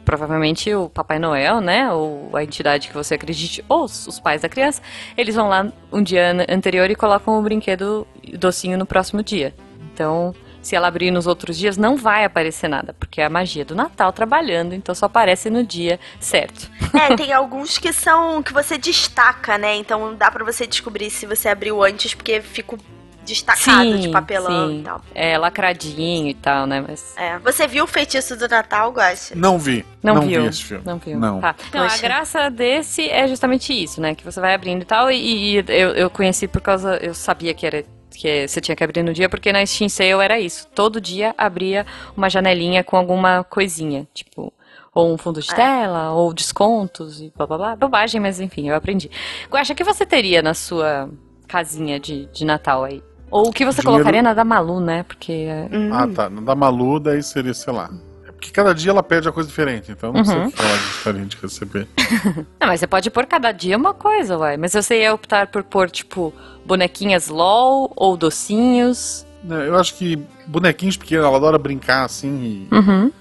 Provavelmente 0.05 0.73
o 0.73 0.89
Papai 0.89 1.17
Noel, 1.19 1.61
né, 1.61 1.91
ou 1.91 2.35
a 2.35 2.43
entidade 2.43 2.87
que 2.89 2.93
você 2.93 3.15
acredite, 3.15 3.63
ou 3.69 3.85
os 3.85 4.19
pais 4.19 4.41
da 4.41 4.49
criança, 4.49 4.81
eles 5.17 5.35
vão 5.35 5.47
lá 5.47 5.67
um 5.91 6.01
dia 6.03 6.31
an- 6.31 6.45
anterior 6.53 6.89
e 6.91 6.95
colocam 6.95 7.39
o 7.39 7.41
brinquedo 7.41 8.05
docinho 8.33 8.77
no 8.77 8.85
próximo 8.85 9.23
dia. 9.23 9.53
Então, 9.93 10.33
se 10.61 10.75
ela 10.75 10.87
abrir 10.87 11.11
nos 11.11 11.27
outros 11.27 11.57
dias, 11.57 11.77
não 11.77 11.97
vai 11.97 12.23
aparecer 12.23 12.67
nada, 12.67 12.93
porque 12.97 13.19
é 13.21 13.25
a 13.25 13.29
magia 13.29 13.65
do 13.65 13.75
Natal 13.75 14.11
trabalhando, 14.13 14.73
então 14.73 14.95
só 14.95 15.05
aparece 15.07 15.49
no 15.49 15.63
dia 15.63 15.99
certo. 16.19 16.69
É, 16.93 17.15
tem 17.15 17.33
alguns 17.33 17.79
que 17.79 17.91
são 17.91 18.43
que 18.43 18.53
você 18.53 18.77
destaca, 18.77 19.57
né? 19.57 19.75
Então 19.75 20.13
dá 20.15 20.29
pra 20.29 20.43
você 20.45 20.67
descobrir 20.67 21.09
se 21.09 21.25
você 21.25 21.49
abriu 21.49 21.83
antes, 21.83 22.13
porque 22.13 22.39
fica 22.39 22.77
destacado 23.23 23.97
de 23.97 24.09
papelão 24.09 24.69
sim. 24.69 24.79
e 24.79 24.83
tal. 24.83 25.01
É 25.13 25.38
lacradinho 25.38 26.27
e 26.27 26.33
tal, 26.33 26.67
né? 26.67 26.83
Mas 26.88 27.15
É. 27.17 27.39
Você 27.39 27.67
viu 27.67 27.86
o 27.86 27.88
feitiço 27.88 28.36
do 28.38 28.47
Natal, 28.47 28.91
Gosta? 28.91 29.36
Não 29.36 29.57
vi. 29.57 29.86
não, 30.01 30.21
vi 30.21 30.27
viu. 30.27 30.45
esse 30.47 30.63
filme. 30.63 30.83
Não 30.86 30.97
viu. 30.97 31.17
Não. 31.19 31.41
Tá. 31.41 31.55
Não, 31.73 31.83
a 31.83 31.97
graça 31.97 32.49
desse 32.49 33.09
é 33.09 33.27
justamente 33.27 33.73
isso, 33.73 33.99
né? 34.01 34.13
Que 34.15 34.23
você 34.23 34.39
vai 34.39 34.53
abrindo 34.53 34.81
e 34.81 34.86
tal. 34.86 35.09
E, 35.09 35.55
e 35.55 35.55
eu, 35.57 35.89
eu 35.95 36.09
conheci 36.09 36.47
por 36.47 36.62
causa. 36.62 36.97
Eu 36.97 37.13
sabia 37.13 37.53
que 37.53 37.65
era. 37.65 37.83
Que 38.15 38.47
você 38.47 38.62
tinha 38.62 38.75
que 38.75 38.83
abrir 38.83 39.01
no 39.01 39.12
dia, 39.12 39.27
porque 39.27 39.51
na 39.51 39.65
Steam 39.65 39.89
Sale 39.89 40.12
era 40.23 40.39
isso. 40.39 40.67
Todo 40.75 41.01
dia 41.01 41.33
abria 41.36 41.83
uma 42.15 42.29
janelinha 42.29 42.83
com 42.83 42.95
alguma 42.95 43.43
coisinha. 43.43 44.07
Tipo, 44.13 44.53
ou 44.93 45.12
um 45.12 45.17
fundo 45.17 45.41
de 45.41 45.51
É. 45.51 45.55
tela, 45.55 46.12
ou 46.12 46.31
descontos 46.33 47.19
e 47.21 47.33
blá 47.36 47.47
blá 47.47 47.57
blá. 47.57 47.75
Bobagem, 47.75 48.21
mas 48.21 48.39
enfim, 48.39 48.69
eu 48.69 48.75
aprendi. 48.75 49.09
O 49.49 49.75
que 49.75 49.83
você 49.83 50.05
teria 50.05 50.41
na 50.41 50.53
sua 50.53 51.09
casinha 51.47 51.99
de, 51.99 52.27
de 52.27 52.45
Natal 52.45 52.83
aí? 52.83 53.01
Ou 53.33 53.49
o 53.49 53.51
que 53.51 53.65
você 53.65 53.81
Dinheiro- 53.81 53.97
colocaria 54.03 54.21
na 54.21 54.33
da 54.33 54.43
Malu, 54.45 54.79
né? 54.79 55.03
Porque. 55.03 55.31
é, 55.31 55.67
Hum. 55.71 55.89
Ah, 55.91 56.07
tá. 56.07 56.29
No 56.29 56.41
da 56.41 56.53
Malu, 56.55 56.99
daí 56.99 57.21
seria, 57.23 57.53
sei 57.53 57.73
lá. 57.73 57.89
É 58.27 58.31
porque 58.31 58.51
cada 58.51 58.73
dia 58.73 58.91
ela 58.91 59.01
pede 59.01 59.27
a 59.27 59.31
coisa 59.31 59.49
diferente, 59.49 59.91
então 59.91 60.13
não 60.13 60.23
sei 60.23 60.37
Uhum. 60.37 60.47
o 60.47 60.51
que 60.51 60.61
ela 60.61 60.77
gostaria 60.77 61.25
de 61.25 61.37
receber. 61.37 61.87
Não, 62.59 62.67
mas 62.67 62.79
você 62.79 62.87
pode 62.87 63.09
pôr 63.09 63.25
cada 63.25 63.51
dia 63.51 63.75
uma 63.77 63.93
coisa, 63.93 64.37
uai. 64.37 64.55
Mas 64.57 64.73
você 64.73 65.01
ia 65.01 65.13
optar 65.13 65.47
por 65.47 65.63
pôr, 65.63 65.89
tipo, 65.89 66.33
bonequinhas 66.65 67.27
LOL 67.27 67.91
ou 67.95 68.15
docinhos. 68.17 69.25
Né, 69.43 69.67
Eu 69.67 69.77
acho 69.77 69.95
que 69.95 70.17
bonequinhos 70.47 70.95
pequenos, 70.95 71.25
ela 71.25 71.35
adora 71.37 71.57
brincar 71.57 72.05
assim 72.05 72.67
e, 72.71 72.75
Uhum. 72.75 73.11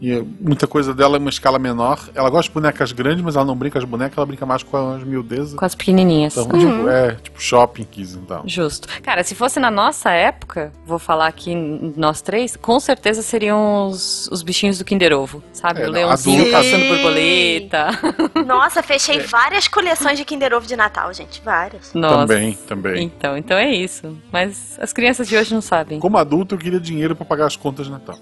E 0.00 0.22
muita 0.40 0.66
coisa 0.66 0.92
dela 0.92 1.16
é 1.16 1.18
uma 1.18 1.30
escala 1.30 1.58
menor. 1.58 2.08
Ela 2.14 2.28
gosta 2.30 2.48
de 2.48 2.54
bonecas 2.54 2.92
grandes, 2.92 3.22
mas 3.24 3.36
ela 3.36 3.44
não 3.44 3.56
brinca 3.56 3.78
as 3.78 3.84
bonecas, 3.84 4.16
ela 4.18 4.26
brinca 4.26 4.44
mais 4.44 4.62
com 4.62 4.94
as 4.94 5.04
miudezas. 5.04 5.54
Com 5.54 5.64
as 5.64 5.74
pequenininhas. 5.74 6.36
Então, 6.36 6.58
tipo, 6.58 6.88
é, 6.88 7.12
tipo 7.22 7.40
shopping 7.40 7.84
kids 7.84 8.14
então. 8.14 8.42
Justo. 8.46 8.88
Cara, 9.02 9.22
se 9.24 9.34
fosse 9.34 9.58
na 9.58 9.70
nossa 9.70 10.10
época, 10.10 10.72
vou 10.86 10.98
falar 10.98 11.26
aqui 11.28 11.54
nós 11.96 12.20
três, 12.20 12.56
com 12.56 12.78
certeza 12.78 13.22
seriam 13.22 13.86
os, 13.86 14.28
os 14.30 14.42
bichinhos 14.42 14.78
do 14.78 14.84
Kinder 14.84 15.12
Ovo, 15.12 15.42
sabe? 15.52 15.82
É, 15.82 15.88
o 15.88 15.90
leãozinho 15.90 16.50
caçando 16.50 16.86
borboleta. 16.86 17.88
Nossa, 18.46 18.82
fechei 18.82 19.14
É. 19.24 19.26
várias 19.26 19.68
coleções 19.68 20.18
de 20.18 20.24
Kinder 20.24 20.52
Ovo 20.52 20.66
de 20.66 20.76
Natal, 20.76 21.12
gente. 21.14 21.40
Várias. 21.44 21.94
Nossa. 21.94 22.26
Também, 22.26 22.58
também. 22.66 23.04
Então, 23.04 23.36
então 23.36 23.56
é 23.56 23.72
isso. 23.72 24.16
Mas 24.32 24.76
as 24.80 24.92
crianças 24.92 25.28
de 25.28 25.36
hoje 25.36 25.54
não 25.54 25.60
sabem. 25.60 26.00
Como 26.00 26.18
adulto, 26.18 26.54
eu 26.54 26.58
queria 26.58 26.80
dinheiro 26.80 27.14
pra 27.14 27.24
pagar 27.24 27.46
as 27.46 27.56
contas 27.56 27.86
de 27.86 27.92
Natal. 27.92 28.16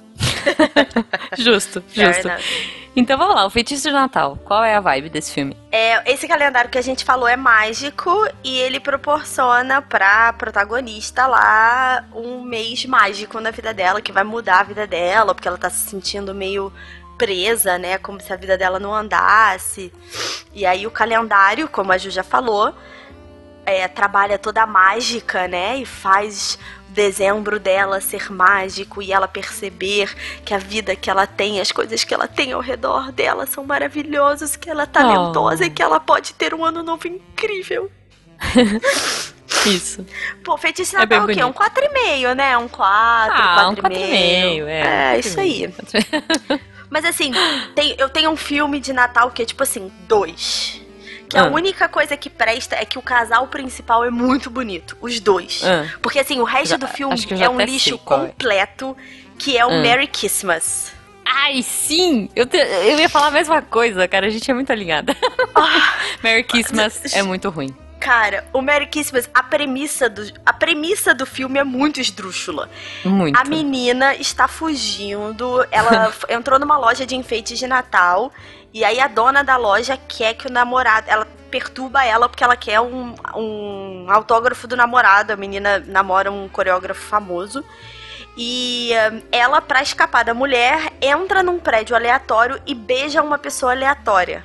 Justo, 1.38 1.82
Fair 1.88 2.14
justo. 2.14 2.28
Então 2.94 3.16
vamos 3.16 3.34
lá, 3.34 3.46
o 3.46 3.50
feitiço 3.50 3.88
de 3.88 3.90
Natal. 3.90 4.36
Qual 4.44 4.62
é 4.62 4.74
a 4.74 4.80
vibe 4.80 5.08
desse 5.08 5.32
filme? 5.32 5.56
É, 5.70 6.12
esse 6.12 6.28
calendário 6.28 6.70
que 6.70 6.76
a 6.76 6.82
gente 6.82 7.04
falou 7.04 7.26
é 7.26 7.36
mágico 7.36 8.10
e 8.44 8.58
ele 8.58 8.78
proporciona 8.78 9.80
pra 9.80 10.32
protagonista 10.34 11.26
lá 11.26 12.04
um 12.14 12.42
mês 12.42 12.84
mágico 12.84 13.40
na 13.40 13.50
vida 13.50 13.72
dela, 13.72 14.02
que 14.02 14.12
vai 14.12 14.24
mudar 14.24 14.60
a 14.60 14.64
vida 14.64 14.86
dela, 14.86 15.34
porque 15.34 15.48
ela 15.48 15.56
tá 15.56 15.70
se 15.70 15.88
sentindo 15.88 16.34
meio 16.34 16.70
presa, 17.16 17.78
né? 17.78 17.96
Como 17.96 18.20
se 18.20 18.30
a 18.30 18.36
vida 18.36 18.58
dela 18.58 18.78
não 18.78 18.94
andasse. 18.94 19.90
E 20.52 20.66
aí 20.66 20.86
o 20.86 20.90
calendário, 20.90 21.68
como 21.68 21.92
a 21.92 21.98
Ju 21.98 22.10
já 22.10 22.22
falou, 22.22 22.74
é, 23.64 23.88
trabalha 23.88 24.38
toda 24.38 24.62
a 24.62 24.66
mágica, 24.66 25.48
né? 25.48 25.78
E 25.78 25.86
faz 25.86 26.58
dezembro 26.92 27.58
dela 27.58 28.00
ser 28.00 28.30
mágico 28.32 29.00
e 29.02 29.12
ela 29.12 29.26
perceber 29.26 30.14
que 30.44 30.52
a 30.54 30.58
vida 30.58 30.94
que 30.94 31.08
ela 31.10 31.26
tem, 31.26 31.60
as 31.60 31.72
coisas 31.72 32.04
que 32.04 32.12
ela 32.14 32.28
tem 32.28 32.52
ao 32.52 32.60
redor 32.60 33.10
dela 33.12 33.46
são 33.46 33.64
maravilhosas, 33.64 34.56
que 34.56 34.68
ela 34.70 34.84
é 34.84 34.86
talentosa 34.86 35.64
Oh. 35.64 35.66
e 35.66 35.70
que 35.70 35.82
ela 35.82 35.98
pode 36.00 36.34
ter 36.34 36.54
um 36.54 36.64
ano 36.64 36.82
novo 36.82 37.06
incrível. 37.08 37.90
Isso. 39.66 40.04
Pô, 40.44 40.56
feitiço 40.56 40.96
É 40.96 41.00
Natal 41.00 41.18
é 41.20 41.24
o 41.24 41.26
quê? 41.28 41.44
Um 41.44 41.52
bonito. 41.52 41.58
4,5, 41.58 42.34
né? 42.34 42.58
Um 42.58 42.68
4, 42.68 43.32
Ah, 43.36 43.68
um 43.70 43.74
4,5. 43.74 43.82
4,5, 43.82 44.66
É, 44.66 45.14
é. 45.14 45.18
isso 45.18 45.38
aí. 45.38 45.72
Mas 46.90 47.04
assim, 47.04 47.32
tem- 47.74 47.94
eu 47.98 48.08
tenho 48.08 48.30
um 48.30 48.36
filme 48.36 48.80
de 48.80 48.92
Natal 48.92 49.30
que 49.30 49.42
é 49.42 49.44
tipo 49.44 49.62
assim, 49.62 49.90
dois. 50.08 50.81
Que 51.32 51.38
a 51.38 51.44
Ah. 51.44 51.48
única 51.50 51.88
coisa 51.88 52.16
que 52.16 52.28
presta 52.30 52.76
é 52.76 52.84
que 52.84 52.98
o 52.98 53.02
casal 53.02 53.46
principal 53.48 54.04
é 54.04 54.10
muito 54.10 54.50
bonito. 54.50 54.96
Os 55.00 55.18
dois. 55.18 55.62
Ah. 55.64 55.88
Porque 56.02 56.18
assim, 56.20 56.38
o 56.40 56.44
resto 56.44 56.70
Já- 56.70 56.76
do 56.76 56.86
filme 56.86 57.16
é 57.40 57.48
um 57.48 57.60
lixo 57.60 57.94
é. 57.94 57.98
completo, 57.98 58.96
que 59.38 59.56
é 59.56 59.64
o 59.66 59.70
Ah. 59.70 59.80
Merry 59.80 60.06
Christmas. 60.06 60.92
Ai, 61.24 61.62
sim! 61.62 62.28
Eu, 62.36 62.44
te- 62.46 62.56
eu 62.58 62.98
ia 62.98 63.08
falar 63.08 63.28
a 63.28 63.30
mesma 63.30 63.62
coisa, 63.62 64.06
cara. 64.06 64.26
A 64.26 64.30
gente 64.30 64.50
é 64.50 64.54
muito 64.54 64.70
alinhada. 64.70 65.16
Ah, 65.54 65.94
Merry 66.22 66.44
Christmas 66.44 67.14
é 67.14 67.22
muito 67.22 67.48
ruim. 67.48 67.74
cara, 67.98 68.44
o 68.52 68.60
Merry 68.60 68.86
Christmas, 68.86 69.30
a 69.32 69.42
premissa 69.44 70.10
do, 70.10 70.22
a 70.44 70.52
premissa 70.52 71.14
do 71.14 71.24
filme 71.24 71.58
é 71.60 71.64
muito 71.64 72.00
esdrúxula. 72.00 72.68
Muito. 73.04 73.38
A 73.38 73.44
menina 73.44 74.14
está 74.16 74.46
fugindo, 74.48 75.64
ela 75.70 76.12
entrou 76.28 76.58
numa 76.58 76.76
loja 76.76 77.06
de 77.06 77.14
enfeites 77.14 77.58
de 77.58 77.66
Natal 77.68 78.32
e 78.74 78.84
aí 78.84 78.98
a 78.98 79.06
dona 79.06 79.44
da 79.44 79.56
loja 79.56 79.96
quer 80.08 80.34
que 80.34 80.46
o 80.48 80.50
namorado, 80.50 81.08
ela 81.08 81.21
perturba 81.52 82.02
ela 82.02 82.28
porque 82.28 82.42
ela 82.42 82.56
quer 82.56 82.80
um, 82.80 83.14
um 83.36 84.06
autógrafo 84.10 84.66
do 84.66 84.74
namorado. 84.74 85.34
A 85.34 85.36
menina 85.36 85.78
namora 85.86 86.32
um 86.32 86.48
coreógrafo 86.48 87.02
famoso. 87.02 87.62
E 88.36 88.90
eh, 88.94 89.22
ela, 89.30 89.60
pra 89.60 89.82
escapar 89.82 90.24
da 90.24 90.32
mulher, 90.32 90.90
entra 91.02 91.42
num 91.42 91.58
prédio 91.58 91.94
aleatório 91.94 92.58
e 92.66 92.74
beija 92.74 93.22
uma 93.22 93.36
pessoa 93.36 93.72
aleatória. 93.72 94.42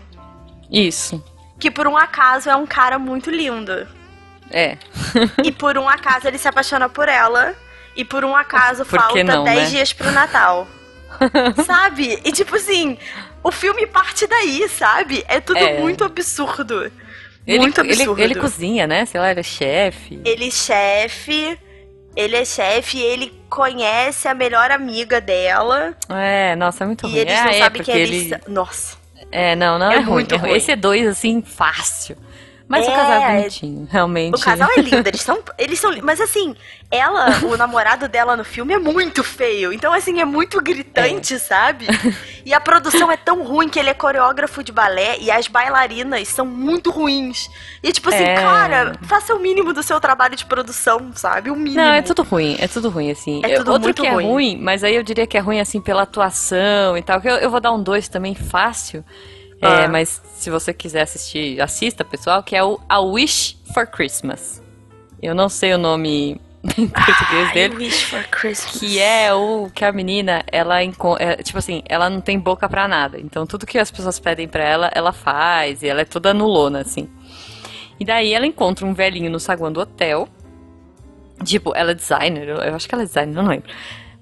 Isso. 0.69 1.23
Que 1.57 1.71
por 1.71 1.87
um 1.87 1.95
acaso 1.95 2.49
é 2.49 2.55
um 2.55 2.67
cara 2.67 2.99
muito 2.99 3.31
lindo. 3.31 3.87
É. 4.51 4.77
E 5.43 5.51
por 5.51 5.77
um 5.77 5.87
acaso 5.87 6.27
ele 6.27 6.37
se 6.37 6.47
apaixona 6.47 6.89
por 6.89 7.07
ela. 7.07 7.55
E 7.95 8.03
por 8.03 8.25
um 8.25 8.35
acaso 8.35 8.85
Por 8.85 8.99
falta 8.99 9.23
não, 9.23 9.43
10 9.45 9.57
né? 9.57 9.65
dias 9.69 9.93
pro 9.93 10.11
Natal. 10.11 10.67
sabe? 11.65 12.21
E 12.23 12.31
tipo 12.31 12.55
assim, 12.57 12.97
o 13.43 13.51
filme 13.51 13.85
parte 13.87 14.27
daí, 14.27 14.67
sabe? 14.69 15.23
É 15.27 15.39
tudo 15.39 15.57
É. 15.59 15.79
muito 15.79 16.03
absurdo. 16.03 16.91
Ele, 17.45 17.59
muito 17.59 17.79
ele, 17.81 17.93
absurdo. 17.93 18.21
ele 18.21 18.35
cozinha, 18.35 18.85
né? 18.87 19.05
Sei 19.05 19.19
lá, 19.19 19.31
ele 19.31 19.39
é 19.39 19.43
chefe. 19.43 20.19
Ele 20.25 20.47
é 20.47 20.51
chefe, 20.51 21.57
ele 22.15 22.35
é 22.35 22.43
chefe, 22.43 22.99
ele 22.99 23.33
conhece 23.49 24.27
a 24.27 24.33
melhor 24.33 24.69
amiga 24.71 25.21
dela. 25.21 25.95
É, 26.09 26.55
nossa, 26.57 26.83
é 26.83 26.87
muito 26.87 27.05
e 27.07 27.09
ruim. 27.09 27.19
eles 27.19 27.33
é, 27.33 27.43
não 27.43 27.49
é, 27.49 27.59
sabem 27.59 27.81
que 27.81 27.91
porque 27.91 27.91
eles. 27.99 28.31
ele... 28.33 28.41
Nossa. 28.47 28.97
É, 29.31 29.55
não, 29.55 29.79
não 29.79 29.91
É 29.91 29.95
é, 29.95 29.99
ruim. 29.99 30.13
muito 30.13 30.35
é 30.35 30.37
ruim. 30.37 30.51
Esse 30.51 30.71
é 30.71 30.75
dois, 30.75 31.07
assim, 31.07 31.41
fácil. 31.41 32.17
Mas 32.67 32.85
o 32.85 32.91
É, 32.91 32.95
casal 32.95 33.21
é 33.21 33.37
bonitinho, 33.37 33.87
realmente. 33.89 34.35
O 34.35 34.39
casal 34.39 34.69
é 34.75 34.81
lindo, 34.81 35.07
eles 35.07 35.21
são. 35.21 35.39
Eles 35.57 35.79
são. 35.79 35.91
Mas 36.03 36.19
assim, 36.19 36.53
ela, 36.91 37.39
o 37.45 37.55
namorado 37.55 38.09
dela 38.09 38.35
no 38.35 38.43
filme 38.43 38.73
é 38.73 38.77
muito 38.77 39.23
feio. 39.23 39.71
Então, 39.71 39.93
assim, 39.93 40.19
é 40.19 40.25
muito 40.25 40.61
gritante, 40.61 41.39
sabe? 41.39 41.87
E 42.45 42.53
a 42.53 42.59
produção 42.59 43.09
é 43.09 43.15
tão 43.15 43.41
ruim 43.43 43.69
que 43.69 43.79
ele 43.79 43.89
é 43.89 43.93
coreógrafo 43.93 44.61
de 44.63 44.71
balé 44.73 45.17
e 45.19 45.31
as 45.31 45.47
bailarinas 45.47 46.27
são 46.27 46.45
muito 46.45 46.91
ruins. 46.91 47.49
E 47.81 47.91
tipo 47.93 48.09
assim, 48.09 48.23
É. 48.23 48.35
cara, 48.35 48.95
faça 49.03 49.33
o 49.33 49.39
mínimo 49.39 49.71
do 49.71 49.81
seu 49.81 49.99
trabalho 50.01 50.35
de 50.35 50.45
produção, 50.45 51.11
sabe? 51.15 51.49
O 51.49 51.55
mínimo. 51.55 51.75
Não, 51.81 51.93
é 51.93 52.01
tudo 52.01 52.21
ruim, 52.23 52.57
é 52.59 52.67
tudo 52.67 52.89
ruim, 52.89 53.11
assim. 53.11 53.41
É 53.45 53.55
tudo 53.55 53.71
Outro 53.71 53.93
que 53.93 54.07
ruim. 54.09 54.25
é 54.25 54.27
ruim, 54.27 54.57
mas 54.61 54.83
aí 54.83 54.95
eu 54.95 55.03
diria 55.03 55.25
que 55.25 55.37
é 55.37 55.39
ruim, 55.39 55.61
assim, 55.61 55.79
pela 55.79 56.01
atuação 56.01 56.97
e 56.97 57.01
tal. 57.01 57.21
Que 57.21 57.29
eu, 57.29 57.35
eu 57.37 57.49
vou 57.49 57.61
dar 57.61 57.71
um 57.71 57.81
dois 57.81 58.09
também 58.09 58.35
fácil. 58.35 59.05
É, 59.61 59.85
Ah. 59.85 59.87
mas 59.87 60.21
se 60.35 60.49
você 60.49 60.73
quiser 60.73 61.01
assistir, 61.01 61.59
assista, 61.61 62.05
pessoal, 62.05 62.43
que 62.43 62.55
é 62.55 62.63
o 62.63 62.79
A 62.87 62.99
Wish 62.99 63.57
for 63.73 63.87
Christmas. 63.87 64.61
Eu 65.21 65.33
não 65.33 65.49
sei 65.49 65.73
o 65.73 65.77
nome 65.79 66.39
em 66.77 66.87
português 66.87 67.49
I 67.49 67.53
dele. 67.53 67.75
wish 67.75 68.05
for 68.05 68.23
Christmas. 68.27 68.79
Que 68.79 68.99
é 68.99 69.33
o 69.33 69.69
que 69.73 69.83
a 69.83 69.91
menina, 69.91 70.43
ela 70.51 70.81
é, 70.83 71.35
tipo 71.41 71.57
assim, 71.57 71.81
ela 71.89 72.07
não 72.09 72.21
tem 72.21 72.37
boca 72.37 72.69
pra 72.69 72.87
nada. 72.87 73.19
Então 73.19 73.47
tudo 73.47 73.65
que 73.65 73.79
as 73.79 73.89
pessoas 73.89 74.19
pedem 74.19 74.47
pra 74.47 74.63
ela, 74.63 74.91
ela 74.93 75.11
faz, 75.11 75.81
e 75.81 75.87
ela 75.87 76.01
é 76.01 76.05
toda 76.05 76.33
nulona, 76.35 76.81
assim. 76.81 77.09
E 77.99 78.05
daí 78.05 78.33
ela 78.33 78.45
encontra 78.45 78.85
um 78.85 78.93
velhinho 78.93 79.31
no 79.31 79.39
saguão 79.39 79.71
do 79.71 79.79
hotel. 79.79 80.27
Tipo, 81.43 81.73
ela 81.75 81.91
é 81.91 81.93
designer, 81.95 82.47
eu 82.49 82.75
acho 82.75 82.87
que 82.87 82.93
ela 82.93 83.03
é 83.03 83.07
designer, 83.07 83.33
não 83.33 83.47
lembro. 83.47 83.69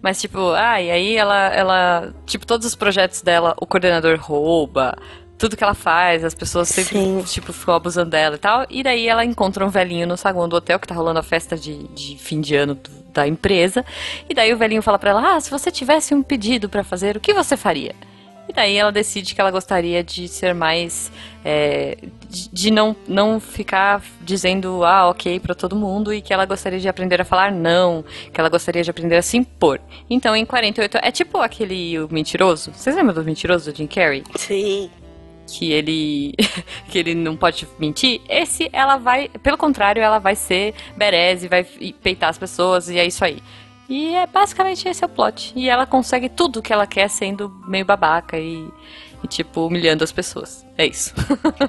Mas 0.02 0.22
tipo, 0.22 0.52
ah, 0.52 0.82
e 0.82 0.92
aí 0.92 1.16
ela, 1.18 1.48
ela, 1.48 2.14
tipo, 2.26 2.46
todos 2.46 2.68
os 2.68 2.76
projetos 2.76 3.22
dela, 3.22 3.56
o 3.60 3.66
coordenador 3.66 4.18
rouba, 4.22 4.96
tudo 5.38 5.58
que 5.58 5.64
ela 5.64 5.74
faz, 5.74 6.24
as 6.24 6.34
pessoas 6.34 6.70
sempre, 6.70 6.98
Sim. 6.98 7.24
tipo, 7.26 7.52
ficam 7.52 7.76
abusando 7.76 8.10
dela 8.12 8.36
e 8.36 8.40
tal. 8.40 8.66
E 8.70 8.82
daí 8.84 9.08
ela 9.08 9.26
encontra 9.26 9.66
um 9.66 9.70
velhinho 9.70 10.08
no 10.08 10.16
saguão 10.18 10.48
do 10.48 10.56
hotel, 10.56 10.80
que 10.80 10.88
tá 10.88 10.96
rolando 10.96 11.20
a 11.20 11.24
festa 11.24 11.58
de, 11.58 11.84
de 11.90 12.18
fim 12.18 12.40
de 12.42 12.56
ano 12.56 12.76
do- 12.76 12.90
da 13.14 13.28
empresa. 13.28 13.84
E 14.30 14.34
daí 14.34 14.54
o 14.54 14.58
velhinho 14.58 14.82
fala 14.82 14.98
pra 15.00 15.10
ela, 15.12 15.36
ah, 15.36 15.40
se 15.40 15.50
você 15.50 15.70
tivesse 15.72 16.14
um 16.14 16.22
pedido 16.24 16.68
pra 16.70 16.84
fazer, 16.84 17.16
o 17.18 17.20
que 17.20 17.34
você 17.34 17.56
faria? 17.58 17.94
E 18.48 18.54
daí 18.54 18.76
ela 18.78 18.92
decide 18.92 19.34
que 19.34 19.42
ela 19.42 19.50
gostaria 19.50 20.04
de 20.04 20.28
ser 20.28 20.54
mais. 20.54 21.12
é, 21.44 21.98
de, 22.30 22.50
de 22.50 22.72
não, 22.72 22.96
não 23.08 23.40
ficar 23.40 24.04
dizendo 24.22 24.84
ah, 24.86 25.10
ok 25.10 25.40
pra 25.40 25.56
todo 25.56 25.76
mundo 25.76 26.14
e 26.14 26.22
que 26.22 26.32
ela 26.32 26.46
gostaria 26.46 26.80
de 26.80 26.88
aprender 26.88 27.20
a 27.20 27.26
falar 27.26 27.52
não, 27.52 28.06
que 28.32 28.40
ela 28.40 28.48
gostaria 28.50 28.84
de 28.84 28.90
aprender 28.90 29.16
a 29.18 29.22
se 29.24 29.36
impor. 29.38 29.80
Então 30.10 30.36
em 30.36 30.46
48. 30.46 31.00
É 31.02 31.12
tipo 31.12 31.40
aquele 31.40 32.00
o 32.00 32.08
mentiroso. 32.12 32.72
Vocês 32.72 32.96
lembram 32.96 33.16
do 33.16 33.24
mentiroso 33.24 33.72
do 33.72 33.76
Jim 33.76 33.88
Carrey? 33.88 34.24
Sim. 34.36 34.92
Que 35.48 35.72
ele 35.72 36.34
que 36.90 36.98
ele 36.98 37.14
não 37.16 37.36
pode 37.36 37.68
mentir, 37.80 38.22
esse 38.28 38.70
ela 38.74 38.98
vai, 38.98 39.30
pelo 39.44 39.58
contrário, 39.58 40.02
ela 40.02 40.20
vai 40.20 40.36
ser 40.36 40.74
bereze, 40.96 41.48
vai 41.48 41.64
peitar 41.64 42.30
as 42.30 42.38
pessoas 42.38 42.90
e 42.90 42.98
é 43.00 43.06
isso 43.06 43.24
aí. 43.24 43.42
E 43.88 44.16
é 44.16 44.26
basicamente 44.26 44.88
esse 44.88 45.04
é 45.04 45.06
o 45.06 45.10
plot. 45.10 45.54
E 45.56 45.70
ela 45.70 45.86
consegue 45.86 46.28
tudo 46.28 46.62
que 46.62 46.74
ela 46.74 46.88
quer 46.88 47.08
sendo 47.08 47.50
meio 47.68 47.86
babaca 47.86 48.36
e, 48.38 48.68
e, 49.24 49.28
tipo 49.28 49.68
humilhando 49.68 50.04
as 50.04 50.12
pessoas. 50.12 50.66
É 50.76 50.88
isso. 50.88 51.14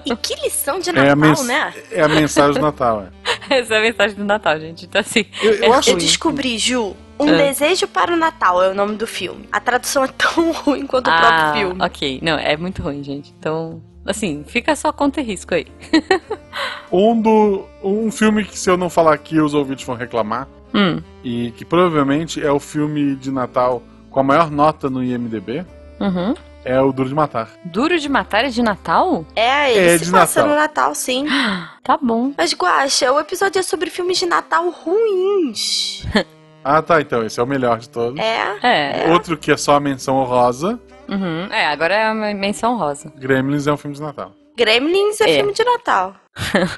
E 0.05 0.16
que 0.16 0.35
lição 0.43 0.79
de 0.81 0.89
É 0.89 0.93
Natal, 0.95 1.16
mens- 1.16 1.45
né? 1.47 1.74
é 1.93 2.01
a 2.03 2.09
mensagem 2.09 2.55
do 2.55 2.61
Natal. 2.62 3.03
É. 3.51 3.59
Essa 3.61 3.74
é 3.74 3.79
a 3.79 3.81
mensagem 3.83 4.16
do 4.16 4.24
Natal, 4.24 4.59
gente. 4.59 4.87
Então 4.87 5.01
assim, 5.01 5.27
Eu, 5.43 5.53
eu 5.57 5.74
é 5.74 5.77
acho 5.77 5.91
Eu 5.91 5.97
descobri, 5.99 6.57
Ju, 6.57 6.97
Um 7.18 7.28
Ah. 7.30 7.36
Desejo 7.36 7.86
para 7.88 8.12
o 8.12 8.16
Natal 8.16 8.62
é 8.62 8.68
o 8.70 8.74
nome 8.74 8.96
do 8.96 9.06
filme. 9.06 9.48
A 9.52 9.58
tradução 9.60 10.04
é 10.04 10.08
tão 10.08 10.52
ruim 10.64 10.86
quanto 10.86 11.08
o 11.08 11.10
ah, 11.10 11.18
próprio 11.18 11.52
filme. 11.68 11.82
ok. 11.84 12.18
Não, 12.22 12.38
é 12.38 12.56
muito 12.56 12.82
ruim, 12.82 13.02
gente. 13.02 13.32
Então, 13.38 13.80
assim, 14.04 14.44
fica 14.46 14.74
só 14.76 14.92
conta 14.92 15.20
e 15.20 15.24
risco 15.24 15.54
aí. 15.54 15.66
um, 16.92 17.20
do, 17.20 17.64
um 17.82 18.10
filme 18.10 18.44
que, 18.44 18.58
se 18.58 18.68
eu 18.70 18.76
não 18.76 18.90
falar 18.90 19.14
aqui, 19.14 19.40
os 19.40 19.54
ouvintes 19.54 19.84
vão 19.86 19.96
reclamar. 19.96 20.46
Hum, 20.74 21.00
E 21.24 21.52
que 21.52 21.64
provavelmente 21.64 22.44
é 22.44 22.50
o 22.52 22.60
filme 22.60 23.14
de 23.16 23.30
Natal 23.30 23.82
com 24.10 24.20
a 24.20 24.22
maior 24.22 24.50
nota 24.50 24.90
no 24.90 25.02
IMDB. 25.02 25.64
uhum. 26.00 26.34
É 26.68 26.80
o 26.80 26.90
Duro 26.92 27.08
de 27.08 27.14
Matar. 27.14 27.48
Duro 27.64 27.96
de 27.96 28.08
matar 28.08 28.44
é 28.44 28.48
de 28.48 28.60
Natal? 28.60 29.24
É, 29.36 29.70
ele 29.72 29.88
É 29.88 29.98
se 29.98 30.06
de 30.06 30.10
passa 30.10 30.40
Natal. 30.40 30.52
no 30.56 30.60
Natal, 30.60 30.94
sim. 30.96 31.24
Tá 31.84 31.96
bom. 31.96 32.32
Mas, 32.36 32.52
Guaxa, 32.54 33.12
o 33.12 33.20
episódio 33.20 33.60
é 33.60 33.62
sobre 33.62 33.88
filmes 33.88 34.18
de 34.18 34.26
Natal 34.26 34.68
ruins. 34.70 36.04
Ah, 36.68 36.82
tá. 36.82 37.00
Então, 37.00 37.24
esse 37.24 37.38
é 37.38 37.42
o 37.42 37.46
melhor 37.46 37.78
de 37.78 37.88
todos. 37.88 38.18
É. 38.18 39.06
É. 39.06 39.12
Outro 39.12 39.36
que 39.36 39.52
é 39.52 39.56
só 39.56 39.76
a 39.76 39.80
menção 39.80 40.16
honrosa. 40.16 40.80
Uhum. 41.08 41.46
É, 41.52 41.66
agora 41.68 41.94
é 41.94 42.10
uma 42.10 42.34
menção 42.34 42.76
rosa. 42.76 43.12
Gremlins 43.16 43.66
é 43.66 43.72
um 43.72 43.76
filme 43.76 43.94
de 43.94 44.02
Natal. 44.02 44.32
Gremlins 44.56 45.20
é, 45.20 45.30
É. 45.30 45.36
filme 45.36 45.52
de 45.52 45.62
Natal. 45.64 46.14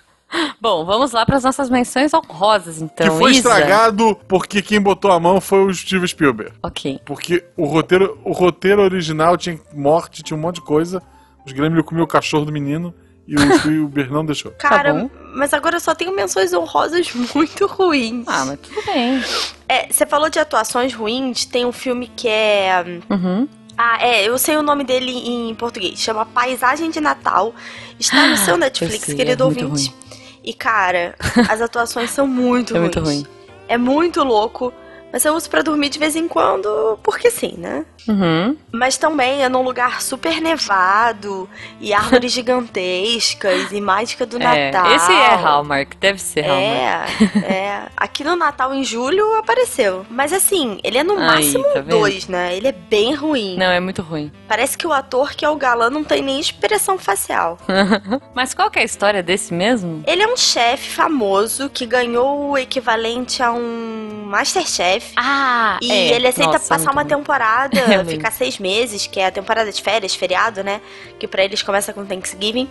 Bom, 0.61 0.85
vamos 0.85 1.13
lá 1.13 1.25
para 1.25 1.37
as 1.37 1.45
nossas 1.45 1.71
menções 1.71 2.13
honrosas, 2.13 2.83
então. 2.83 3.09
que 3.09 3.17
foi 3.19 3.31
Isa. 3.31 3.49
estragado 3.49 4.15
porque 4.29 4.61
quem 4.61 4.79
botou 4.79 5.11
a 5.11 5.19
mão 5.19 5.41
foi 5.41 5.65
o 5.65 5.73
Steven 5.73 6.07
Spielberg. 6.07 6.53
Ok. 6.63 7.01
Porque 7.07 7.45
o 7.57 7.65
roteiro, 7.65 8.19
o 8.25 8.33
roteiro 8.33 8.83
original 8.83 9.39
tinha 9.39 9.59
morte, 9.73 10.23
tinha 10.23 10.37
um 10.37 10.41
monte 10.41 10.57
de 10.57 10.61
coisa. 10.63 11.03
Os 11.47 11.53
Gremlins 11.53 11.83
comiam 11.87 12.05
o 12.05 12.09
cachorro 12.09 12.45
do 12.45 12.53
menino 12.53 12.93
e 13.29 13.37
o 13.37 13.59
Spielberg 13.59 14.11
não 14.11 14.25
deixou. 14.25 14.51
Cara, 14.53 14.95
bom. 14.95 15.11
mas 15.35 15.53
agora 15.53 15.77
eu 15.77 15.81
só 15.81 15.95
tenho 15.95 16.17
menções 16.17 16.53
honrosas 16.55 17.13
muito 17.35 17.67
ruins. 17.67 18.25
Ah, 18.27 18.47
mas 18.47 18.59
tudo 18.61 18.83
bem. 18.87 19.23
É, 19.69 19.93
você 19.93 20.07
falou 20.07 20.31
de 20.31 20.39
atuações 20.39 20.95
ruins, 20.95 21.45
tem 21.45 21.67
um 21.67 21.73
filme 21.73 22.11
que 22.17 22.27
é. 22.27 22.83
Uhum. 23.11 23.47
Ah, 23.77 23.99
é, 24.01 24.27
eu 24.27 24.37
sei 24.39 24.57
o 24.57 24.63
nome 24.63 24.83
dele 24.83 25.13
em 25.13 25.55
português. 25.55 26.01
Chama 26.01 26.25
Paisagem 26.25 26.91
de 26.91 27.01
Natal. 27.01 27.55
Está 28.01 28.27
no 28.27 28.37
seu 28.37 28.57
Netflix, 28.57 29.05
sei, 29.05 29.15
querido 29.15 29.43
é 29.43 29.47
ouvinte. 29.47 29.95
E, 30.43 30.55
cara, 30.55 31.15
as 31.49 31.61
atuações 31.61 32.11
são 32.11 32.27
muito 32.27 32.75
É 32.75 32.79
ruins. 32.79 32.95
muito 32.97 33.01
ruim. 33.07 33.27
É 33.69 33.77
muito 33.77 34.25
louco. 34.25 34.73
Mas 35.13 35.25
eu 35.25 35.35
uso 35.35 35.49
pra 35.49 35.63
dormir 35.63 35.89
de 35.89 35.99
vez 35.99 36.15
em 36.17 36.29
quando, 36.29 36.99
porque 37.03 37.31
sim, 37.31 37.55
né? 37.57 37.85
Uhum. 38.07 38.57
Mas 38.73 38.97
também 38.97 39.43
é 39.43 39.49
num 39.49 39.63
lugar 39.63 40.01
super 40.03 40.41
nevado 40.41 41.49
e 41.81 41.93
árvores 41.93 42.31
gigantescas 42.33 43.73
e 43.73 43.81
mágica 43.81 44.27
do 44.27 44.37
É, 44.41 44.71
Natal. 44.71 44.95
esse 44.95 45.13
é 45.13 45.35
Hallmark, 45.35 45.95
deve 45.99 46.19
ser 46.21 46.43
Hallmark. 46.43 47.23
É, 47.37 47.39
é. 47.53 47.83
Aqui 47.97 48.23
no 48.25 48.37
Natal 48.37 48.73
em 48.75 48.85
julho 48.85 49.37
apareceu. 49.39 50.05
Mas 50.11 50.33
assim, 50.33 50.79
ele 50.85 50.99
é 50.99 51.05
no 51.05 51.15
Aí, 51.15 51.27
máximo 51.27 51.65
tá 51.65 51.81
vendo? 51.81 51.91
dois, 51.91 52.29
né? 52.29 52.55
Ele 52.57 52.69
é 52.69 52.73
bem 52.73 53.15
ruim. 53.15 53.57
Não, 53.59 53.67
é 53.71 53.81
muito 53.81 54.03
ruim. 54.03 54.31
Parece 54.47 54.77
que 54.77 54.87
o 54.87 54.93
ator 54.93 55.35
que 55.35 55.45
é 55.45 55.49
o 55.51 55.57
galã 55.57 55.91
não 55.91 56.05
tem 56.05 56.23
nem 56.23 56.39
expressão 56.41 56.99
facial. 56.99 57.59
Mas 58.35 58.55
qual 58.55 58.71
que 58.71 58.79
é 58.79 58.83
a 58.83 58.85
história 58.85 59.23
desse 59.23 59.53
mesmo? 59.55 60.03
Ele 60.07 60.23
é 60.23 60.29
um 60.29 60.37
chefe 60.37 60.91
famoso 60.91 61.69
que 61.71 61.87
ganhou 61.87 62.51
o 62.51 62.59
equivalente 62.59 63.43
a 63.43 63.53
um 63.53 64.25
Masterchef. 64.27 64.98
Ah, 65.17 65.79
E 65.83 65.91
ele 65.91 66.27
aceita 66.29 66.53
Nossa, 66.53 66.69
passar 66.69 66.91
uma 66.93 67.03
ruim. 67.03 67.09
temporada, 67.09 67.85
lembro. 67.89 68.07
ficar 68.09 68.31
seis 68.31 68.59
meses, 68.59 69.07
que 69.07 69.21
é 69.21 69.27
a 69.27 69.31
temporada 69.31 69.71
de 69.73 69.83
férias, 69.83 70.15
feriado, 70.15 70.63
né? 70.63 70.81
Que 71.19 71.27
pra 71.29 71.45
eles 71.45 71.63
começa 71.63 71.93
com 71.93 72.05
Thanksgiving, 72.05 72.69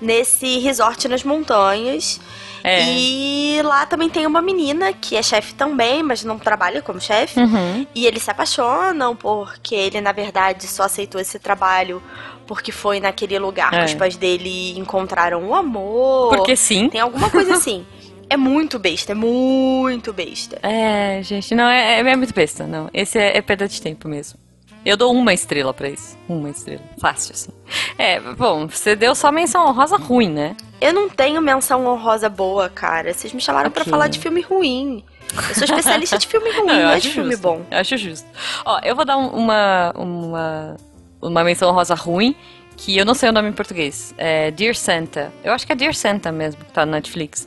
nesse 0.00 0.58
resort 0.58 1.08
nas 1.08 1.22
montanhas. 1.24 2.20
É. 2.64 2.82
E 2.90 3.60
lá 3.62 3.86
também 3.86 4.08
tem 4.10 4.26
uma 4.26 4.42
menina 4.42 4.92
que 4.92 5.16
é 5.16 5.22
chefe 5.22 5.54
também, 5.54 6.02
mas 6.02 6.24
não 6.24 6.38
trabalha 6.38 6.82
como 6.82 7.00
chefe. 7.00 7.38
Uhum. 7.38 7.86
E 7.94 8.04
eles 8.06 8.22
se 8.22 8.30
apaixonam 8.30 9.14
porque 9.14 9.74
ele, 9.74 10.00
na 10.00 10.10
verdade, 10.12 10.66
só 10.66 10.82
aceitou 10.84 11.20
esse 11.20 11.38
trabalho 11.38 12.02
porque 12.48 12.72
foi 12.72 12.98
naquele 12.98 13.38
lugar 13.38 13.72
É. 13.72 13.78
que 13.80 13.84
os 13.86 13.94
pais 13.94 14.16
dele 14.16 14.76
encontraram 14.78 15.44
o 15.48 15.54
amor. 15.54 16.34
Porque 16.36 16.56
sim. 16.56 16.88
Tem 16.88 17.00
alguma 17.00 17.30
coisa 17.30 17.54
assim. 17.54 17.86
É 18.30 18.36
muito 18.36 18.78
besta, 18.78 19.12
é 19.12 19.14
muito 19.14 20.12
besta. 20.12 20.58
É, 20.62 21.20
gente, 21.22 21.54
não, 21.54 21.66
é, 21.68 22.00
é 22.00 22.16
muito 22.16 22.34
besta, 22.34 22.66
não. 22.66 22.90
Esse 22.92 23.18
é, 23.18 23.36
é 23.38 23.40
perda 23.42 23.66
de 23.66 23.80
tempo 23.80 24.06
mesmo. 24.08 24.38
Eu 24.84 24.96
dou 24.96 25.12
uma 25.12 25.32
estrela 25.34 25.72
pra 25.74 25.88
isso. 25.88 26.16
Uma 26.28 26.50
estrela. 26.50 26.82
Fácil, 27.00 27.32
assim. 27.34 27.50
É, 27.98 28.20
bom, 28.20 28.66
você 28.68 28.94
deu 28.94 29.14
só 29.14 29.30
menção 29.32 29.66
honrosa 29.66 29.96
ruim, 29.96 30.28
né? 30.30 30.56
Eu 30.80 30.92
não 30.92 31.08
tenho 31.08 31.40
menção 31.42 31.84
honrosa 31.86 32.28
boa, 32.28 32.68
cara. 32.68 33.12
Vocês 33.12 33.32
me 33.32 33.40
chamaram 33.40 33.70
pra 33.70 33.82
Ok. 33.82 33.90
falar 33.90 34.08
de 34.08 34.18
filme 34.18 34.40
ruim. 34.40 35.04
Eu 35.48 35.54
sou 35.54 35.64
especialista 35.64 36.16
de 36.16 36.26
filme 36.26 36.50
ruim, 36.56 36.66
Não, 36.66 36.80
não 36.82 36.90
é 36.90 37.00
de 37.00 37.10
filme 37.10 37.30
justo. 37.32 37.42
bom. 37.42 37.62
Eu 37.70 37.78
acho 37.78 37.96
justo. 37.96 38.26
Ó, 38.64 38.78
eu 38.82 38.94
vou 38.94 39.04
dar 39.04 39.16
um- 39.18 39.28
uma, 39.30 39.92
uma, 39.96 40.76
uma 41.20 41.44
menção 41.44 41.70
rosa 41.72 41.94
ruim, 41.94 42.34
que 42.76 42.96
eu 42.96 43.04
não 43.04 43.14
sei 43.14 43.28
o 43.28 43.32
nome 43.32 43.48
em 43.48 43.52
português. 43.52 44.14
É 44.16 44.50
Dear 44.52 44.74
Santa. 44.74 45.32
Eu 45.42 45.52
acho 45.52 45.66
que 45.66 45.72
é 45.72 45.76
Dear 45.76 45.94
Santa 45.94 46.30
mesmo, 46.30 46.64
que 46.64 46.72
tá 46.72 46.86
na 46.86 46.92
Netflix. 46.92 47.46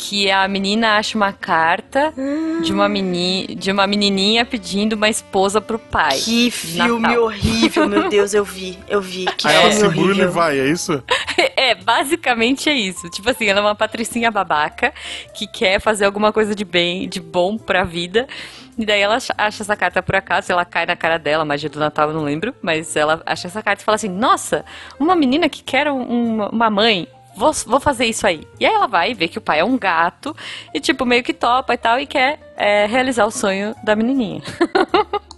Que 0.00 0.30
a 0.30 0.46
menina 0.46 0.96
acha 0.96 1.18
uma 1.18 1.32
carta 1.32 2.14
de 2.62 2.72
uma, 2.72 2.88
meni, 2.88 3.48
de 3.56 3.72
uma 3.72 3.84
menininha 3.84 4.44
pedindo 4.44 4.92
uma 4.92 5.08
esposa 5.08 5.60
pro 5.60 5.76
pai. 5.76 6.16
Que 6.20 6.52
filme 6.52 7.00
Natal. 7.00 7.24
horrível, 7.24 7.88
meu 7.88 8.06
Deus, 8.08 8.32
eu 8.32 8.44
vi, 8.44 8.78
eu 8.88 9.00
vi. 9.02 9.26
Que 9.36 9.48
Aí 9.48 9.56
ela 9.56 9.72
se 9.72 9.84
e 9.84 10.26
vai, 10.26 10.58
é 10.60 10.68
isso? 10.70 11.02
É, 11.56 11.74
basicamente 11.74 12.68
é 12.70 12.74
isso. 12.74 13.10
Tipo 13.10 13.30
assim, 13.30 13.46
ela 13.46 13.58
é 13.58 13.62
uma 13.62 13.74
patricinha 13.74 14.30
babaca 14.30 14.94
que 15.34 15.46
quer 15.46 15.80
fazer 15.80 16.04
alguma 16.04 16.32
coisa 16.32 16.54
de 16.54 16.64
bem, 16.64 17.08
de 17.08 17.20
bom 17.20 17.58
pra 17.58 17.82
vida. 17.82 18.28
E 18.78 18.86
daí 18.86 19.00
ela 19.00 19.16
acha 19.16 19.62
essa 19.62 19.76
carta 19.76 20.00
por 20.00 20.14
acaso, 20.14 20.52
ela 20.52 20.64
cai 20.64 20.86
na 20.86 20.94
cara 20.94 21.18
dela, 21.18 21.44
magia 21.44 21.68
do 21.68 21.80
Natal, 21.80 22.08
eu 22.10 22.14
não 22.14 22.22
lembro. 22.22 22.54
Mas 22.62 22.94
ela 22.94 23.20
acha 23.26 23.48
essa 23.48 23.60
carta 23.60 23.82
e 23.82 23.84
fala 23.84 23.96
assim: 23.96 24.08
Nossa, 24.08 24.64
uma 25.00 25.16
menina 25.16 25.48
que 25.48 25.62
quer 25.64 25.90
um- 25.90 26.44
uma 26.46 26.70
mãe. 26.70 27.08
Vou, 27.38 27.52
vou 27.66 27.80
fazer 27.80 28.04
isso 28.06 28.26
aí. 28.26 28.46
E 28.58 28.66
aí 28.66 28.72
ela 28.74 28.86
vai 28.86 29.14
ver 29.14 29.28
que 29.28 29.38
o 29.38 29.40
pai 29.40 29.60
é 29.60 29.64
um 29.64 29.78
gato 29.78 30.34
e, 30.74 30.80
tipo, 30.80 31.06
meio 31.06 31.22
que 31.22 31.32
topa 31.32 31.72
e 31.72 31.78
tal, 31.78 31.98
e 31.98 32.06
quer 32.06 32.38
é, 32.56 32.86
realizar 32.86 33.24
o 33.26 33.30
sonho 33.30 33.74
da 33.84 33.94
menininha. 33.96 34.42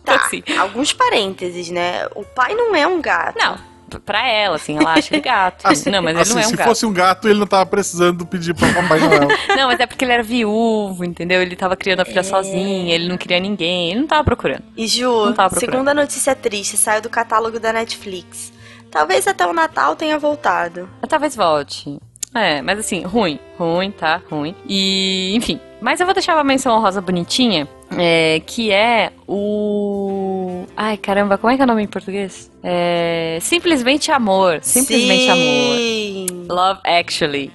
Tá, 0.03 0.15
assim. 0.17 0.43
alguns 0.59 0.93
parênteses, 0.95 1.71
né? 1.71 2.07
O 2.17 2.25
pai 2.25 2.55
não 2.55 2.75
é 2.75 2.87
um 2.87 3.03
gato. 3.03 3.37
Não, 3.39 3.57
pra 4.05 4.27
ela, 4.27 4.57
assim, 4.57 4.79
ela 4.79 4.95
acha 4.95 5.15
ele 5.15 5.21
gato. 5.23 5.63
não, 5.91 6.03
mas 6.03 6.13
ele 6.15 6.23
assim, 6.23 6.35
não 6.35 6.41
é 6.41 6.47
um 6.47 6.49
se 6.49 6.57
gato. 6.57 6.69
fosse 6.69 6.87
um 6.87 6.93
gato, 6.93 7.29
ele 7.29 7.39
não 7.39 7.47
tava 7.47 7.67
precisando 7.67 8.25
pedir 8.27 8.55
pra 8.55 8.73
Papai 8.73 8.99
Noel. 8.99 9.29
Não, 9.55 9.67
mas 9.69 9.79
é 9.79 9.87
porque 9.87 10.05
ele 10.05 10.13
era 10.13 10.23
viúvo, 10.23 11.05
entendeu? 11.05 11.43
Ele 11.43 11.55
tava 11.55 11.77
criando 11.77 12.01
a 12.01 12.05
filha 12.05 12.23
sozinho, 12.25 12.89
ele 12.91 13.09
não 13.09 13.19
queria 13.19 13.39
ninguém, 13.39 13.91
ele 13.91 14.01
não 14.01 14.07
tava 14.07 14.25
procurando. 14.25 14.63
E 14.77 14.87
Ju, 14.87 15.27
Não 15.27 15.33
tava 15.35 15.51
procurando. 15.51 15.73
segunda 15.73 15.95
notícia 15.95 16.35
triste, 16.35 16.77
saiu 16.77 17.03
do 17.03 17.11
catálogo 17.11 17.61
da 17.61 17.73
Netflix. 17.73 18.53
Talvez 18.91 19.27
até 19.27 19.47
o 19.47 19.53
Natal 19.53 19.95
tenha 19.95 20.19
voltado. 20.19 20.89
Mas 21.01 21.09
talvez 21.09 21.37
volte. 21.37 21.99
É, 22.35 22.63
mas 22.63 22.79
assim, 22.79 23.03
ruim. 23.03 23.39
Ruim, 23.59 23.91
tá? 23.91 24.21
Ruim. 24.31 24.55
E, 24.69 25.33
enfim. 25.35 25.61
Mas 25.81 25.99
eu 25.99 26.07
vou 26.07 26.15
deixar 26.15 26.35
uma 26.35 26.45
menção 26.45 26.77
honrosa 26.77 27.01
bonitinha, 27.01 27.67
é, 27.97 28.41
que 28.45 28.71
é 28.71 29.11
o... 29.27 30.65
Ai, 30.77 30.97
caramba, 30.99 31.39
como 31.39 31.51
é 31.53 31.57
que 31.57 31.63
é 31.63 31.65
o 31.65 31.67
nome 31.67 31.83
em 31.83 31.87
português? 31.87 32.51
É... 32.63 33.39
Simplesmente 33.41 34.13
Amor. 34.13 34.59
Simplesmente 34.63 35.31
Amor. 35.31 35.77
Sim. 35.77 36.27
Love 36.49 36.81
Actually. 36.85 37.51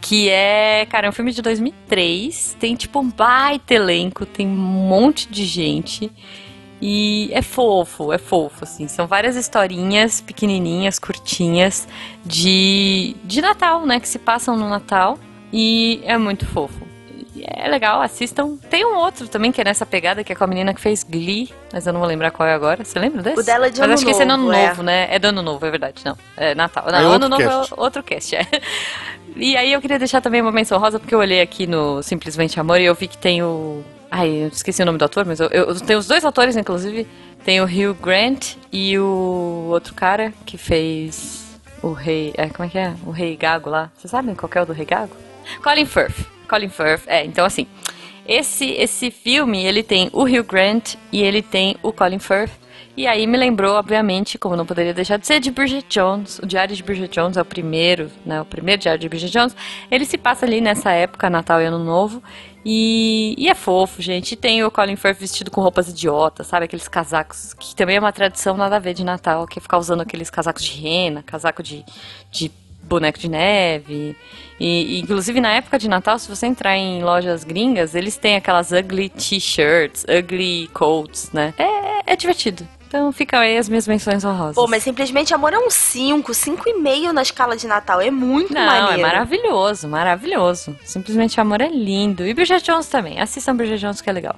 Que 0.00 0.28
é, 0.28 0.86
cara, 0.86 1.06
é 1.06 1.10
um 1.10 1.12
filme 1.12 1.32
de 1.32 1.42
2003. 1.42 2.56
Tem, 2.60 2.76
tipo, 2.76 3.00
um 3.00 3.10
baita 3.10 3.74
elenco. 3.74 4.24
Tem 4.24 4.46
um 4.46 4.54
monte 4.54 5.28
de 5.28 5.44
gente. 5.44 6.12
E 6.86 7.30
é 7.32 7.40
fofo, 7.40 8.12
é 8.12 8.18
fofo, 8.18 8.62
assim. 8.62 8.86
São 8.88 9.06
várias 9.06 9.36
historinhas 9.36 10.20
pequenininhas, 10.20 10.98
curtinhas, 10.98 11.88
de, 12.22 13.16
de 13.24 13.40
Natal, 13.40 13.86
né? 13.86 13.98
Que 13.98 14.06
se 14.06 14.18
passam 14.18 14.54
no 14.54 14.68
Natal. 14.68 15.18
E 15.50 16.02
é 16.04 16.18
muito 16.18 16.44
fofo. 16.44 16.86
E 17.34 17.42
É 17.46 17.66
legal, 17.68 18.02
assistam. 18.02 18.58
Tem 18.68 18.84
um 18.84 18.96
outro 18.96 19.26
também 19.28 19.50
que 19.50 19.62
é 19.62 19.64
nessa 19.64 19.86
pegada, 19.86 20.22
que 20.22 20.30
é 20.30 20.36
com 20.36 20.44
a 20.44 20.46
menina 20.46 20.74
que 20.74 20.80
fez 20.80 21.02
Glee, 21.02 21.48
mas 21.72 21.86
eu 21.86 21.92
não 21.94 22.00
vou 22.00 22.08
lembrar 22.08 22.30
qual 22.30 22.46
é 22.46 22.52
agora. 22.52 22.84
Você 22.84 22.98
lembra 22.98 23.22
desse? 23.22 23.40
O 23.40 23.42
dela 23.42 23.68
é 23.68 23.70
de 23.70 23.78
mas 23.78 23.84
Ano 23.86 23.94
acho 23.94 24.04
que 24.04 24.10
esse 24.10 24.20
é 24.20 24.26
no 24.26 24.34
ano 24.34 24.42
Novo, 24.44 24.54
é. 24.54 24.68
novo, 24.68 24.82
né? 24.82 25.06
É 25.10 25.18
do 25.18 25.28
ano 25.28 25.40
novo, 25.40 25.64
é 25.64 25.70
verdade. 25.70 26.02
Não, 26.04 26.18
é 26.36 26.54
Natal. 26.54 26.84
Não, 26.86 26.98
É 26.98 27.14
ano 27.14 27.30
novo 27.30 27.42
cast. 27.42 27.72
é 27.72 27.80
outro 27.80 28.02
cast, 28.02 28.36
é. 28.36 28.46
E 29.36 29.56
aí 29.56 29.72
eu 29.72 29.80
queria 29.80 29.98
deixar 29.98 30.20
também 30.20 30.40
uma 30.40 30.52
menção 30.52 30.78
rosa, 30.78 31.00
porque 31.00 31.14
eu 31.14 31.18
olhei 31.18 31.40
aqui 31.40 31.66
no 31.66 32.02
Simplesmente 32.02 32.60
Amor 32.60 32.78
e 32.80 32.84
eu 32.84 32.94
vi 32.94 33.08
que 33.08 33.18
tem 33.18 33.42
o. 33.42 33.82
Ai, 34.16 34.44
eu 34.44 34.46
esqueci 34.46 34.80
o 34.80 34.86
nome 34.86 34.96
do 34.96 35.04
ator, 35.04 35.26
mas 35.26 35.40
eu, 35.40 35.48
eu 35.48 35.74
tenho 35.80 35.98
os 35.98 36.06
dois 36.06 36.24
atores, 36.24 36.56
inclusive. 36.56 37.04
Tem 37.44 37.60
o 37.60 37.64
Hugh 37.64 37.94
Grant 38.00 38.54
e 38.72 38.96
o 38.96 39.66
outro 39.72 39.92
cara 39.92 40.32
que 40.46 40.56
fez 40.56 41.58
o 41.82 41.90
Rei. 41.90 42.32
É, 42.36 42.48
como 42.48 42.64
é 42.64 42.70
que 42.70 42.78
é? 42.78 42.94
O 43.04 43.10
Rei 43.10 43.34
Gago 43.34 43.68
lá. 43.68 43.90
Vocês 43.96 44.12
sabem 44.12 44.36
qual 44.36 44.48
é 44.54 44.62
o 44.62 44.66
do 44.66 44.72
Rei 44.72 44.86
Gago? 44.86 45.16
Colin 45.60 45.84
Firth. 45.84 46.26
Colin 46.48 46.68
Firth. 46.68 47.02
É, 47.08 47.24
então 47.24 47.44
assim. 47.44 47.66
Esse, 48.24 48.70
esse 48.70 49.10
filme, 49.10 49.64
ele 49.64 49.82
tem 49.82 50.08
o 50.12 50.22
Hugh 50.22 50.44
Grant 50.44 50.94
e 51.10 51.20
ele 51.20 51.42
tem 51.42 51.76
o 51.82 51.92
Colin 51.92 52.20
Firth. 52.20 52.52
E 52.96 53.08
aí 53.08 53.26
me 53.26 53.36
lembrou, 53.36 53.74
obviamente, 53.74 54.38
como 54.38 54.54
não 54.54 54.64
poderia 54.64 54.94
deixar 54.94 55.16
de 55.16 55.26
ser, 55.26 55.40
de 55.40 55.50
Bridget 55.50 55.86
Jones. 55.88 56.38
O 56.38 56.46
Diário 56.46 56.76
de 56.76 56.82
Bridget 56.84 57.12
Jones 57.12 57.36
é 57.36 57.42
o 57.42 57.44
primeiro, 57.44 58.08
né? 58.24 58.40
O 58.40 58.44
primeiro 58.44 58.80
Diário 58.80 59.00
de 59.00 59.08
Bridget 59.08 59.32
Jones. 59.32 59.56
Ele 59.90 60.04
se 60.04 60.16
passa 60.16 60.46
ali 60.46 60.60
nessa 60.60 60.92
época, 60.92 61.28
Natal 61.28 61.60
e 61.60 61.64
Ano 61.64 61.82
Novo. 61.82 62.22
E, 62.64 63.34
e 63.36 63.48
é 63.48 63.54
fofo, 63.54 64.00
gente. 64.00 64.36
Tem 64.36 64.64
o 64.64 64.70
Colin 64.70 64.96
Firth 64.96 65.18
vestido 65.18 65.50
com 65.50 65.60
roupas 65.60 65.88
idiotas, 65.88 66.46
sabe? 66.46 66.64
Aqueles 66.64 66.88
casacos, 66.88 67.52
que 67.54 67.76
também 67.76 67.96
é 67.96 68.00
uma 68.00 68.12
tradição 68.12 68.56
nada 68.56 68.76
a 68.76 68.78
ver 68.78 68.94
de 68.94 69.04
Natal, 69.04 69.46
que 69.46 69.58
é 69.58 69.62
ficar 69.62 69.78
usando 69.78 70.00
aqueles 70.00 70.30
casacos 70.30 70.62
de 70.62 70.80
rena, 70.80 71.22
casaco 71.22 71.62
de, 71.62 71.84
de 72.30 72.50
boneco 72.82 73.18
de 73.18 73.28
neve. 73.28 74.16
E, 74.58 74.96
e, 74.96 75.00
inclusive 75.00 75.40
na 75.40 75.52
época 75.52 75.78
de 75.78 75.88
Natal, 75.88 76.18
se 76.18 76.28
você 76.28 76.46
entrar 76.46 76.76
em 76.76 77.02
lojas 77.02 77.44
gringas, 77.44 77.94
eles 77.94 78.16
têm 78.16 78.36
aquelas 78.36 78.70
ugly 78.70 79.08
t-shirts, 79.08 80.04
ugly 80.04 80.68
coats, 80.68 81.30
né? 81.32 81.52
É, 81.58 82.12
é 82.12 82.16
divertido. 82.16 82.66
Então 82.94 83.10
ficam 83.10 83.40
aí 83.40 83.58
as 83.58 83.68
minhas 83.68 83.88
menções 83.88 84.24
honrosas. 84.24 84.54
Pô, 84.54 84.68
mas 84.68 84.84
simplesmente 84.84 85.34
amor 85.34 85.52
é 85.52 85.58
um 85.58 85.68
5, 85.68 86.30
5,5 86.30 87.10
na 87.10 87.22
escala 87.22 87.56
de 87.56 87.66
Natal. 87.66 88.00
É 88.00 88.08
muito 88.08 88.54
Não, 88.54 88.64
maneiro. 88.64 89.00
é 89.00 89.02
maravilhoso, 89.02 89.88
maravilhoso. 89.88 90.78
Simplesmente 90.84 91.40
amor 91.40 91.60
é 91.60 91.66
lindo. 91.66 92.24
E 92.24 92.32
Bridget 92.32 92.64
Jones 92.64 92.86
também. 92.86 93.20
Assistam 93.20 93.56
Bridget 93.56 93.80
Jones 93.80 94.00
que 94.00 94.08
é 94.08 94.12
legal. 94.12 94.36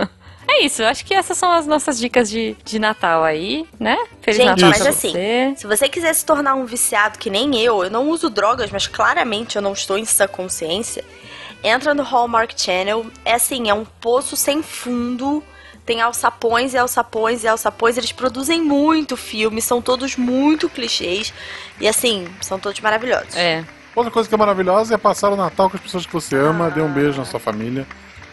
é 0.48 0.64
isso, 0.64 0.80
eu 0.80 0.88
acho 0.88 1.04
que 1.04 1.12
essas 1.12 1.36
são 1.36 1.52
as 1.52 1.66
nossas 1.66 1.98
dicas 1.98 2.30
de, 2.30 2.56
de 2.64 2.78
Natal 2.78 3.22
aí, 3.22 3.66
né? 3.78 3.98
Feliz 4.22 4.38
Gente, 4.38 4.48
Natal 4.48 4.70
mas 4.70 4.78
pra 4.78 4.88
assim, 4.88 5.12
você. 5.12 5.54
Se 5.58 5.66
você 5.66 5.86
quiser 5.86 6.14
se 6.14 6.24
tornar 6.24 6.54
um 6.54 6.64
viciado 6.64 7.18
que 7.18 7.28
nem 7.28 7.60
eu, 7.60 7.84
eu 7.84 7.90
não 7.90 8.08
uso 8.08 8.30
drogas, 8.30 8.70
mas 8.70 8.86
claramente 8.86 9.56
eu 9.56 9.62
não 9.62 9.74
estou 9.74 9.98
em 9.98 10.06
sã 10.06 10.26
consciência, 10.26 11.04
entra 11.62 11.92
no 11.92 12.02
Hallmark 12.02 12.54
Channel. 12.56 13.04
É 13.26 13.34
assim, 13.34 13.68
é 13.68 13.74
um 13.74 13.84
poço 13.84 14.36
sem 14.36 14.62
fundo. 14.62 15.44
Tem 15.90 16.00
alçapões 16.00 16.72
e 16.72 16.78
alçapões 16.78 17.42
e 17.42 17.48
alçapões. 17.48 17.96
Eles 17.96 18.12
produzem 18.12 18.62
muito 18.62 19.16
filme, 19.16 19.60
são 19.60 19.82
todos 19.82 20.14
muito 20.14 20.68
clichês. 20.68 21.34
E 21.80 21.88
assim, 21.88 22.28
são 22.40 22.60
todos 22.60 22.78
maravilhosos. 22.78 23.34
É. 23.34 23.64
Outra 23.92 24.08
coisa 24.08 24.28
que 24.28 24.34
é 24.36 24.38
maravilhosa 24.38 24.94
é 24.94 24.96
passar 24.96 25.30
o 25.30 25.36
Natal 25.36 25.68
com 25.68 25.76
as 25.76 25.82
pessoas 25.82 26.06
que 26.06 26.12
você 26.12 26.36
ama, 26.36 26.70
dê 26.70 26.80
um 26.80 26.92
beijo 26.92 27.18
na 27.18 27.24
sua 27.24 27.40
família, 27.40 27.84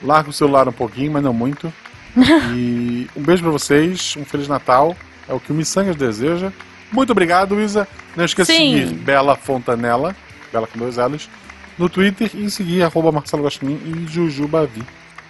larga 0.04 0.30
o 0.30 0.34
celular 0.34 0.70
um 0.70 0.72
pouquinho, 0.72 1.12
mas 1.14 1.24
não 1.24 1.34
muito. 1.34 1.74
E 2.54 3.10
um 3.16 3.24
beijo 3.24 3.42
pra 3.42 3.52
vocês, 3.52 4.14
um 4.16 4.24
Feliz 4.24 4.48
Natal, 4.48 4.96
é 5.28 5.34
o 5.34 5.40
que 5.40 5.52
o 5.52 5.56
Missangas 5.56 5.96
deseja. 5.96 6.54
Muito 6.92 7.10
obrigado, 7.10 7.60
Isa. 7.60 7.88
Não 8.16 8.24
esqueça 8.24 8.52
de 8.52 8.58
Sim. 8.60 8.78
seguir 8.78 8.94
Bela 8.98 9.36
Fontanella, 9.36 10.16
Bela 10.54 10.68
com 10.68 10.78
dois 10.78 10.98
L's, 10.98 11.28
no 11.76 11.90
Twitter 11.90 12.30
e 12.36 12.52
seguir 12.52 12.84
arroba 12.84 13.12
Marcelo 13.12 13.42
Guaxinim 13.42 13.82
e 13.84 14.14
Jujubavi. 14.14 14.84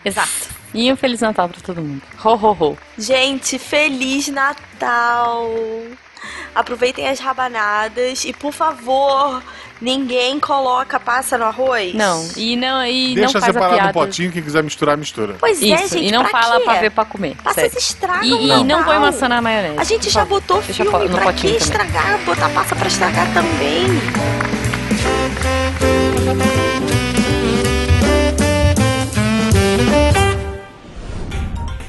Exato. 0.08 0.58
E 0.74 0.92
um 0.92 0.96
Feliz 0.96 1.22
Natal 1.22 1.48
pra 1.50 1.60
todo 1.62 1.82
mundo. 1.82 2.02
Ho, 2.24 2.30
ho, 2.36 2.52
ho. 2.60 2.78
Gente, 2.98 3.58
Feliz 3.58 4.28
Natal! 4.28 5.50
Aproveitem 6.54 7.08
as 7.08 7.20
rabanadas 7.20 8.26
e, 8.26 8.34
por 8.34 8.52
favor, 8.52 9.42
ninguém 9.80 10.40
coloca 10.40 11.00
passa 11.00 11.38
no 11.38 11.46
arroz. 11.46 11.94
Não, 11.94 12.28
e 12.36 12.56
não, 12.56 12.84
e 12.86 13.14
Deixa 13.16 13.22
não 13.22 13.32
faz 13.32 13.44
a 13.44 13.48
separado 13.48 13.74
piada. 13.76 13.88
no 13.88 13.94
potinho, 13.94 14.32
quem 14.32 14.42
quiser 14.42 14.64
misturar, 14.64 14.98
mistura. 14.98 15.36
Pois 15.40 15.62
é, 15.62 15.66
Isso, 15.66 15.94
gente, 15.96 16.08
e 16.08 16.12
não 16.12 16.26
pra 16.26 16.42
fala 16.42 16.58
quê? 16.58 16.64
pra 16.64 16.74
ver 16.80 16.92
pra 16.92 17.06
comer. 17.06 17.36
Passas 17.44 17.64
sério. 17.64 17.78
estragam 17.78 18.24
E, 18.42 18.50
e 18.60 18.64
não 18.64 18.84
põe 18.84 18.98
maçã 19.00 19.30
na 19.30 19.40
maionese. 19.42 19.80
A 19.80 19.84
gente 19.84 20.10
já 20.10 20.26
botou 20.26 20.62
Deixa 20.62 20.84
filme, 20.84 21.08
no 21.08 21.18
pra 21.20 21.32
que 21.34 21.42
também. 21.44 21.58
estragar? 21.58 22.18
Botar 22.26 22.50
passa 22.50 22.76
pra 22.76 22.88
estragar 22.88 23.28
também. 23.34 23.86